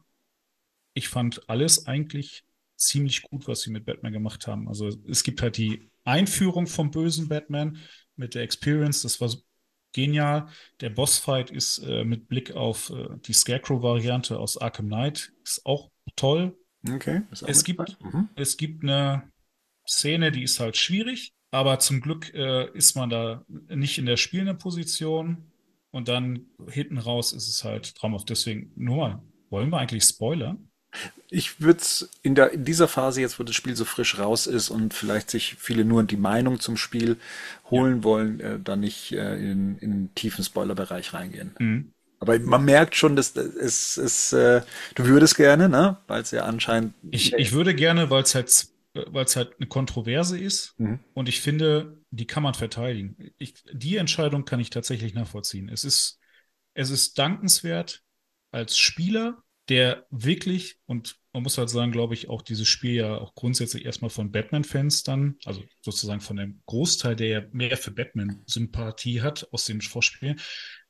ich 0.94 1.09
fand 1.09 1.49
alles 1.49 1.87
eigentlich 1.87 2.44
ziemlich 2.77 3.23
gut, 3.23 3.48
was 3.48 3.63
sie 3.63 3.71
mit 3.71 3.85
Batman 3.85 4.13
gemacht 4.13 4.46
haben. 4.46 4.69
Also 4.69 4.88
es 5.09 5.25
gibt 5.25 5.42
halt 5.42 5.56
die 5.56 5.90
Einführung 6.04 6.67
vom 6.67 6.90
bösen 6.90 7.29
Batman 7.29 7.79
mit 8.17 8.35
der 8.35 8.42
Experience, 8.42 9.02
das 9.02 9.21
war 9.21 9.31
genial. 9.92 10.48
Der 10.81 10.90
Bossfight 10.90 11.50
ist 11.50 11.79
äh, 11.79 12.04
mit 12.04 12.29
Blick 12.29 12.52
auf 12.52 12.90
äh, 12.90 13.09
die 13.21 13.33
Scarecrow-Variante 13.33 14.38
aus 14.38 14.56
Arkham 14.56 14.87
Knight 14.87 15.33
ist 15.42 15.65
auch 15.67 15.90
toll. 16.17 16.56
Okay. 16.88 17.23
Auch 17.31 17.48
es, 17.48 17.65
gibt, 17.65 18.00
mhm. 18.00 18.29
es 18.37 18.56
gibt 18.56 18.83
eine 18.83 19.31
Szene, 19.87 20.31
die 20.31 20.42
ist 20.42 20.61
halt 20.61 20.77
schwierig. 20.77 21.33
Aber 21.51 21.79
zum 21.79 22.01
Glück 22.01 22.33
äh, 22.35 22.71
ist 22.73 22.94
man 22.94 23.11
da 23.11 23.44
nicht 23.69 23.99
in 23.99 24.07
der 24.07 24.17
spielenden 24.17 24.59
Position 24.59 25.38
und 25.90 26.09
dann 26.09 26.46
hinten 26.71 26.99
raus 26.99 27.33
ist 27.33 27.49
es 27.49 27.65
halt 27.65 27.94
traumhaft. 27.94 28.29
Deswegen, 28.29 28.71
nur 28.77 28.96
mal, 28.96 29.23
wollen 29.51 29.71
wir 29.71 29.79
eigentlich 29.79 30.05
Spoiler? 30.05 30.57
Ich 31.31 31.61
würde 31.61 31.81
es 31.81 32.09
in, 32.23 32.37
in 32.37 32.65
dieser 32.65 32.88
Phase, 32.88 33.21
jetzt 33.21 33.38
wo 33.38 33.44
das 33.44 33.55
Spiel 33.55 33.77
so 33.77 33.85
frisch 33.85 34.19
raus 34.19 34.46
ist 34.46 34.71
und 34.71 34.94
vielleicht 34.94 35.31
sich 35.31 35.57
viele 35.59 35.85
nur 35.85 36.03
die 36.03 36.17
Meinung 36.17 36.61
zum 36.61 36.77
Spiel 36.77 37.17
holen 37.71 37.99
ja. 37.99 38.05
wollen, 38.05 38.40
äh, 38.40 38.59
dann 38.59 38.81
nicht 38.81 39.13
äh, 39.13 39.37
in, 39.37 39.79
in 39.79 39.90
den 39.90 40.15
tiefen 40.15 40.44
Spoilerbereich 40.44 41.13
reingehen. 41.13 41.55
Mhm. 41.59 41.92
Aber 42.21 42.38
man 42.40 42.65
merkt 42.65 42.96
schon, 42.96 43.17
dass 43.17 43.37
es, 43.37 43.96
es 43.96 44.33
äh, 44.33 44.63
du 44.96 45.07
würdest 45.07 45.37
gerne, 45.37 45.69
ne? 45.69 45.99
Weil 46.09 46.23
es 46.23 46.33
ja 46.33 46.44
anscheinend. 46.44 46.94
Ich, 47.11 47.33
ich 47.35 47.53
würde 47.53 47.75
gerne, 47.75 48.11
weil 48.11 48.23
es 48.23 48.35
halt 48.35 48.69
weil 48.95 49.25
es 49.25 49.37
halt 49.37 49.55
eine 49.59 49.69
Kontroverse 49.69 50.39
ist. 50.39 50.75
Mhm. 50.79 51.01
Und 51.15 51.29
ich 51.29 51.41
finde, 51.41 52.03
die 52.11 52.27
kann 52.27 52.43
man 52.43 52.55
verteidigen. 52.55 53.17
Ich, 53.39 53.55
die 53.73 53.97
Entscheidung 53.97 54.45
kann 54.45 54.61
ich 54.61 54.71
tatsächlich 54.71 55.15
nachvollziehen. 55.15 55.69
Es 55.69 55.85
ist, 55.85 56.19
es 56.75 56.91
ist 56.91 57.19
dankenswert 57.19 58.03
als 58.51 58.79
Spieler, 58.79 59.43
der 59.69 60.07
wirklich, 60.11 60.79
und 60.87 61.19
man 61.33 61.43
muss 61.43 61.59
halt 61.59 61.69
sagen, 61.69 61.93
glaube 61.93 62.15
ich, 62.15 62.29
auch 62.31 62.41
dieses 62.41 62.67
Spiel 62.69 62.95
ja 62.95 63.19
auch 63.19 63.35
grundsätzlich 63.35 63.85
erstmal 63.85 64.11
von 64.11 64.33
Batman-Fans 64.33 65.03
dann, 65.03 65.37
also 65.45 65.63
sozusagen 65.83 66.21
von 66.21 66.37
dem 66.37 66.63
Großteil, 66.67 67.17
der 67.17 67.29
ja 67.29 67.43
mehr 67.53 67.77
für 67.77 67.91
Batman-Sympathie 67.91 69.21
hat 69.21 69.47
aus 69.53 69.67
den 69.67 69.83
Vorspielen, 69.83 70.41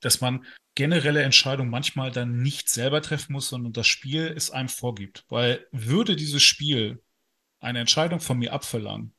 dass 0.01 0.21
man 0.21 0.45
generelle 0.77 1.23
Entscheidungen 1.23 1.71
manchmal 1.71 2.13
dann 2.13 2.41
nicht 2.41 2.69
selber 2.69 3.03
treffen 3.03 3.33
muss, 3.33 3.49
sondern 3.49 3.73
das 3.73 3.89
Spiel 3.89 4.33
es 4.37 4.53
einem 4.53 4.69
vorgibt. 4.69 5.25
Weil 5.29 5.67
würde 5.73 6.15
dieses 6.15 6.45
Spiel 6.45 7.03
eine 7.61 7.81
Entscheidung 7.81 8.21
von 8.21 8.39
mir 8.39 8.53
abverlangen, 8.53 9.15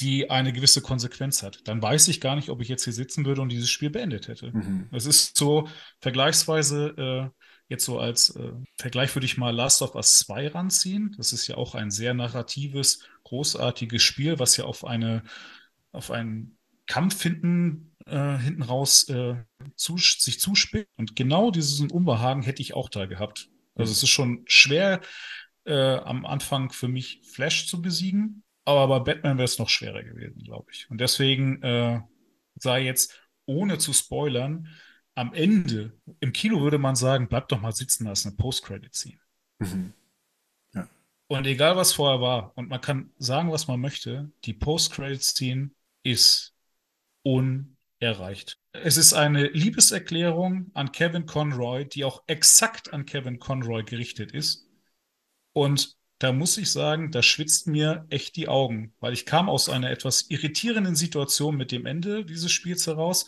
die 0.00 0.30
eine 0.30 0.52
gewisse 0.52 0.82
Konsequenz 0.82 1.42
hat, 1.42 1.60
dann 1.64 1.82
weiß 1.82 2.08
ich 2.08 2.20
gar 2.20 2.36
nicht, 2.36 2.50
ob 2.50 2.60
ich 2.60 2.68
jetzt 2.68 2.84
hier 2.84 2.92
sitzen 2.92 3.24
würde 3.24 3.40
und 3.40 3.50
dieses 3.50 3.70
Spiel 3.70 3.90
beendet 3.90 4.28
hätte. 4.28 4.52
Mhm. 4.52 4.88
Es 4.92 5.06
ist 5.06 5.36
so 5.36 5.68
vergleichsweise 6.00 7.30
äh, 7.34 7.40
Jetzt 7.70 7.84
so 7.84 8.00
als 8.00 8.34
äh, 8.34 8.52
Vergleich 8.76 9.14
würde 9.14 9.26
ich 9.26 9.38
mal 9.38 9.54
Last 9.54 9.80
of 9.80 9.94
Us 9.94 10.18
2 10.18 10.48
ranziehen. 10.48 11.14
Das 11.16 11.32
ist 11.32 11.46
ja 11.46 11.56
auch 11.56 11.76
ein 11.76 11.92
sehr 11.92 12.14
narratives, 12.14 13.06
großartiges 13.22 14.02
Spiel, 14.02 14.40
was 14.40 14.56
ja 14.56 14.64
auf 14.64 14.84
eine, 14.84 15.22
auf 15.92 16.10
einen 16.10 16.58
Kampf 16.88 17.22
hinten, 17.22 17.94
äh, 18.06 18.38
hinten 18.38 18.62
raus 18.62 19.08
äh, 19.08 19.36
zu, 19.76 19.98
sich 19.98 20.40
zuspitzt. 20.40 20.90
Und 20.96 21.14
genau 21.14 21.52
diesen 21.52 21.92
Unbehagen 21.92 22.42
hätte 22.42 22.60
ich 22.60 22.74
auch 22.74 22.88
da 22.88 23.06
gehabt. 23.06 23.48
Also 23.76 23.92
es 23.92 24.02
ist 24.02 24.10
schon 24.10 24.42
schwer, 24.46 25.00
äh, 25.70 25.96
am 26.04 26.26
Anfang 26.26 26.70
für 26.70 26.88
mich 26.88 27.22
Flash 27.24 27.66
zu 27.66 27.80
besiegen. 27.80 28.42
Aber 28.64 28.86
bei 28.88 28.98
Batman 29.00 29.38
wäre 29.38 29.46
es 29.46 29.58
noch 29.58 29.68
schwerer 29.68 30.02
gewesen, 30.02 30.42
glaube 30.42 30.70
ich. 30.72 30.90
Und 30.90 31.00
deswegen 31.00 31.62
äh, 31.62 32.00
sei 32.56 32.84
jetzt, 32.84 33.18
ohne 33.46 33.78
zu 33.78 33.92
spoilern, 33.92 34.68
am 35.14 35.34
Ende, 35.34 35.98
im 36.20 36.32
Kino 36.32 36.60
würde 36.60 36.78
man 36.78 36.94
sagen, 36.94 37.28
bleib 37.28 37.48
doch 37.48 37.60
mal 37.60 37.72
sitzen, 37.72 38.04
da 38.04 38.12
ist 38.12 38.26
eine 38.26 38.36
Post-Credit-Scene. 38.36 39.18
Mhm. 39.58 39.92
Ja. 40.74 40.88
Und 41.26 41.46
egal 41.46 41.76
was 41.76 41.92
vorher 41.92 42.20
war, 42.20 42.56
und 42.56 42.68
man 42.68 42.80
kann 42.80 43.12
sagen, 43.18 43.50
was 43.50 43.66
man 43.66 43.80
möchte, 43.80 44.30
die 44.44 44.54
Post-Credit-Scene 44.54 45.70
ist 46.02 46.54
unerreicht. 47.22 48.58
Es 48.72 48.96
ist 48.96 49.12
eine 49.12 49.48
Liebeserklärung 49.48 50.70
an 50.74 50.92
Kevin 50.92 51.26
Conroy, 51.26 51.84
die 51.86 52.04
auch 52.04 52.22
exakt 52.26 52.92
an 52.92 53.04
Kevin 53.04 53.38
Conroy 53.38 53.82
gerichtet 53.82 54.32
ist. 54.32 54.69
Und 55.52 55.96
da 56.18 56.32
muss 56.32 56.58
ich 56.58 56.70
sagen, 56.70 57.10
da 57.10 57.22
schwitzt 57.22 57.66
mir 57.66 58.06
echt 58.10 58.36
die 58.36 58.48
Augen, 58.48 58.92
weil 59.00 59.14
ich 59.14 59.24
kam 59.24 59.48
aus 59.48 59.68
einer 59.68 59.90
etwas 59.90 60.26
irritierenden 60.28 60.94
Situation 60.94 61.56
mit 61.56 61.72
dem 61.72 61.86
Ende 61.86 62.24
dieses 62.24 62.52
Spiels 62.52 62.86
heraus. 62.86 63.26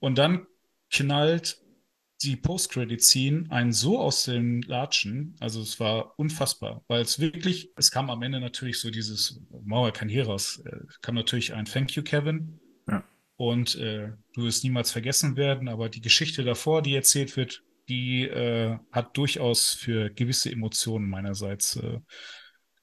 Und 0.00 0.18
dann 0.18 0.46
knallt 0.90 1.62
die 2.22 2.36
Post-Credit-Scene 2.36 3.46
einen 3.50 3.72
so 3.72 3.98
aus 3.98 4.24
den 4.24 4.62
Latschen, 4.62 5.36
also 5.40 5.60
es 5.60 5.80
war 5.80 6.18
unfassbar, 6.18 6.84
weil 6.86 7.02
es 7.02 7.18
wirklich, 7.18 7.70
es 7.76 7.90
kam 7.90 8.10
am 8.10 8.22
Ende 8.22 8.40
natürlich 8.40 8.80
so 8.80 8.90
dieses, 8.90 9.40
Mauer 9.64 9.92
kann 9.92 10.08
hier 10.08 10.26
raus, 10.26 10.62
äh, 10.64 10.78
kam 11.00 11.14
natürlich 11.14 11.54
ein 11.54 11.64
Thank 11.64 11.92
you, 11.96 12.02
Kevin. 12.02 12.60
Ja. 12.88 13.04
Und 13.36 13.74
äh, 13.76 14.12
du 14.34 14.44
wirst 14.44 14.62
niemals 14.62 14.92
vergessen 14.92 15.36
werden, 15.36 15.68
aber 15.68 15.88
die 15.88 16.00
Geschichte 16.00 16.44
davor, 16.44 16.82
die 16.82 16.94
erzählt 16.94 17.36
wird, 17.36 17.62
die 17.92 18.22
äh, 18.24 18.78
hat 18.90 19.16
durchaus 19.16 19.72
für 19.72 20.10
gewisse 20.10 20.50
Emotionen 20.50 21.08
meinerseits 21.08 21.76
äh, 21.76 21.98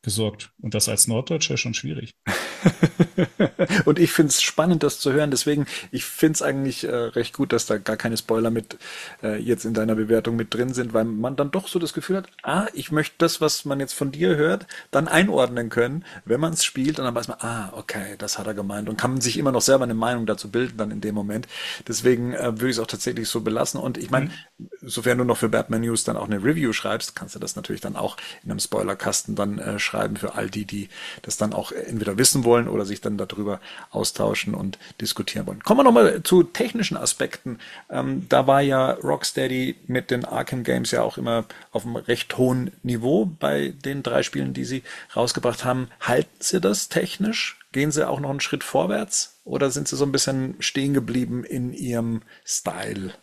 gesorgt. 0.01 0.51
Und 0.59 0.73
das 0.75 0.87
als 0.89 1.07
Norddeutscher 1.07 1.57
schon 1.57 1.73
schwierig. 1.73 2.13
und 3.85 3.99
ich 3.99 4.11
finde 4.11 4.29
es 4.29 4.41
spannend, 4.41 4.83
das 4.83 4.99
zu 4.99 5.11
hören. 5.11 5.31
Deswegen, 5.31 5.65
ich 5.91 6.05
finde 6.05 6.33
es 6.33 6.41
eigentlich 6.41 6.83
äh, 6.83 6.93
recht 6.93 7.35
gut, 7.35 7.53
dass 7.53 7.65
da 7.65 7.77
gar 7.77 7.97
keine 7.97 8.17
Spoiler 8.17 8.51
mit 8.51 8.77
äh, 9.23 9.37
jetzt 9.37 9.65
in 9.65 9.73
deiner 9.73 9.95
Bewertung 9.95 10.35
mit 10.35 10.53
drin 10.53 10.73
sind, 10.73 10.93
weil 10.93 11.05
man 11.05 11.35
dann 11.35 11.51
doch 11.51 11.67
so 11.67 11.79
das 11.79 11.93
Gefühl 11.93 12.17
hat, 12.17 12.27
ah, 12.43 12.67
ich 12.73 12.91
möchte 12.91 13.15
das, 13.17 13.41
was 13.41 13.65
man 13.65 13.79
jetzt 13.79 13.93
von 13.93 14.11
dir 14.11 14.35
hört, 14.35 14.67
dann 14.91 15.07
einordnen 15.07 15.69
können, 15.69 16.05
wenn 16.25 16.39
man 16.39 16.53
es 16.53 16.63
spielt 16.63 16.99
und 16.99 17.05
dann 17.05 17.15
weiß 17.15 17.27
man, 17.27 17.37
ah, 17.41 17.69
okay, 17.73 18.15
das 18.17 18.37
hat 18.37 18.47
er 18.47 18.53
gemeint 18.53 18.89
und 18.89 18.97
kann 18.97 19.11
man 19.11 19.21
sich 19.21 19.37
immer 19.37 19.51
noch 19.51 19.61
selber 19.61 19.83
eine 19.83 19.93
Meinung 19.93 20.25
dazu 20.25 20.49
bilden 20.49 20.77
dann 20.77 20.91
in 20.91 21.01
dem 21.01 21.15
Moment. 21.15 21.47
Deswegen 21.87 22.33
äh, 22.33 22.51
würde 22.59 22.69
ich 22.69 22.75
es 22.75 22.79
auch 22.79 22.87
tatsächlich 22.87 23.29
so 23.29 23.41
belassen. 23.41 23.79
Und 23.79 23.97
ich 23.97 24.09
meine, 24.09 24.31
mhm. 24.57 24.69
sofern 24.81 25.17
du 25.17 25.23
noch 25.23 25.37
für 25.37 25.49
Batman 25.49 25.81
News 25.81 26.03
dann 26.03 26.17
auch 26.17 26.25
eine 26.25 26.43
Review 26.43 26.73
schreibst, 26.73 27.15
kannst 27.15 27.35
du 27.35 27.39
das 27.39 27.55
natürlich 27.55 27.81
dann 27.81 27.95
auch 27.95 28.17
in 28.43 28.51
einem 28.51 28.59
Spoilerkasten 28.59 29.35
dann 29.35 29.59
äh, 29.59 29.79
schreiben 29.79 30.17
für 30.17 30.35
all 30.35 30.49
die, 30.49 30.65
die 30.65 30.89
das 31.21 31.37
dann 31.37 31.53
auch 31.53 31.71
entweder 31.71 32.17
wissen 32.17 32.43
wollen 32.43 32.48
oder 32.49 32.85
sich 32.85 33.01
dann 33.01 33.17
darüber 33.17 33.59
austauschen 33.91 34.55
und 34.55 34.77
diskutieren 34.99 35.47
wollen. 35.47 35.63
Kommen 35.63 35.79
wir 35.79 35.83
nochmal 35.83 36.23
zu 36.23 36.43
technischen 36.43 36.97
Aspekten. 36.97 37.59
Ähm, 37.89 38.25
da 38.29 38.47
war 38.47 38.61
ja 38.61 38.91
Rocksteady 38.91 39.75
mit 39.87 40.11
den 40.11 40.25
Arkham 40.25 40.63
Games 40.63 40.91
ja 40.91 41.01
auch 41.03 41.17
immer 41.17 41.45
auf 41.71 41.85
einem 41.85 41.95
recht 41.95 42.37
hohen 42.37 42.71
Niveau 42.83 43.25
bei 43.25 43.73
den 43.85 44.03
drei 44.03 44.23
Spielen, 44.23 44.53
die 44.53 44.65
sie 44.65 44.83
rausgebracht 45.15 45.63
haben. 45.63 45.89
Halten 46.01 46.35
sie 46.39 46.59
das 46.59 46.89
technisch? 46.89 47.59
Gehen 47.71 47.91
sie 47.91 48.07
auch 48.07 48.19
noch 48.19 48.31
einen 48.31 48.39
Schritt 48.39 48.63
vorwärts? 48.63 49.39
Oder 49.43 49.69
sind 49.69 49.87
sie 49.87 49.95
so 49.95 50.05
ein 50.05 50.11
bisschen 50.11 50.55
stehen 50.59 50.93
geblieben 50.93 51.43
in 51.43 51.71
ihrem 51.73 52.23
Style? 52.43 53.13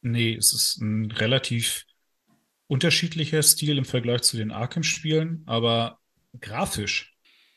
Nee, 0.00 0.34
es 0.36 0.52
ist 0.52 0.80
ein 0.80 1.10
relativ 1.10 1.84
unterschiedlicher 2.66 3.42
Stil 3.42 3.78
im 3.78 3.84
Vergleich 3.84 4.22
zu 4.22 4.36
den 4.36 4.50
Arkham-Spielen, 4.50 5.42
aber 5.46 5.98
grafisch 6.40 7.13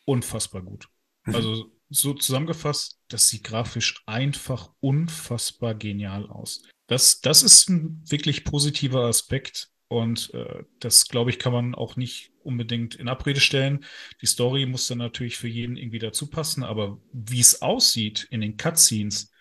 unfassbar 0.07 0.61
gut. 0.61 0.87
Mhm. 1.25 1.35
Also 1.35 1.71
so 1.89 2.13
zusammengefasst, 2.13 2.99
das 3.07 3.29
sieht 3.29 3.43
grafisch 3.43 4.01
einfach 4.05 4.71
unfassbar 4.79 5.75
genial 5.75 6.27
aus. 6.27 6.63
Das, 6.87 7.21
das 7.21 7.43
ist 7.43 7.69
ein 7.69 8.01
wirklich 8.09 8.43
positiver 8.43 9.05
Aspekt 9.05 9.69
und 9.89 10.33
äh, 10.33 10.63
das, 10.79 11.07
glaube 11.07 11.29
ich, 11.29 11.39
kann 11.39 11.53
man 11.53 11.75
auch 11.75 11.95
nicht 11.95 12.31
unbedingt 12.43 12.95
in 12.95 13.07
Abrede 13.07 13.39
stellen. 13.39 13.85
Die 14.21 14.25
Story 14.25 14.65
muss 14.65 14.87
dann 14.87 14.97
natürlich 14.97 15.37
für 15.37 15.47
jeden 15.47 15.77
irgendwie 15.77 15.99
dazu 15.99 16.27
passen, 16.29 16.63
aber 16.63 17.01
wie 17.13 17.39
es 17.39 17.61
aussieht 17.61 18.27
in 18.31 18.41
den 18.41 18.57
Cutscenes, 18.57 19.31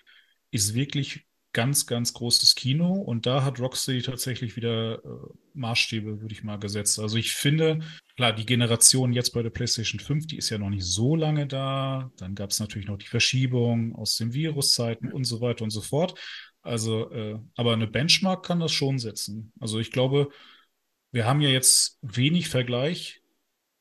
ist 0.51 0.75
wirklich 0.75 1.27
ganz, 1.53 1.87
ganz 1.87 2.13
großes 2.13 2.55
Kino 2.55 2.93
und 2.93 3.27
da 3.27 3.43
hat 3.43 3.61
Rocksteady 3.61 4.03
tatsächlich 4.03 4.57
wieder 4.57 5.03
äh, 5.05 5.09
Maßstäbe, 5.55 6.21
würde 6.21 6.35
ich 6.35 6.45
mal, 6.45 6.59
gesetzt. 6.59 6.99
Also 6.99 7.17
ich 7.17 7.33
finde, 7.33 7.81
klar, 8.17 8.33
die 8.33 8.47
Generation 8.47 9.13
jetzt 9.13 9.31
bei 9.31 9.43
der 9.43 9.51
PlayStation 9.51 10.01
5, 10.01 10.27
die 10.27 10.39
ist 10.39 10.51
ja 10.51 10.59
noch 10.59 10.71
nicht 10.71 10.85
so 10.85 11.17
lange 11.17 11.47
da. 11.47 12.11
Dann 12.17 12.35
gab 12.35 12.51
es 12.51 12.61
natürlich 12.61 12.89
noch 12.89 12.97
die 12.97 13.07
Verschiebung 13.07 13.95
aus 13.95 14.17
den 14.17 14.33
Viruszeiten 14.33 15.13
und 15.13 15.25
so 15.25 15.41
weiter 15.41 15.65
und 15.65 15.71
so 15.71 15.83
fort. 15.83 16.19
Also, 16.63 17.11
äh, 17.13 17.39
aber 17.55 17.75
eine 17.75 17.87
Benchmark 17.87 18.45
kann 18.45 18.61
das 18.61 18.73
schon 18.73 18.99
setzen. 18.99 19.53
Also 19.61 19.79
ich 19.79 19.93
glaube, 19.93 20.31
wir 21.13 21.27
haben 21.27 21.41
ja 21.41 21.51
jetzt 21.51 21.99
wenig 22.03 22.49
Vergleich, 22.49 23.23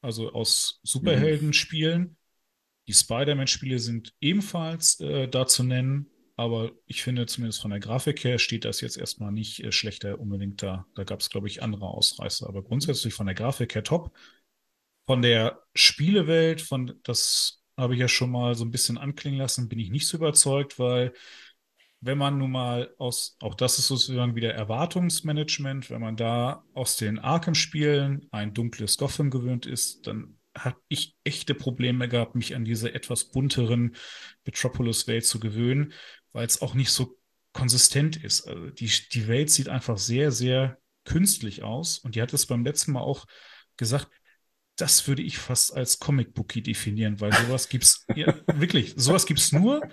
also 0.02 0.32
aus 0.32 0.80
Superhelden-Spielen. 0.84 2.18
Die 2.88 2.94
Spider-Man-Spiele 2.94 3.80
sind 3.80 4.14
ebenfalls 4.22 5.00
äh, 5.00 5.28
da 5.28 5.48
zu 5.48 5.64
nennen. 5.64 6.08
Aber 6.38 6.72
ich 6.86 7.02
finde, 7.02 7.26
zumindest 7.28 7.62
von 7.62 7.72
der 7.72 7.80
Grafik 7.80 8.24
her 8.24 8.40
steht 8.40 8.66
das 8.66 8.82
jetzt 8.82 8.98
erstmal 8.98 9.32
nicht 9.32 9.64
äh, 9.64 9.72
schlechter 9.72 10.20
unbedingt 10.20 10.62
da. 10.62 10.86
Da 10.96 11.04
gab 11.04 11.22
es, 11.22 11.30
glaube 11.30 11.48
ich, 11.48 11.64
andere 11.64 11.88
Ausreißer. 11.88 12.48
Aber 12.48 12.62
grundsätzlich 12.62 13.14
von 13.14 13.26
der 13.26 13.36
Grafik 13.36 13.74
her 13.76 13.84
top. 13.84 14.16
Von 15.08 15.22
der 15.22 15.62
Spielewelt, 15.76 16.62
von 16.62 17.00
das 17.04 17.64
habe 17.78 17.94
ich 17.94 18.00
ja 18.00 18.08
schon 18.08 18.32
mal 18.32 18.56
so 18.56 18.66
ein 18.66 18.72
bisschen 18.72 18.98
anklingen 18.98 19.40
lassen, 19.40 19.70
bin 19.70 19.80
ich 19.80 19.92
nicht 19.92 20.08
so 20.08 20.18
überzeugt, 20.18 20.80
weil 20.80 21.14
wenn 22.02 22.18
man 22.18 22.38
nun 22.38 22.52
mal 22.52 22.94
aus, 22.98 23.38
auch 23.42 23.56
das 23.56 23.80
ist 23.80 23.88
sozusagen 23.88 24.36
wieder 24.36 24.54
Erwartungsmanagement, 24.54 25.90
wenn 25.90 26.02
man 26.02 26.16
da 26.16 26.64
aus 26.74 26.98
den 26.98 27.20
Arkham-Spielen 27.20 28.28
ein 28.32 28.54
dunkles 28.54 28.98
Gotham 28.98 29.30
gewöhnt 29.30 29.66
ist, 29.66 30.08
dann 30.08 30.38
habe 30.58 30.78
ich 30.88 31.16
echte 31.24 31.54
Probleme 31.54 32.08
gehabt, 32.08 32.36
mich 32.36 32.56
an 32.56 32.66
diese 32.66 32.94
etwas 32.94 33.26
bunteren 33.26 33.96
Metropolis-Welt 34.46 35.26
zu 35.26 35.40
gewöhnen 35.40 35.94
weil 36.36 36.46
es 36.46 36.62
auch 36.62 36.74
nicht 36.74 36.92
so 36.92 37.18
konsistent 37.54 38.18
ist. 38.18 38.46
Also 38.46 38.70
die, 38.70 38.92
die 39.14 39.28
Welt 39.30 39.50
sieht 39.50 39.70
einfach 39.70 39.98
sehr, 39.98 40.34
sehr 40.34 40.78
künstlich 41.06 41.64
aus. 41.64 41.98
Und 41.98 42.16
die 42.16 42.22
hat 42.22 42.34
es 42.34 42.46
beim 42.46 42.66
letzten 42.66 42.92
Mal 42.92 43.00
auch 43.00 43.26
gesagt, 43.78 44.10
das 44.76 45.08
würde 45.08 45.22
ich 45.22 45.38
fast 45.38 45.74
als 45.74 46.00
Comic-Bookie 46.00 46.62
definieren, 46.62 47.22
weil 47.22 47.32
sowas 47.32 47.70
gibt's, 47.70 48.06
ja, 48.16 48.36
wirklich, 48.48 48.96
sowas 48.98 49.26
gibt's 49.26 49.54
nur 49.54 49.88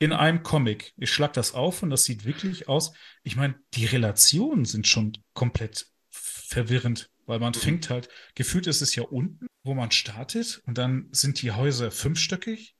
in 0.00 0.12
einem 0.12 0.42
Comic. 0.42 0.92
Ich 0.96 1.12
schlag 1.12 1.32
das 1.32 1.54
auf 1.54 1.84
und 1.84 1.90
das 1.90 2.02
sieht 2.02 2.24
wirklich 2.24 2.68
aus. 2.68 2.92
Ich 3.22 3.36
meine, 3.36 3.54
die 3.74 3.86
Relationen 3.86 4.64
sind 4.64 4.88
schon 4.88 5.12
komplett 5.32 5.86
verwirrend, 6.10 7.08
weil 7.24 7.38
man 7.38 7.52
mhm. 7.52 7.60
fängt 7.60 7.88
halt, 7.88 8.08
gefühlt 8.34 8.66
ist 8.66 8.82
es 8.82 8.96
ja 8.96 9.04
unten, 9.04 9.46
wo 9.62 9.74
man 9.74 9.92
startet 9.92 10.60
und 10.66 10.76
dann 10.76 11.08
sind 11.12 11.40
die 11.40 11.52
Häuser 11.52 11.92
fünfstöckig 11.92 12.74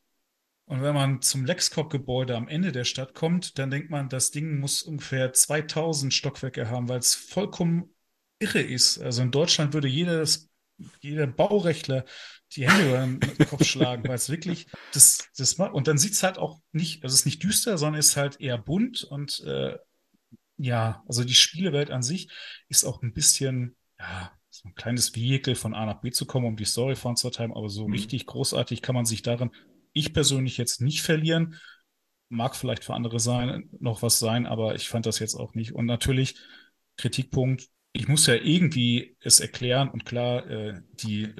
und 0.69 0.83
wenn 0.83 0.95
man 0.95 1.23
zum 1.23 1.47
Lexcop-Gebäude 1.47 2.37
am 2.37 2.47
Ende 2.47 2.73
der 2.73 2.85
Stadt 2.85 3.15
kommt, 3.15 3.59
dann 3.59 3.71
denkt 3.71 3.89
man, 3.89 4.11
das 4.11 4.31
Ding 4.31 4.61
muss 4.61 4.83
ungefähr 4.83 5.33
2000 5.33 6.13
Stockwerke 6.13 6.69
haben, 6.69 6.91
weil 6.91 6.99
es 6.99 7.15
vollkommen 7.15 7.95
irre 8.39 8.61
ist. 8.61 8.99
Also 8.99 9.23
in 9.23 9.31
Deutschland 9.31 9.73
würde 9.73 9.89
jedes, 9.89 10.51
jeder 11.01 11.27
Baurechtler 11.27 12.05
die 12.53 12.69
Hände 12.69 12.87
über 12.87 12.99
den 12.99 13.49
Kopf 13.49 13.65
schlagen, 13.65 14.07
weil 14.07 14.17
es 14.17 14.29
wirklich 14.29 14.67
das, 14.93 15.31
das 15.39 15.57
macht. 15.57 15.73
Und 15.73 15.89
dann 15.89 15.97
sieht 15.97 16.13
es 16.13 16.23
halt 16.23 16.37
auch 16.37 16.61
nicht, 16.73 17.03
also 17.03 17.15
es 17.15 17.21
ist 17.21 17.27
nicht 17.27 17.43
düster, 17.43 17.79
sondern 17.79 17.99
ist 17.99 18.19
halt 18.19 18.39
eher 18.39 18.59
bunt 18.59 19.05
und 19.05 19.41
äh, 19.47 19.79
ja, 20.59 21.03
also 21.09 21.25
die 21.25 21.35
Spielewelt 21.35 21.91
an 21.91 22.03
sich 22.03 22.31
ist 22.69 22.85
auch 22.85 23.01
ein 23.01 23.15
bisschen 23.15 23.75
ja, 23.99 24.33
so 24.51 24.69
ein 24.69 24.75
kleines 24.75 25.17
Vehikel 25.17 25.55
von 25.55 25.73
A 25.73 25.87
nach 25.87 26.03
B 26.03 26.11
zu 26.11 26.27
kommen, 26.27 26.47
um 26.47 26.57
die 26.57 26.67
Story 26.67 26.95
voranzutreiben, 26.95 27.57
aber 27.57 27.71
so 27.71 27.87
mhm. 27.87 27.95
richtig 27.95 28.27
großartig 28.27 28.83
kann 28.83 28.95
man 28.95 29.07
sich 29.07 29.23
darin, 29.23 29.51
ich 29.99 30.13
persönlich 30.13 30.57
jetzt 30.59 30.81
nicht 30.81 31.03
verlieren. 31.03 31.57
Mag 32.29 32.57
vielleicht 32.57 32.85
für 32.85 32.95
andere 32.95 33.21
sein, 33.21 33.71
noch 33.81 34.03
was 34.03 34.19
sein, 34.19 34.47
aber 34.47 34.75
ich 34.75 34.89
fand 34.89 35.07
das 35.07 35.19
jetzt 35.19 35.35
auch 35.35 35.55
nicht. 35.55 35.75
Und 35.75 35.87
natürlich, 35.87 36.37
Kritikpunkt, 36.97 37.69
ich 37.93 38.09
muss 38.09 38.27
ja 38.27 38.35
irgendwie 38.35 39.17
es 39.21 39.41
erklären 39.41 39.89
und 39.89 40.05
klar, 40.05 40.47
äh, 40.49 40.81
die 40.93 41.33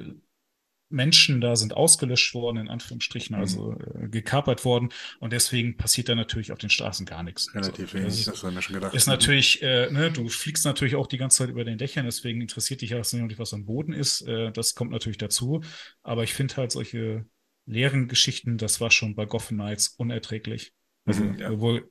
Menschen 0.89 1.39
da 1.39 1.55
sind 1.55 1.75
ausgelöscht 1.75 2.33
worden, 2.33 2.57
in 2.57 2.69
Anführungsstrichen, 2.69 3.35
mhm. 3.35 3.41
also 3.41 3.73
äh, 3.73 4.09
gekapert 4.09 4.65
worden. 4.65 4.89
Und 5.19 5.33
deswegen 5.33 5.77
passiert 5.77 6.09
da 6.09 6.15
natürlich 6.15 6.51
auf 6.51 6.57
den 6.57 6.69
Straßen 6.69 7.05
gar 7.05 7.23
nichts. 7.23 7.53
Relativ 7.53 7.93
also, 7.93 7.97
wenig, 7.97 8.25
das 8.25 8.43
haben 8.43 8.55
wir 8.55 8.61
schon 8.61 8.73
gedacht. 8.75 8.95
Ist 8.95 9.07
natürlich, 9.07 9.61
äh, 9.61 9.91
ne, 9.91 10.11
du 10.11 10.27
fliegst 10.27 10.65
natürlich 10.65 10.95
auch 10.95 11.07
die 11.07 11.17
ganze 11.17 11.37
Zeit 11.37 11.49
über 11.49 11.63
den 11.63 11.77
Dächern, 11.77 12.05
deswegen 12.05 12.41
interessiert 12.41 12.81
dich 12.81 12.89
ja 12.89 12.97
nicht, 12.97 13.39
was 13.39 13.53
am 13.53 13.65
Boden 13.65 13.93
ist. 13.93 14.21
Äh, 14.21 14.51
das 14.51 14.73
kommt 14.73 14.91
natürlich 14.91 15.19
dazu. 15.19 15.61
Aber 16.01 16.23
ich 16.23 16.33
finde 16.33 16.57
halt 16.57 16.71
solche 16.71 17.25
leeren 17.69 18.07
Geschichten, 18.07 18.57
das 18.57 18.81
war 18.81 18.91
schon 18.91 19.15
bei 19.15 19.25
Gotham 19.25 19.57
Knights 19.57 19.89
unerträglich. 19.89 20.73
Also, 21.05 21.23
mhm, 21.23 21.37
ja. 21.37 21.51
obwohl 21.51 21.89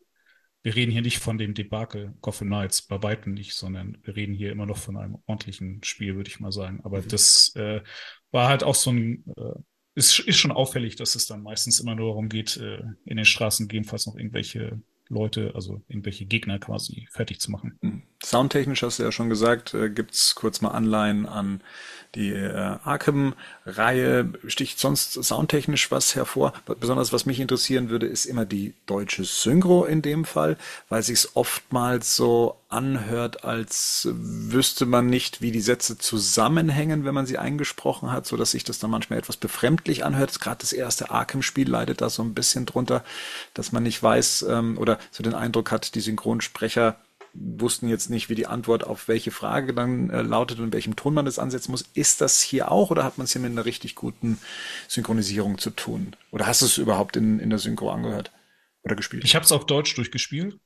wir 0.63 0.75
reden 0.75 0.91
hier 0.91 1.03
nicht 1.03 1.19
von 1.19 1.39
dem 1.39 1.55
Debakel 1.55 2.15
Gotham 2.21 2.49
Knights, 2.49 2.83
bei 2.83 3.03
weitem 3.03 3.33
nicht, 3.33 3.55
sondern 3.55 3.97
wir 4.03 4.17
reden 4.17 4.35
hier 4.35 4.51
immer 4.51 4.67
noch 4.67 4.77
von 4.77 4.97
einem 4.97 5.19
ordentlichen 5.27 5.83
Spiel, 5.85 6.17
würde 6.17 6.29
ich 6.29 6.41
mal 6.41 6.53
sagen. 6.53 6.81
Aber 6.83 7.01
mhm. 7.01 7.09
das 7.09 7.55
äh, 7.55 7.81
war 8.33 8.49
halt 8.49 8.65
auch 8.65 8.75
so 8.75 8.91
ein, 8.91 9.25
äh, 9.37 9.55
ist, 9.95 10.19
ist 10.19 10.39
schon 10.39 10.53
auffällig, 10.53 10.97
dass 10.97 11.15
es 11.15 11.27
dann 11.27 11.43
meistens 11.43 11.81
immer 11.81 11.95
nur 11.95 12.09
darum 12.09 12.29
geht, 12.29 12.57
äh, 12.57 12.83
in 13.05 13.17
den 13.17 13.25
Straßen 13.25 13.69
gegebenenfalls 13.69 14.07
noch 14.07 14.17
irgendwelche 14.17 14.83
Leute, 15.11 15.53
also 15.55 15.81
irgendwelche 15.89 16.27
Gegner 16.27 16.59
quasi 16.59 17.09
fertig 17.11 17.41
zu 17.41 17.51
machen. 17.51 17.79
Mhm. 17.81 18.03
Soundtechnisch 18.25 18.83
hast 18.83 18.99
du 18.99 19.05
ja 19.05 19.13
schon 19.13 19.29
gesagt, 19.29 19.75
äh, 19.75 19.91
gibt's 19.91 20.35
kurz 20.35 20.61
mal 20.61 20.71
Anleihen 20.71 21.25
an 21.27 21.61
die 22.15 22.31
äh, 22.31 22.77
Arkham-Reihe. 22.83 24.33
Sticht 24.47 24.81
sonst 24.81 25.13
soundtechnisch 25.13 25.91
was 25.91 26.15
hervor? 26.15 26.53
Besonders 26.81 27.13
was 27.13 27.27
mich 27.27 27.39
interessieren 27.39 27.91
würde, 27.91 28.07
ist 28.07 28.25
immer 28.25 28.45
die 28.45 28.75
deutsche 28.87 29.25
Synchro 29.25 29.85
in 29.85 30.03
dem 30.03 30.25
Fall, 30.25 30.57
weil 30.89 31.03
sich's 31.03 31.31
oftmals 31.35 32.17
so 32.17 32.57
anhört, 32.71 33.45
als 33.45 34.09
wüsste 34.11 34.85
man 34.85 35.07
nicht, 35.07 35.41
wie 35.41 35.53
die 35.53 35.61
Sätze 35.61 35.97
zusammenhängen, 35.97 37.05
wenn 37.05 37.15
man 37.15 37.25
sie 37.25 37.39
eingesprochen 37.39 38.13
hat, 38.13 38.27
so 38.27 38.37
dass 38.37 38.51
sich 38.51 38.65
das 38.65 38.79
dann 38.79 38.91
manchmal 38.91 39.19
etwas 39.19 39.39
befremdlich 39.39 40.05
anhört. 40.05 40.39
Gerade 40.41 40.61
das 40.61 40.73
erste 40.73 41.11
Arkham-Spiel 41.11 41.69
leidet 41.69 42.01
da 42.03 42.11
so 42.11 42.23
ein 42.23 42.35
bisschen 42.35 42.67
drunter, 42.67 43.05
dass 43.55 43.73
man 43.73 43.85
nicht 43.85 44.03
weiß 44.03 44.45
ähm, 44.51 44.77
oder 44.77 44.98
so 45.11 45.23
den 45.23 45.35
Eindruck 45.35 45.71
hat, 45.71 45.95
die 45.95 46.01
Synchronsprecher 46.01 46.99
wussten 47.35 47.89
jetzt 47.89 48.11
nicht, 48.11 48.29
wie 48.29 48.35
die 48.35 48.47
Antwort 48.47 48.85
auf 48.85 49.09
welche 49.09 49.31
Frage 49.31 49.75
dann 49.75 50.11
äh, 50.11 50.23
lautet 50.23 50.59
und 50.59 50.67
in 50.67 50.73
welchem 50.73 50.97
Ton 50.97 51.15
man 51.15 51.25
das 51.25 51.39
ansetzen 51.39 51.71
muss. 51.71 51.83
Ist 51.95 52.21
das 52.21 52.43
hier 52.43 52.71
auch 52.71 52.91
oder 52.91 53.05
hat 53.05 53.19
man 53.19 53.25
es 53.27 53.33
hier 53.33 53.43
mit 53.43 53.53
einer 53.53 53.65
richtig 53.65 53.95
guten 53.95 54.39
Synchronisierung 54.89 55.59
zu 55.59 55.71
tun? 55.71 56.17
Oder 56.31 56.47
hast 56.47 56.63
du 56.63 56.67
es 56.67 56.79
überhaupt 56.79 57.17
in, 57.17 57.39
in 57.39 57.51
der 57.51 57.59
Synchro 57.59 57.91
angehört 57.91 58.33
oder 58.83 58.97
gespielt? 58.97 59.25
Ich 59.25 59.35
habe 59.35 59.45
es 59.45 59.53
auf 59.53 59.67
Deutsch 59.67 59.95
durchgespielt. 59.95 60.59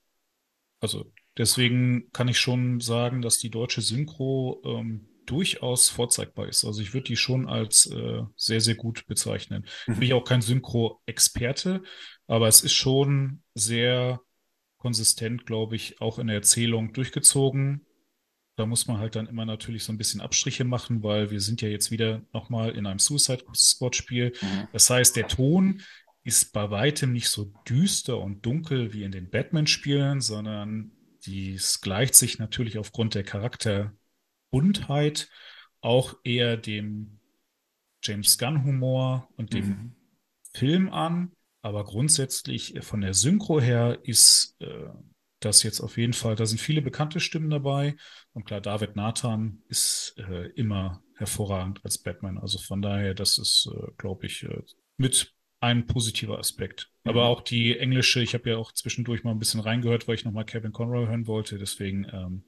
Also 0.80 1.12
deswegen 1.36 2.10
kann 2.12 2.28
ich 2.28 2.38
schon 2.38 2.80
sagen, 2.80 3.22
dass 3.22 3.38
die 3.38 3.50
deutsche 3.50 3.82
Synchro 3.82 4.62
ähm, 4.64 5.08
durchaus 5.26 5.88
vorzeigbar 5.88 6.48
ist. 6.48 6.64
Also 6.64 6.80
ich 6.80 6.94
würde 6.94 7.06
die 7.06 7.16
schon 7.16 7.48
als 7.48 7.86
äh, 7.86 8.22
sehr, 8.36 8.60
sehr 8.60 8.74
gut 8.74 9.06
bezeichnen. 9.06 9.66
Mhm. 9.86 9.94
Bin 9.94 10.02
ich 10.02 10.12
auch 10.14 10.24
kein 10.24 10.42
Synchro-Experte, 10.42 11.82
aber 12.26 12.48
es 12.48 12.62
ist 12.62 12.74
schon 12.74 13.42
sehr 13.54 14.20
konsistent, 14.78 15.46
glaube 15.46 15.76
ich, 15.76 16.00
auch 16.00 16.18
in 16.18 16.26
der 16.26 16.36
Erzählung 16.36 16.92
durchgezogen. 16.92 17.86
Da 18.56 18.66
muss 18.66 18.86
man 18.86 18.98
halt 18.98 19.16
dann 19.16 19.28
immer 19.28 19.46
natürlich 19.46 19.84
so 19.84 19.92
ein 19.92 19.98
bisschen 19.98 20.20
Abstriche 20.20 20.64
machen, 20.64 21.02
weil 21.02 21.30
wir 21.30 21.40
sind 21.40 21.62
ja 21.62 21.68
jetzt 21.68 21.90
wieder 21.90 22.22
nochmal 22.32 22.70
in 22.70 22.86
einem 22.86 22.98
Suicide 22.98 23.44
Squad 23.54 23.96
Spiel. 23.96 24.32
Mhm. 24.40 24.68
Das 24.72 24.90
heißt, 24.90 25.16
der 25.16 25.28
Ton 25.28 25.82
ist 26.24 26.52
bei 26.52 26.70
weitem 26.70 27.12
nicht 27.12 27.28
so 27.28 27.52
düster 27.68 28.18
und 28.18 28.44
dunkel 28.44 28.92
wie 28.92 29.04
in 29.04 29.12
den 29.12 29.30
Batman-Spielen, 29.30 30.20
sondern 30.20 30.92
dies 31.24 31.80
gleicht 31.80 32.14
sich 32.14 32.38
natürlich 32.38 32.78
aufgrund 32.78 33.14
der 33.14 33.24
Charakterbuntheit 34.52 35.28
auch 35.80 36.14
eher 36.22 36.56
dem 36.56 37.18
James 38.02 38.38
Gunn-Humor 38.38 39.28
und 39.36 39.52
dem 39.52 39.66
mhm. 39.66 39.92
Film 40.54 40.92
an. 40.92 41.32
Aber 41.62 41.84
grundsätzlich 41.84 42.76
äh, 42.76 42.82
von 42.82 43.00
der 43.00 43.14
Synchro 43.14 43.60
her 43.60 43.98
ist 44.02 44.56
äh, 44.60 44.88
das 45.40 45.62
jetzt 45.62 45.80
auf 45.80 45.96
jeden 45.96 46.12
Fall, 46.12 46.36
da 46.36 46.46
sind 46.46 46.60
viele 46.60 46.82
bekannte 46.82 47.18
Stimmen 47.18 47.50
dabei. 47.50 47.96
Und 48.32 48.44
klar, 48.44 48.60
David 48.60 48.94
Nathan 48.94 49.62
ist 49.68 50.14
äh, 50.18 50.48
immer 50.50 51.02
hervorragend 51.16 51.84
als 51.84 51.98
Batman. 51.98 52.38
Also 52.38 52.58
von 52.58 52.80
daher, 52.80 53.14
das 53.14 53.38
ist, 53.38 53.68
äh, 53.72 53.90
glaube 53.96 54.26
ich, 54.26 54.44
äh, 54.44 54.62
mit 54.98 55.34
ein 55.60 55.86
positiver 55.86 56.38
Aspekt. 56.38 56.90
Mhm. 57.04 57.10
Aber 57.10 57.24
auch 57.26 57.40
die 57.40 57.76
englische, 57.78 58.22
ich 58.22 58.34
habe 58.34 58.50
ja 58.50 58.56
auch 58.56 58.72
zwischendurch 58.72 59.24
mal 59.24 59.32
ein 59.32 59.38
bisschen 59.38 59.60
reingehört, 59.60 60.06
weil 60.06 60.16
ich 60.16 60.24
nochmal 60.24 60.44
Kevin 60.44 60.72
Conroy 60.72 61.06
hören 61.06 61.26
wollte. 61.26 61.58
Deswegen, 61.58 62.06
ähm, 62.12 62.44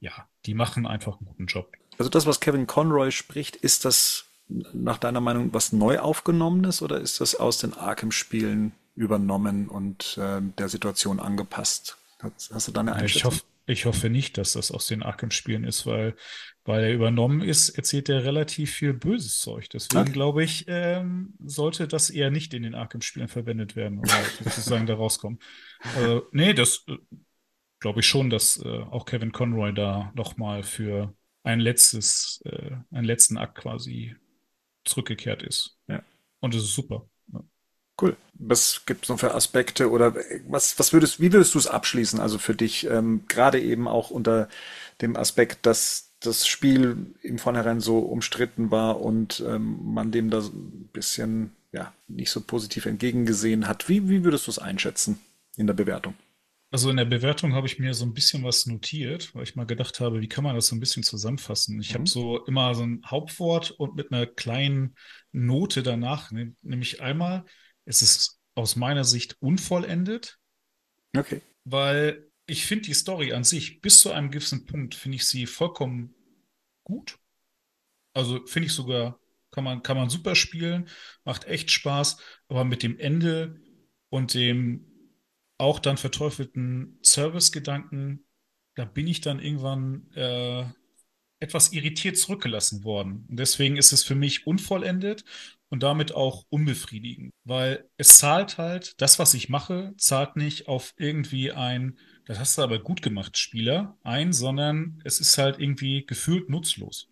ja, 0.00 0.28
die 0.44 0.54
machen 0.54 0.86
einfach 0.86 1.18
einen 1.18 1.26
guten 1.26 1.46
Job. 1.46 1.72
Also 1.98 2.10
das, 2.10 2.26
was 2.26 2.40
Kevin 2.40 2.66
Conroy 2.66 3.10
spricht, 3.10 3.56
ist 3.56 3.84
das 3.84 4.26
nach 4.48 4.98
deiner 4.98 5.20
Meinung 5.20 5.52
was 5.52 5.72
neu 5.72 5.98
aufgenommenes 5.98 6.82
oder 6.82 7.00
ist 7.00 7.20
das 7.20 7.34
aus 7.34 7.58
den 7.58 7.74
Arkham-Spielen 7.74 8.72
übernommen 8.94 9.68
und 9.68 10.18
äh, 10.18 10.40
der 10.40 10.68
Situation 10.68 11.20
angepasst? 11.20 11.98
Hast, 12.20 12.52
hast 12.52 12.68
du 12.68 12.72
da 12.72 12.80
eine 12.80 12.94
Einschätzung? 12.94 13.32
Ich 13.32 13.38
hoffe, 13.38 13.44
ich 13.66 13.84
hoffe 13.86 14.10
nicht, 14.10 14.38
dass 14.38 14.52
das 14.52 14.70
aus 14.70 14.86
den 14.86 15.02
Arkham-Spielen 15.02 15.64
ist, 15.64 15.86
weil, 15.86 16.14
weil 16.64 16.84
er 16.84 16.94
übernommen 16.94 17.42
ist, 17.42 17.70
erzählt 17.70 18.08
er 18.08 18.24
relativ 18.24 18.72
viel 18.72 18.92
böses 18.92 19.40
Zeug. 19.40 19.68
Deswegen 19.70 20.02
okay. 20.02 20.12
glaube 20.12 20.44
ich, 20.44 20.64
ähm, 20.68 21.34
sollte 21.44 21.88
das 21.88 22.10
eher 22.10 22.30
nicht 22.30 22.54
in 22.54 22.62
den 22.62 22.76
Arkham-Spielen 22.76 23.28
verwendet 23.28 23.74
werden 23.74 23.98
oder 23.98 24.14
sozusagen 24.44 24.86
da 24.86 24.94
rauskommen. 24.94 25.40
Äh, 25.98 26.20
nee, 26.30 26.54
das 26.54 26.86
glaube 27.80 28.00
ich 28.00 28.06
schon, 28.06 28.30
dass 28.30 28.60
äh, 28.64 28.82
auch 28.90 29.06
Kevin 29.06 29.32
Conroy 29.32 29.72
da 29.72 30.12
nochmal 30.14 30.62
für 30.62 31.14
ein 31.42 31.60
letztes, 31.60 32.42
äh, 32.44 32.72
einen 32.90 33.04
letzten 33.04 33.38
Akt 33.38 33.58
quasi 33.58 34.16
zurückgekehrt 34.84 35.42
ist. 35.42 35.76
Ja. 35.88 36.02
Und 36.40 36.54
das 36.54 36.62
ist 36.62 36.74
super. 36.74 37.08
Ja. 37.32 37.40
Cool. 38.00 38.16
Was 38.34 38.84
gibt 38.86 39.04
es 39.04 39.08
noch 39.08 39.18
für 39.18 39.34
Aspekte 39.34 39.90
oder 39.90 40.14
was, 40.48 40.78
was 40.78 40.92
würdest, 40.92 41.20
wie 41.20 41.32
würdest 41.32 41.54
du 41.54 41.58
es 41.58 41.66
abschließen? 41.66 42.20
Also 42.20 42.38
für 42.38 42.54
dich, 42.54 42.86
ähm, 42.86 43.24
gerade 43.28 43.60
eben 43.60 43.88
auch 43.88 44.10
unter 44.10 44.48
dem 45.00 45.16
Aspekt, 45.16 45.66
dass 45.66 46.14
das 46.20 46.46
Spiel 46.46 47.14
im 47.22 47.38
Vornherein 47.38 47.80
so 47.80 47.98
umstritten 47.98 48.70
war 48.70 49.00
und 49.00 49.42
ähm, 49.46 49.78
man 49.82 50.12
dem 50.12 50.30
da 50.30 50.40
ein 50.40 50.88
bisschen 50.92 51.52
ja, 51.72 51.92
nicht 52.08 52.30
so 52.30 52.40
positiv 52.40 52.86
entgegengesehen 52.86 53.68
hat. 53.68 53.88
Wie, 53.88 54.08
wie 54.08 54.24
würdest 54.24 54.46
du 54.46 54.50
es 54.50 54.58
einschätzen 54.58 55.18
in 55.56 55.66
der 55.66 55.74
Bewertung? 55.74 56.14
Also 56.70 56.90
in 56.90 56.96
der 56.96 57.04
Bewertung 57.04 57.54
habe 57.54 57.66
ich 57.66 57.78
mir 57.78 57.94
so 57.94 58.04
ein 58.04 58.12
bisschen 58.12 58.42
was 58.42 58.66
notiert, 58.66 59.34
weil 59.34 59.44
ich 59.44 59.54
mal 59.54 59.66
gedacht 59.66 60.00
habe, 60.00 60.20
wie 60.20 60.28
kann 60.28 60.42
man 60.42 60.56
das 60.56 60.66
so 60.66 60.76
ein 60.76 60.80
bisschen 60.80 61.04
zusammenfassen? 61.04 61.80
Ich 61.80 61.90
mhm. 61.90 61.94
habe 61.94 62.08
so 62.08 62.44
immer 62.44 62.74
so 62.74 62.82
ein 62.82 63.02
Hauptwort 63.06 63.70
und 63.70 63.94
mit 63.94 64.12
einer 64.12 64.26
kleinen 64.26 64.96
Note 65.32 65.82
danach, 65.82 66.32
ne, 66.32 66.54
nämlich 66.62 67.00
einmal, 67.00 67.44
es 67.84 68.02
ist 68.02 68.40
aus 68.54 68.74
meiner 68.74 69.04
Sicht 69.04 69.36
unvollendet. 69.40 70.38
Okay. 71.16 71.40
Weil 71.64 72.28
ich 72.46 72.66
finde 72.66 72.86
die 72.86 72.94
Story 72.94 73.32
an 73.32 73.44
sich 73.44 73.80
bis 73.80 74.00
zu 74.00 74.10
einem 74.12 74.30
gewissen 74.30 74.66
Punkt 74.66 74.94
finde 74.94 75.16
ich 75.16 75.26
sie 75.26 75.46
vollkommen 75.46 76.14
gut. 76.82 77.18
Also 78.12 78.44
finde 78.46 78.66
ich 78.66 78.72
sogar, 78.72 79.20
kann 79.50 79.64
man, 79.64 79.82
kann 79.82 79.96
man 79.96 80.10
super 80.10 80.34
spielen, 80.34 80.88
macht 81.24 81.44
echt 81.44 81.70
Spaß, 81.70 82.18
aber 82.48 82.64
mit 82.64 82.82
dem 82.82 82.98
Ende 82.98 83.60
und 84.08 84.34
dem 84.34 84.95
auch 85.58 85.78
dann 85.78 85.96
verteufelten 85.96 86.98
Service-Gedanken, 87.02 88.26
da 88.74 88.84
bin 88.84 89.06
ich 89.06 89.20
dann 89.20 89.40
irgendwann 89.40 90.10
äh, 90.14 90.64
etwas 91.40 91.72
irritiert 91.72 92.18
zurückgelassen 92.18 92.84
worden. 92.84 93.26
Und 93.28 93.38
deswegen 93.38 93.76
ist 93.76 93.92
es 93.92 94.04
für 94.04 94.14
mich 94.14 94.46
unvollendet 94.46 95.24
und 95.68 95.82
damit 95.82 96.14
auch 96.14 96.44
unbefriedigend, 96.48 97.32
weil 97.44 97.88
es 97.96 98.18
zahlt 98.18 98.58
halt, 98.58 99.00
das, 99.00 99.18
was 99.18 99.34
ich 99.34 99.48
mache, 99.48 99.94
zahlt 99.98 100.36
nicht 100.36 100.68
auf 100.68 100.94
irgendwie 100.96 101.52
ein, 101.52 101.98
das 102.26 102.38
hast 102.38 102.58
du 102.58 102.62
aber 102.62 102.78
gut 102.78 103.02
gemacht, 103.02 103.36
Spieler, 103.36 103.96
ein, 104.02 104.32
sondern 104.32 105.00
es 105.04 105.20
ist 105.20 105.38
halt 105.38 105.58
irgendwie 105.58 106.06
gefühlt 106.06 106.48
nutzlos. 106.48 107.08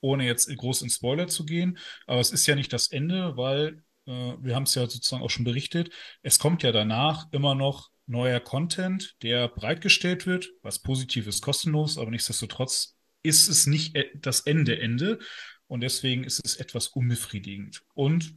Ohne 0.00 0.24
jetzt 0.24 0.54
groß 0.54 0.82
in 0.82 0.90
Spoiler 0.90 1.28
zu 1.28 1.44
gehen, 1.44 1.78
aber 2.06 2.20
es 2.20 2.32
ist 2.32 2.46
ja 2.46 2.54
nicht 2.54 2.72
das 2.72 2.88
Ende, 2.88 3.36
weil 3.36 3.82
äh, 4.10 4.36
wir 4.40 4.54
haben 4.54 4.64
es 4.64 4.74
ja 4.74 4.82
sozusagen 4.88 5.22
auch 5.22 5.30
schon 5.30 5.44
berichtet, 5.44 5.90
es 6.22 6.38
kommt 6.38 6.62
ja 6.62 6.72
danach 6.72 7.26
immer 7.32 7.54
noch 7.54 7.90
neuer 8.06 8.40
Content, 8.40 9.16
der 9.22 9.48
bereitgestellt 9.48 10.26
wird, 10.26 10.50
was 10.62 10.80
positiv 10.80 11.26
ist, 11.26 11.42
kostenlos, 11.42 11.96
aber 11.96 12.10
nichtsdestotrotz 12.10 12.96
ist 13.22 13.48
es 13.48 13.66
nicht 13.66 13.96
e-, 13.96 14.10
das 14.16 14.40
Ende 14.40 14.80
Ende 14.80 15.20
und 15.68 15.82
deswegen 15.82 16.24
ist 16.24 16.40
es 16.44 16.56
etwas 16.56 16.88
unbefriedigend. 16.88 17.82
Und 17.94 18.34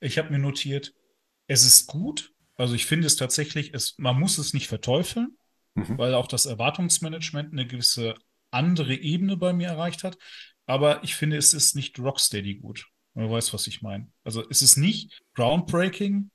ich 0.00 0.18
habe 0.18 0.30
mir 0.30 0.38
notiert, 0.38 0.92
es 1.46 1.64
ist 1.64 1.86
gut, 1.86 2.34
also 2.56 2.74
ich 2.74 2.86
finde 2.86 3.06
es 3.06 3.16
tatsächlich, 3.16 3.72
es, 3.72 3.94
man 3.98 4.18
muss 4.18 4.36
es 4.38 4.52
nicht 4.52 4.68
verteufeln, 4.68 5.38
mhm. 5.74 5.96
weil 5.96 6.14
auch 6.14 6.26
das 6.26 6.44
Erwartungsmanagement 6.44 7.52
eine 7.52 7.66
gewisse 7.66 8.14
andere 8.50 8.94
Ebene 8.94 9.36
bei 9.36 9.52
mir 9.52 9.68
erreicht 9.68 10.04
hat. 10.04 10.18
Aber 10.66 11.02
ich 11.04 11.14
finde, 11.14 11.36
es 11.36 11.54
ist 11.54 11.76
nicht 11.76 11.98
Rocksteady 11.98 12.56
gut. 12.56 12.86
Du 13.16 13.30
weißt, 13.30 13.54
was 13.54 13.66
ich 13.66 13.80
meine. 13.80 14.08
Also 14.24 14.44
es 14.50 14.60
ist 14.60 14.76
nicht 14.76 15.22
groundbreaking 15.34 16.30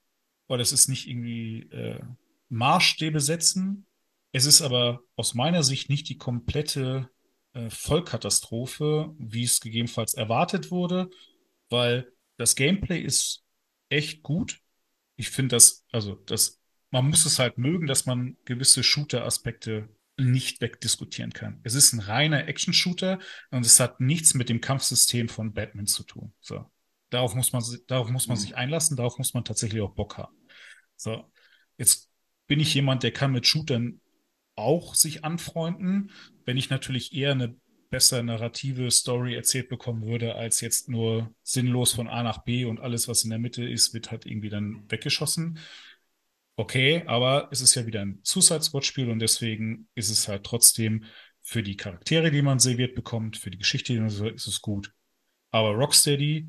oder 0.47 0.61
es 0.61 0.71
ist 0.71 0.87
nicht 0.87 1.07
irgendwie 1.07 1.61
äh, 1.69 2.01
Maßstäbe 2.49 3.19
setzen. 3.19 3.85
Es 4.31 4.45
ist 4.45 4.61
aber 4.63 5.01
aus 5.15 5.35
meiner 5.35 5.61
Sicht 5.61 5.89
nicht 5.89 6.09
die 6.09 6.17
komplette 6.17 7.09
äh, 7.53 7.69
Vollkatastrophe, 7.69 9.13
wie 9.19 9.43
es 9.43 9.59
gegebenenfalls 9.59 10.15
erwartet 10.15 10.71
wurde, 10.71 11.11
weil 11.69 12.11
das 12.37 12.55
Gameplay 12.55 12.99
ist 12.99 13.43
echt 13.89 14.23
gut. 14.23 14.59
Ich 15.17 15.29
finde 15.29 15.57
das, 15.57 15.85
also 15.91 16.15
das, 16.15 16.59
man 16.89 17.07
muss 17.09 17.25
es 17.27 17.37
halt 17.37 17.59
mögen, 17.59 17.85
dass 17.85 18.07
man 18.07 18.37
gewisse 18.45 18.81
Shooter-Aspekte 18.81 19.87
nicht 20.17 20.61
wegdiskutieren 20.61 21.33
kann. 21.33 21.59
Es 21.63 21.73
ist 21.73 21.93
ein 21.93 21.99
reiner 21.99 22.47
Action-Shooter 22.47 23.19
und 23.51 23.65
es 23.65 23.79
hat 23.79 23.99
nichts 23.99 24.33
mit 24.33 24.49
dem 24.49 24.61
Kampfsystem 24.61 25.29
von 25.29 25.53
Batman 25.53 25.87
zu 25.87 26.03
tun. 26.03 26.33
So. 26.39 26.70
Darauf 27.11 27.35
muss 27.35 27.53
man, 27.53 27.63
darauf 27.87 28.09
muss 28.09 28.27
man 28.27 28.37
mhm. 28.37 28.41
sich 28.41 28.55
einlassen, 28.55 28.97
darauf 28.97 29.19
muss 29.19 29.35
man 29.35 29.43
tatsächlich 29.43 29.81
auch 29.81 29.93
Bock 29.93 30.17
haben. 30.17 30.35
So. 30.95 31.31
Jetzt 31.77 32.09
bin 32.47 32.59
ich 32.59 32.73
jemand, 32.73 33.03
der 33.03 33.11
kann 33.11 33.31
mit 33.31 33.45
Shootern 33.45 34.01
auch 34.55 34.95
sich 34.95 35.23
anfreunden, 35.23 36.11
wenn 36.45 36.57
ich 36.57 36.69
natürlich 36.69 37.13
eher 37.13 37.31
eine 37.31 37.55
besser 37.89 38.23
narrative 38.23 38.89
Story 38.89 39.35
erzählt 39.35 39.69
bekommen 39.69 40.05
würde, 40.05 40.35
als 40.35 40.61
jetzt 40.61 40.89
nur 40.89 41.33
sinnlos 41.43 41.93
von 41.93 42.07
A 42.07 42.23
nach 42.23 42.43
B 42.43 42.65
und 42.65 42.79
alles, 42.79 43.07
was 43.07 43.23
in 43.23 43.29
der 43.29 43.39
Mitte 43.39 43.67
ist, 43.67 43.93
wird 43.93 44.11
halt 44.11 44.25
irgendwie 44.25 44.49
dann 44.49 44.89
weggeschossen. 44.89 45.59
Okay, 46.55 47.03
aber 47.07 47.49
es 47.51 47.61
ist 47.61 47.75
ja 47.75 47.85
wieder 47.85 48.01
ein 48.01 48.19
Suicide 48.23 48.61
Squad 48.61 48.85
Spiel 48.85 49.09
und 49.09 49.19
deswegen 49.19 49.89
ist 49.95 50.09
es 50.09 50.27
halt 50.27 50.45
trotzdem 50.45 51.05
für 51.41 51.63
die 51.63 51.75
Charaktere, 51.75 52.31
die 52.31 52.41
man 52.41 52.59
serviert 52.59 52.95
bekommt, 52.95 53.37
für 53.37 53.51
die 53.51 53.57
Geschichte, 53.57 53.93
die 53.93 53.99
man 53.99 54.09
serviert, 54.09 54.35
ist 54.35 54.47
es 54.47 54.61
gut. 54.61 54.93
Aber 55.51 55.71
Rocksteady 55.71 56.47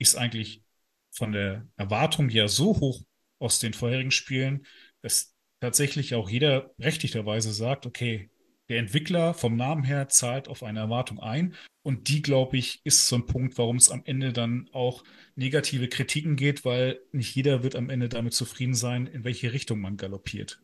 ist 0.00 0.16
eigentlich 0.16 0.64
von 1.12 1.30
der 1.30 1.68
Erwartung 1.76 2.28
ja 2.28 2.48
so 2.48 2.80
hoch 2.80 3.02
aus 3.38 3.60
den 3.60 3.74
vorherigen 3.74 4.10
Spielen, 4.10 4.66
dass 5.02 5.34
tatsächlich 5.60 6.14
auch 6.14 6.28
jeder 6.28 6.72
rechtigterweise 6.80 7.52
sagt, 7.52 7.86
okay, 7.86 8.30
der 8.68 8.78
Entwickler 8.78 9.34
vom 9.34 9.56
Namen 9.56 9.84
her 9.84 10.08
zahlt 10.08 10.48
auf 10.48 10.62
eine 10.62 10.80
Erwartung 10.80 11.20
ein. 11.20 11.54
Und 11.82 12.08
die, 12.08 12.22
glaube 12.22 12.56
ich, 12.56 12.80
ist 12.84 13.08
so 13.08 13.16
ein 13.16 13.26
Punkt, 13.26 13.58
warum 13.58 13.76
es 13.76 13.90
am 13.90 14.02
Ende 14.04 14.32
dann 14.32 14.68
auch 14.72 15.02
negative 15.34 15.88
Kritiken 15.88 16.36
geht, 16.36 16.64
weil 16.64 17.00
nicht 17.10 17.34
jeder 17.34 17.62
wird 17.62 17.74
am 17.74 17.90
Ende 17.90 18.08
damit 18.08 18.32
zufrieden 18.32 18.74
sein, 18.74 19.06
in 19.06 19.24
welche 19.24 19.52
Richtung 19.52 19.80
man 19.80 19.96
galoppiert 19.96 20.60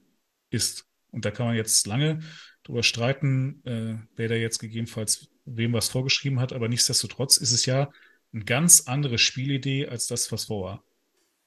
ist. 0.50 0.86
Und 1.10 1.24
da 1.24 1.30
kann 1.30 1.46
man 1.46 1.56
jetzt 1.56 1.86
lange 1.86 2.20
drüber 2.62 2.82
streiten, 2.82 3.62
äh, 3.64 3.96
wer 4.14 4.28
da 4.28 4.34
jetzt 4.34 4.58
gegebenenfalls 4.58 5.28
wem 5.44 5.72
was 5.72 5.88
vorgeschrieben 5.88 6.38
hat. 6.40 6.52
Aber 6.52 6.68
nichtsdestotrotz 6.68 7.38
ist 7.38 7.52
es 7.52 7.66
ja 7.66 7.90
eine 8.36 8.44
ganz 8.44 8.82
andere 8.82 9.16
Spielidee 9.16 9.88
als 9.88 10.06
das, 10.06 10.30
was 10.30 10.44
vor 10.44 10.64
war. 10.64 10.84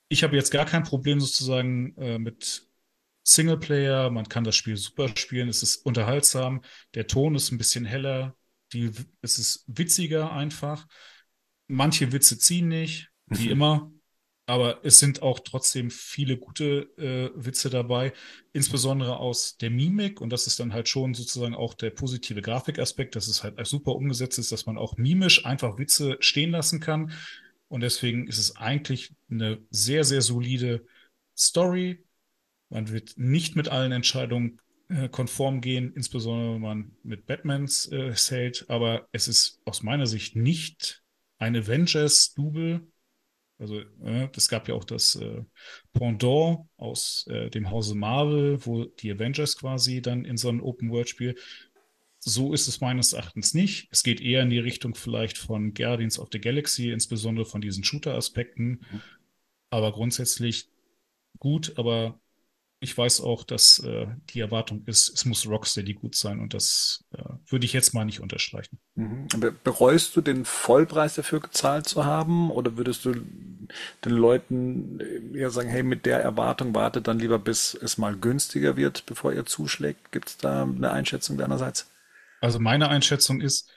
Ich 0.09 0.23
habe 0.23 0.35
jetzt 0.35 0.49
gar 0.49 0.65
kein 0.65 0.83
Problem 0.83 1.19
sozusagen 1.19 1.95
äh, 1.97 2.17
mit 2.17 2.67
Singleplayer, 3.23 4.09
man 4.09 4.27
kann 4.27 4.43
das 4.43 4.55
Spiel 4.55 4.75
super 4.75 5.15
spielen, 5.15 5.49
es 5.49 5.61
ist 5.61 5.85
unterhaltsam, 5.85 6.61
der 6.95 7.05
Ton 7.05 7.35
ist 7.35 7.51
ein 7.51 7.59
bisschen 7.59 7.85
heller, 7.85 8.35
die, 8.73 8.91
es 9.21 9.37
ist 9.37 9.65
witziger 9.67 10.31
einfach. 10.31 10.87
Manche 11.67 12.11
Witze 12.11 12.39
ziehen 12.39 12.69
nicht, 12.69 13.09
wie 13.27 13.49
immer, 13.51 13.91
aber 14.49 14.79
es 14.83 14.99
sind 14.99 15.21
auch 15.21 15.39
trotzdem 15.39 15.91
viele 15.91 16.37
gute 16.37 16.89
äh, 16.97 17.29
Witze 17.35 17.69
dabei, 17.69 18.13
insbesondere 18.51 19.17
aus 19.17 19.57
der 19.57 19.69
Mimik 19.69 20.21
und 20.21 20.31
das 20.31 20.47
ist 20.47 20.59
dann 20.59 20.73
halt 20.73 20.89
schon 20.89 21.13
sozusagen 21.13 21.55
auch 21.55 21.73
der 21.73 21.91
positive 21.91 22.41
Grafikaspekt, 22.41 23.15
dass 23.15 23.27
es 23.27 23.43
halt 23.43 23.65
super 23.67 23.95
umgesetzt 23.95 24.39
ist, 24.39 24.51
dass 24.51 24.65
man 24.65 24.77
auch 24.77 24.97
mimisch 24.97 25.45
einfach 25.45 25.77
Witze 25.77 26.17
stehen 26.19 26.51
lassen 26.51 26.79
kann 26.79 27.11
und 27.67 27.81
deswegen 27.81 28.27
ist 28.27 28.39
es 28.39 28.55
eigentlich 28.57 29.13
eine 29.29 29.59
sehr, 29.69 30.03
sehr 30.03 30.21
solide 30.21 30.85
Story, 31.37 32.03
man 32.69 32.89
wird 32.89 33.13
nicht 33.17 33.55
mit 33.55 33.69
allen 33.69 33.91
Entscheidungen 33.91 34.59
äh, 34.89 35.09
konform 35.09 35.61
gehen, 35.61 35.93
insbesondere 35.93 36.55
wenn 36.55 36.61
man 36.61 36.91
mit 37.03 37.25
Batmans 37.25 37.91
äh, 37.91 38.13
hält. 38.13 38.65
Aber 38.69 39.07
es 39.11 39.27
ist 39.27 39.59
aus 39.65 39.83
meiner 39.83 40.07
Sicht 40.07 40.35
nicht 40.35 41.03
ein 41.37 41.55
Avengers-Double. 41.55 42.87
Also 43.59 43.79
äh, 44.03 44.29
es 44.35 44.47
gab 44.47 44.67
ja 44.67 44.73
auch 44.73 44.85
das 44.85 45.15
äh, 45.15 45.43
Pendant 45.93 46.59
aus 46.77 47.25
äh, 47.29 47.49
dem 47.49 47.69
Hause 47.69 47.95
Marvel, 47.95 48.65
wo 48.65 48.85
die 48.85 49.11
Avengers 49.11 49.57
quasi 49.57 50.01
dann 50.01 50.25
in 50.25 50.37
so 50.37 50.49
einem 50.49 50.61
Open-World-Spiel 50.61 51.35
so 52.19 52.53
ist 52.53 52.67
es 52.67 52.81
meines 52.81 53.13
Erachtens 53.13 53.53
nicht. 53.53 53.87
Es 53.91 54.03
geht 54.03 54.21
eher 54.21 54.43
in 54.43 54.49
die 54.49 54.59
Richtung 54.59 54.93
vielleicht 54.93 55.37
von 55.37 55.73
Guardians 55.73 56.19
of 56.19 56.29
the 56.31 56.39
Galaxy, 56.39 56.91
insbesondere 56.91 57.45
von 57.45 57.61
diesen 57.61 57.83
Shooter-Aspekten. 57.83 58.81
Mhm. 58.91 59.01
Aber 59.69 59.93
grundsätzlich 59.93 60.67
gut, 61.37 61.73
aber 61.77 62.19
ich 62.81 62.97
weiß 62.97 63.21
auch, 63.21 63.43
dass 63.43 63.79
äh, 63.79 64.07
die 64.29 64.39
Erwartung 64.39 64.83
ist, 64.85 65.09
es 65.09 65.25
muss 65.25 65.45
Rocksteady 65.45 65.93
gut 65.95 66.15
sein 66.15 66.39
und 66.39 66.53
das 66.53 67.03
äh, 67.11 67.23
würde 67.47 67.65
ich 67.65 67.73
jetzt 67.73 67.93
mal 67.93 68.05
nicht 68.05 68.21
unterstreichen. 68.21 68.79
Mhm. 68.95 69.27
Bereust 69.63 70.15
du 70.15 70.21
den 70.21 70.45
Vollpreis 70.45 71.15
dafür 71.15 71.41
gezahlt 71.41 71.87
zu 71.87 72.05
haben 72.05 72.49
oder 72.49 72.77
würdest 72.77 73.03
du 73.03 73.15
den 74.05 74.13
Leuten 74.13 74.99
eher 75.33 75.49
sagen, 75.49 75.69
hey, 75.69 75.83
mit 75.83 76.05
der 76.05 76.21
Erwartung 76.21 76.73
wartet 76.73 77.07
dann 77.07 77.19
lieber, 77.19 77.37
bis 77.37 77.73
es 77.73 77.97
mal 77.97 78.15
günstiger 78.15 78.77
wird, 78.77 79.05
bevor 79.05 79.33
ihr 79.33 79.45
zuschlägt? 79.45 80.13
Gibt 80.13 80.29
es 80.29 80.37
da 80.37 80.63
eine 80.63 80.91
Einschätzung 80.91 81.37
deinerseits? 81.37 81.91
Also 82.39 82.59
meine 82.59 82.87
Einschätzung 82.87 83.41
ist, 83.41 83.69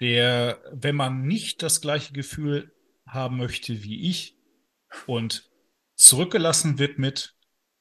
der, 0.00 0.60
wenn 0.70 0.96
man 0.96 1.22
nicht 1.22 1.62
das 1.62 1.80
gleiche 1.80 2.12
Gefühl 2.12 2.72
haben 3.06 3.38
möchte 3.38 3.82
wie 3.82 4.08
ich 4.08 4.36
und 5.06 5.48
zurückgelassen 5.94 6.78
wird 6.78 6.98
mit, 6.98 7.37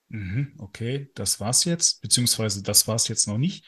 Mhm, 0.09 0.53
okay, 0.57 1.11
das 1.15 1.39
war's 1.39 1.65
jetzt, 1.65 2.01
beziehungsweise 2.01 2.63
das 2.63 2.87
war's 2.87 3.07
jetzt 3.07 3.27
noch 3.27 3.37
nicht. 3.37 3.65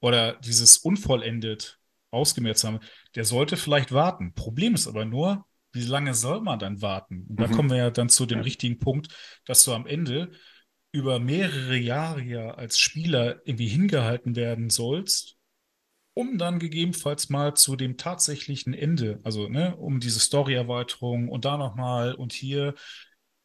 Oder 0.00 0.34
dieses 0.34 0.78
unvollendet 0.78 1.78
ausgemerzt 2.10 2.64
haben, 2.64 2.80
der 3.14 3.24
sollte 3.24 3.56
vielleicht 3.56 3.92
warten. 3.92 4.34
Problem 4.34 4.74
ist 4.74 4.86
aber 4.86 5.04
nur, 5.04 5.46
wie 5.72 5.82
lange 5.82 6.14
soll 6.14 6.40
man 6.40 6.58
dann 6.58 6.82
warten? 6.82 7.26
Und 7.28 7.40
da 7.40 7.48
mhm. 7.48 7.52
kommen 7.52 7.70
wir 7.70 7.76
ja 7.76 7.90
dann 7.90 8.08
zu 8.08 8.26
dem 8.26 8.40
richtigen 8.40 8.78
Punkt, 8.78 9.14
dass 9.44 9.64
du 9.64 9.72
am 9.72 9.86
Ende 9.86 10.30
über 10.92 11.18
mehrere 11.18 11.76
Jahre 11.76 12.22
ja 12.22 12.50
als 12.52 12.78
Spieler 12.78 13.42
irgendwie 13.44 13.68
hingehalten 13.68 14.36
werden 14.36 14.70
sollst, 14.70 15.36
um 16.14 16.38
dann 16.38 16.58
gegebenenfalls 16.58 17.28
mal 17.28 17.54
zu 17.54 17.76
dem 17.76 17.96
tatsächlichen 17.96 18.72
Ende, 18.74 19.20
also 19.22 19.48
ne, 19.48 19.76
um 19.76 20.00
diese 20.00 20.18
Story-Erweiterung 20.18 21.28
und 21.28 21.44
da 21.44 21.56
nochmal 21.58 22.14
und 22.14 22.32
hier 22.32 22.74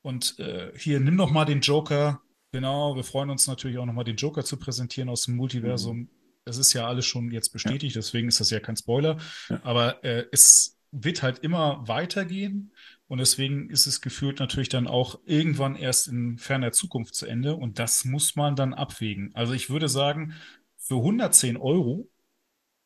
und 0.02 0.40
äh, 0.40 0.72
hier 0.78 1.00
nimm 1.00 1.16
noch 1.16 1.32
mal 1.32 1.46
den 1.46 1.62
Joker, 1.62 2.22
Genau, 2.54 2.96
wir 2.96 3.04
freuen 3.04 3.32
uns 3.32 3.48
natürlich 3.48 3.80
auch 3.80 3.86
nochmal 3.86 4.04
den 4.04 4.16
Joker 4.16 4.46
zu 4.46 4.58
präsentieren 4.58 5.10
aus 5.10 5.24
dem 5.24 5.36
Multiversum. 5.36 5.98
Mhm. 5.98 6.10
Das 6.46 6.58
ist 6.58 6.72
ja 6.74 6.88
alles 6.88 7.06
schon 7.06 7.32
jetzt 7.32 7.50
bestätigt, 7.50 7.96
ja. 7.96 8.00
deswegen 8.00 8.28
ist 8.28 8.40
das 8.40 8.52
ja 8.52 8.60
kein 8.60 8.78
Spoiler. 8.78 9.18
Ja. 9.50 9.60
Aber 9.64 10.04
äh, 10.04 10.26
es 10.32 10.78
wird 10.92 11.24
halt 11.24 11.40
immer 11.40 11.88
weitergehen 11.88 12.72
und 13.08 13.18
deswegen 13.18 13.72
ist 13.72 13.88
es 13.88 14.02
gefühlt 14.02 14.40
natürlich 14.40 14.70
dann 14.70 14.86
auch 14.86 15.20
irgendwann 15.26 15.76
erst 15.76 16.08
in 16.08 16.38
ferner 16.38 16.72
Zukunft 16.72 17.16
zu 17.16 17.26
Ende 17.26 17.56
und 17.56 17.80
das 17.80 18.06
muss 18.06 18.36
man 18.36 18.56
dann 18.56 18.76
abwägen. 18.76 19.32
Also 19.34 19.54
ich 19.54 19.72
würde 19.72 19.90
sagen, 19.90 20.36
für 20.78 20.98
110 20.98 21.58
Euro 21.58 22.08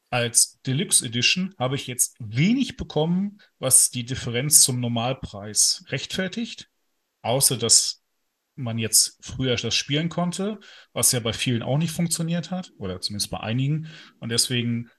als 0.09 0.61
Deluxe 0.61 1.05
Edition 1.05 1.53
habe 1.59 1.75
ich 1.75 1.87
jetzt 1.87 2.15
wenig 2.19 2.77
bekommen, 2.77 3.39
was 3.59 3.91
die 3.91 4.05
Differenz 4.05 4.61
zum 4.61 4.79
Normalpreis 4.79 5.83
rechtfertigt. 5.89 6.69
Außer 7.21 7.57
dass 7.57 8.06
man 8.57 8.77
jetzt 8.77 9.17
früher 9.21 9.55
das 9.55 9.75
spielen 9.75 10.09
konnte, 10.09 10.59
was 10.93 11.11
ja 11.11 11.19
bei 11.19 11.33
vielen 11.33 11.63
auch 11.63 11.77
nicht 11.77 11.91
funktioniert 11.91 12.51
hat, 12.51 12.71
oder 12.77 12.99
zumindest 13.01 13.31
bei 13.31 13.39
einigen. 13.39 13.87
Und 14.19 14.29
deswegen 14.29 14.89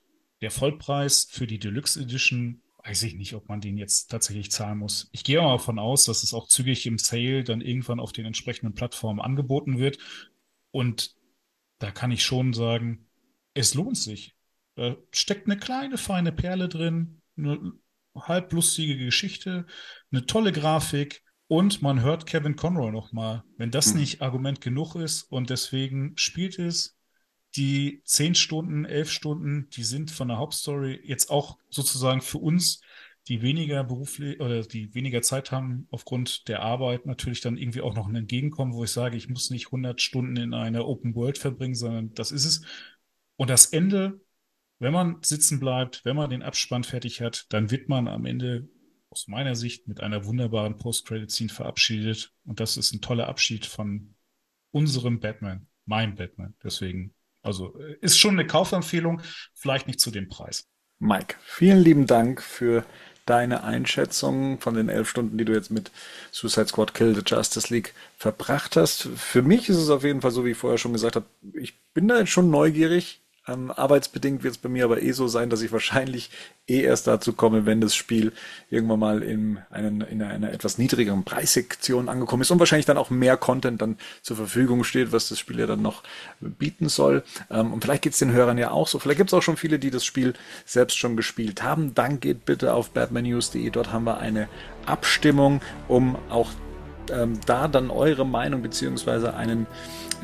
der 0.40 0.50
Vollpreis 0.50 1.28
für 1.30 1.46
die 1.46 1.59
Deluxe 1.59 2.00
Edition, 2.00 2.62
weiß 2.84 3.02
ich 3.02 3.14
nicht, 3.14 3.34
ob 3.34 3.48
man 3.48 3.61
den 3.61 3.76
jetzt 3.76 4.11
tatsächlich 4.11 4.50
zahlen 4.50 4.78
muss. 4.78 5.09
Ich 5.12 5.24
gehe 5.24 5.40
mal 5.40 5.52
davon 5.52 5.78
aus, 5.78 6.04
dass 6.04 6.22
es 6.22 6.32
auch 6.32 6.48
zügig 6.48 6.86
im 6.86 6.98
Sale 6.98 7.44
dann 7.44 7.61
irgendwann 7.61 8.00
auf 8.00 8.12
den 8.12 8.24
entsprechenden 8.24 8.74
Plattformen 8.74 9.20
angeboten 9.20 9.78
wird. 9.78 9.98
Und 10.70 11.14
da 11.78 11.90
kann 11.90 12.11
ich 12.11 12.24
schon 12.24 12.52
sagen, 12.52 13.09
es 13.54 13.74
lohnt 13.74 13.96
sich. 13.96 14.34
Da 14.76 14.96
steckt 15.11 15.48
eine 15.48 15.59
kleine, 15.59 15.98
feine 15.98 16.30
Perle 16.32 16.68
drin, 16.68 17.20
eine 17.36 17.72
halblustige 18.14 18.96
Geschichte, 18.96 19.66
eine 20.12 20.26
tolle 20.26 20.52
Grafik, 20.52 21.22
und 21.49 21.82
man 21.82 22.03
hört 22.03 22.26
Kevin 22.26 22.57
Conroy 22.57 22.92
nochmal. 22.92 23.42
Wenn 23.57 23.70
das 23.70 23.92
mhm. 23.92 24.01
nicht 24.01 24.22
Argument 24.22 24.61
genug 24.61 24.94
ist 24.94 25.22
und 25.24 25.51
deswegen 25.51 26.12
spielt 26.16 26.59
es, 26.59 26.96
die 27.57 28.03
zehn 28.05 28.34
Stunden, 28.34 28.84
elf 28.84 29.11
Stunden, 29.11 29.68
die 29.70 29.82
sind 29.82 30.11
von 30.11 30.28
der 30.28 30.38
Hauptstory 30.38 31.01
jetzt 31.03 31.30
auch 31.30 31.59
sozusagen 31.70 32.20
für 32.20 32.38
uns, 32.38 32.82
die 33.26 33.42
weniger 33.42 33.82
beruflich 33.84 34.40
oder 34.40 34.62
die 34.62 34.94
weniger 34.94 35.22
Zeit 35.22 35.51
haben 35.51 35.86
aufgrund 35.90 36.49
der 36.49 36.62
Arbeit 36.62 37.07
natürlich 37.07 37.40
dann 37.40 37.57
irgendwie 37.57 37.80
auch 37.80 37.94
noch 37.94 38.07
ein 38.07 38.14
Entgegenkommen, 38.14 38.74
wo 38.74 38.84
ich 38.84 38.90
sage, 38.90 39.16
ich 39.16 39.28
muss 39.28 39.51
nicht 39.51 39.66
100 39.66 40.01
Stunden 40.01 40.36
in 40.36 40.55
einer 40.55 40.86
Open 40.86 41.14
World 41.14 41.38
verbringen, 41.38 41.74
sondern 41.74 42.14
das 42.14 42.30
ist 42.30 42.44
es. 42.44 42.62
Und 43.36 43.51
das 43.51 43.66
Ende 43.66 44.20
wenn 44.78 44.92
man 44.92 45.18
sitzen 45.22 45.59
bleibt, 45.59 46.05
wenn 46.05 46.16
man 46.16 46.30
den 46.30 46.42
Abspann 46.42 46.84
fertig 46.84 47.20
hat, 47.20 47.46
dann 47.53 47.70
wird 47.70 47.88
man 47.88 48.07
am 48.07 48.26
Ende 48.26 48.68
aus 49.19 49.27
meiner 49.27 49.57
Sicht 49.57 49.89
mit 49.89 50.01
einer 50.01 50.27
wunderbaren 50.27 50.77
Post-Credit-Scene 50.77 51.51
verabschiedet. 51.51 52.33
Und 52.45 52.61
das 52.61 52.77
ist 52.77 52.95
ein 52.95 53.01
toller 53.01 53.27
Abschied 53.27 53.66
von 53.66 54.14
unserem 54.71 55.19
Batman, 55.19 55.66
meinem 55.87 56.14
Batman. 56.14 56.55
Deswegen, 56.62 57.14
also 57.43 57.77
äh, 57.81 57.97
ist 58.01 58.19
schon 58.19 58.39
eine 58.39 58.47
Kaufempfehlung, 58.47 59.21
vielleicht 59.55 59.89
nicht 59.89 59.99
zu 59.99 60.12
dem 60.12 60.29
Preis. 60.29 60.69
Mike, 61.01 61.35
vielen 61.43 61.83
lieben 61.83 62.07
Dank 62.07 62.41
für 62.41 62.85
deine 63.27 63.64
Einschätzung 63.64 64.61
von 64.61 64.75
den 64.75 64.89
elf 64.89 65.09
Stunden, 65.09 65.37
die 65.37 65.45
du 65.45 65.53
jetzt 65.53 65.71
mit 65.71 65.91
Suicide 66.31 66.69
Squad 66.69 66.95
Kill 66.95 67.14
the 67.14 67.23
Justice 67.27 67.75
League 67.75 67.95
verbracht 68.16 68.77
hast. 68.77 69.09
Für 69.16 69.43
mich 69.43 69.69
ist 69.69 69.79
es 69.79 69.91
auf 69.91 70.05
jeden 70.05 70.21
Fall 70.21 70.31
so, 70.31 70.45
wie 70.45 70.53
ich 70.53 70.57
vorher 70.57 70.79
schon 70.79 70.93
gesagt 70.93 71.16
habe, 71.16 71.27
ich 71.55 71.75
bin 71.93 72.07
da 72.07 72.21
jetzt 72.21 72.31
schon 72.31 72.51
neugierig. 72.51 73.21
Ähm, 73.49 73.70
arbeitsbedingt 73.70 74.42
wird 74.42 74.55
es 74.55 74.59
bei 74.59 74.68
mir 74.68 74.84
aber 74.84 75.03
eh 75.03 75.12
so 75.12 75.26
sein, 75.26 75.51
dass 75.51 75.62
ich 75.62 75.72
wahrscheinlich 75.72 76.30
eh 76.66 76.82
erst 76.82 77.07
dazu 77.07 77.32
komme, 77.32 77.66
wenn 77.66 77.80
das 77.80 77.94
Spiel 77.94 78.32
irgendwann 78.70 79.01
mal 79.01 79.22
in, 79.22 79.59
einen, 79.70 80.03
in 80.03 80.22
einer 80.22 80.53
etwas 80.53 80.78
niedrigeren 80.78 81.24
Preissektion 81.24 82.09
angekommen 82.09 82.42
ist 82.42 82.51
und 82.51 82.59
wahrscheinlich 82.59 82.86
dann 82.86 82.99
auch 82.99 83.11
mehr 83.11 83.36
Content 83.36 83.80
dann 83.80 83.96
zur 84.22 84.36
Verfügung 84.36 84.84
steht, 84.84 85.12
was 85.12 85.28
das 85.28 85.38
Spiel 85.38 85.59
ja 85.59 85.66
dann 85.66 85.82
noch 85.82 86.03
bieten 86.40 86.88
soll. 86.88 87.24
Ähm, 87.51 87.72
und 87.72 87.82
vielleicht 87.82 88.03
geht 88.03 88.12
es 88.12 88.18
den 88.18 88.32
Hörern 88.32 88.59
ja 88.59 88.70
auch 88.70 88.86
so. 88.86 88.99
Vielleicht 88.99 89.18
gibt 89.18 89.30
es 89.30 89.34
auch 89.34 89.42
schon 89.42 89.57
viele, 89.57 89.78
die 89.78 89.90
das 89.90 90.05
Spiel 90.05 90.34
selbst 90.66 90.99
schon 90.99 91.16
gespielt 91.16 91.62
haben. 91.62 91.94
Dann 91.94 92.20
geht 92.20 92.44
bitte 92.44 92.74
auf 92.74 92.90
batmannews.de. 92.90 93.70
Dort 93.70 93.92
haben 93.92 94.05
wir 94.05 94.18
eine 94.18 94.49
Abstimmung, 94.86 95.61
um 95.88 96.16
auch 96.28 96.51
ähm, 97.11 97.38
da 97.46 97.68
dann 97.68 97.90
eure 97.90 98.26
Meinung 98.26 98.62
beziehungsweise 98.62 99.34
einen, 99.34 99.66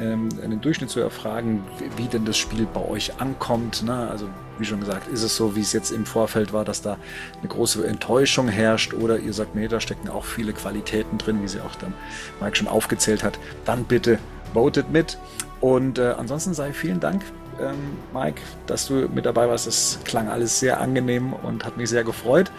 ähm, 0.00 0.28
einen 0.42 0.60
Durchschnitt 0.60 0.90
zu 0.90 1.00
erfragen, 1.00 1.64
wie, 1.78 2.04
wie, 2.04 2.08
denn 2.08 2.24
das 2.24 2.36
Spiel 2.36 2.66
bei 2.72 2.80
euch 2.80 3.20
ankommt. 3.20 3.82
Ne? 3.82 4.08
Also 4.10 4.28
wie 4.58 4.64
schon 4.64 4.80
gesagt, 4.80 5.08
ist 5.08 5.22
es 5.22 5.36
so, 5.36 5.56
wie 5.56 5.60
es 5.60 5.72
jetzt 5.72 5.90
im 5.90 6.06
Vorfeld 6.06 6.52
war, 6.52 6.64
dass 6.64 6.82
da 6.82 6.96
eine 7.38 7.48
große 7.48 7.86
Enttäuschung 7.86 8.48
herrscht 8.48 8.94
oder 8.94 9.18
ihr 9.18 9.32
sagt, 9.32 9.54
nee, 9.54 9.68
da 9.68 9.80
stecken 9.80 10.08
auch 10.08 10.24
viele 10.24 10.52
Qualitäten 10.52 11.18
drin, 11.18 11.42
wie 11.42 11.48
sie 11.48 11.60
auch 11.60 11.74
dann 11.76 11.94
Mike 12.40 12.56
schon 12.56 12.68
aufgezählt 12.68 13.24
hat. 13.24 13.38
Dann 13.64 13.84
bitte 13.84 14.18
votet 14.52 14.90
mit. 14.90 15.18
Und 15.60 15.98
äh, 15.98 16.14
ansonsten 16.18 16.54
sei 16.54 16.72
vielen 16.72 17.00
Dank 17.00 17.22
ähm, 17.60 17.96
Mike, 18.12 18.40
dass 18.66 18.86
du 18.86 19.08
mit 19.08 19.26
dabei 19.26 19.48
warst. 19.48 19.66
Das 19.66 19.98
klang 20.04 20.28
alles 20.28 20.60
sehr 20.60 20.80
angenehm 20.80 21.32
und 21.32 21.64
hat 21.64 21.76
mich 21.76 21.88
sehr 21.88 22.04
gefreut. 22.04 22.50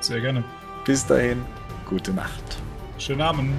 Sehr 0.00 0.20
gerne. 0.20 0.44
Bis 0.84 1.06
dahin, 1.06 1.44
gute 1.88 2.12
Nacht. 2.12 2.58
Schönen 2.98 3.20
Abend. 3.22 3.58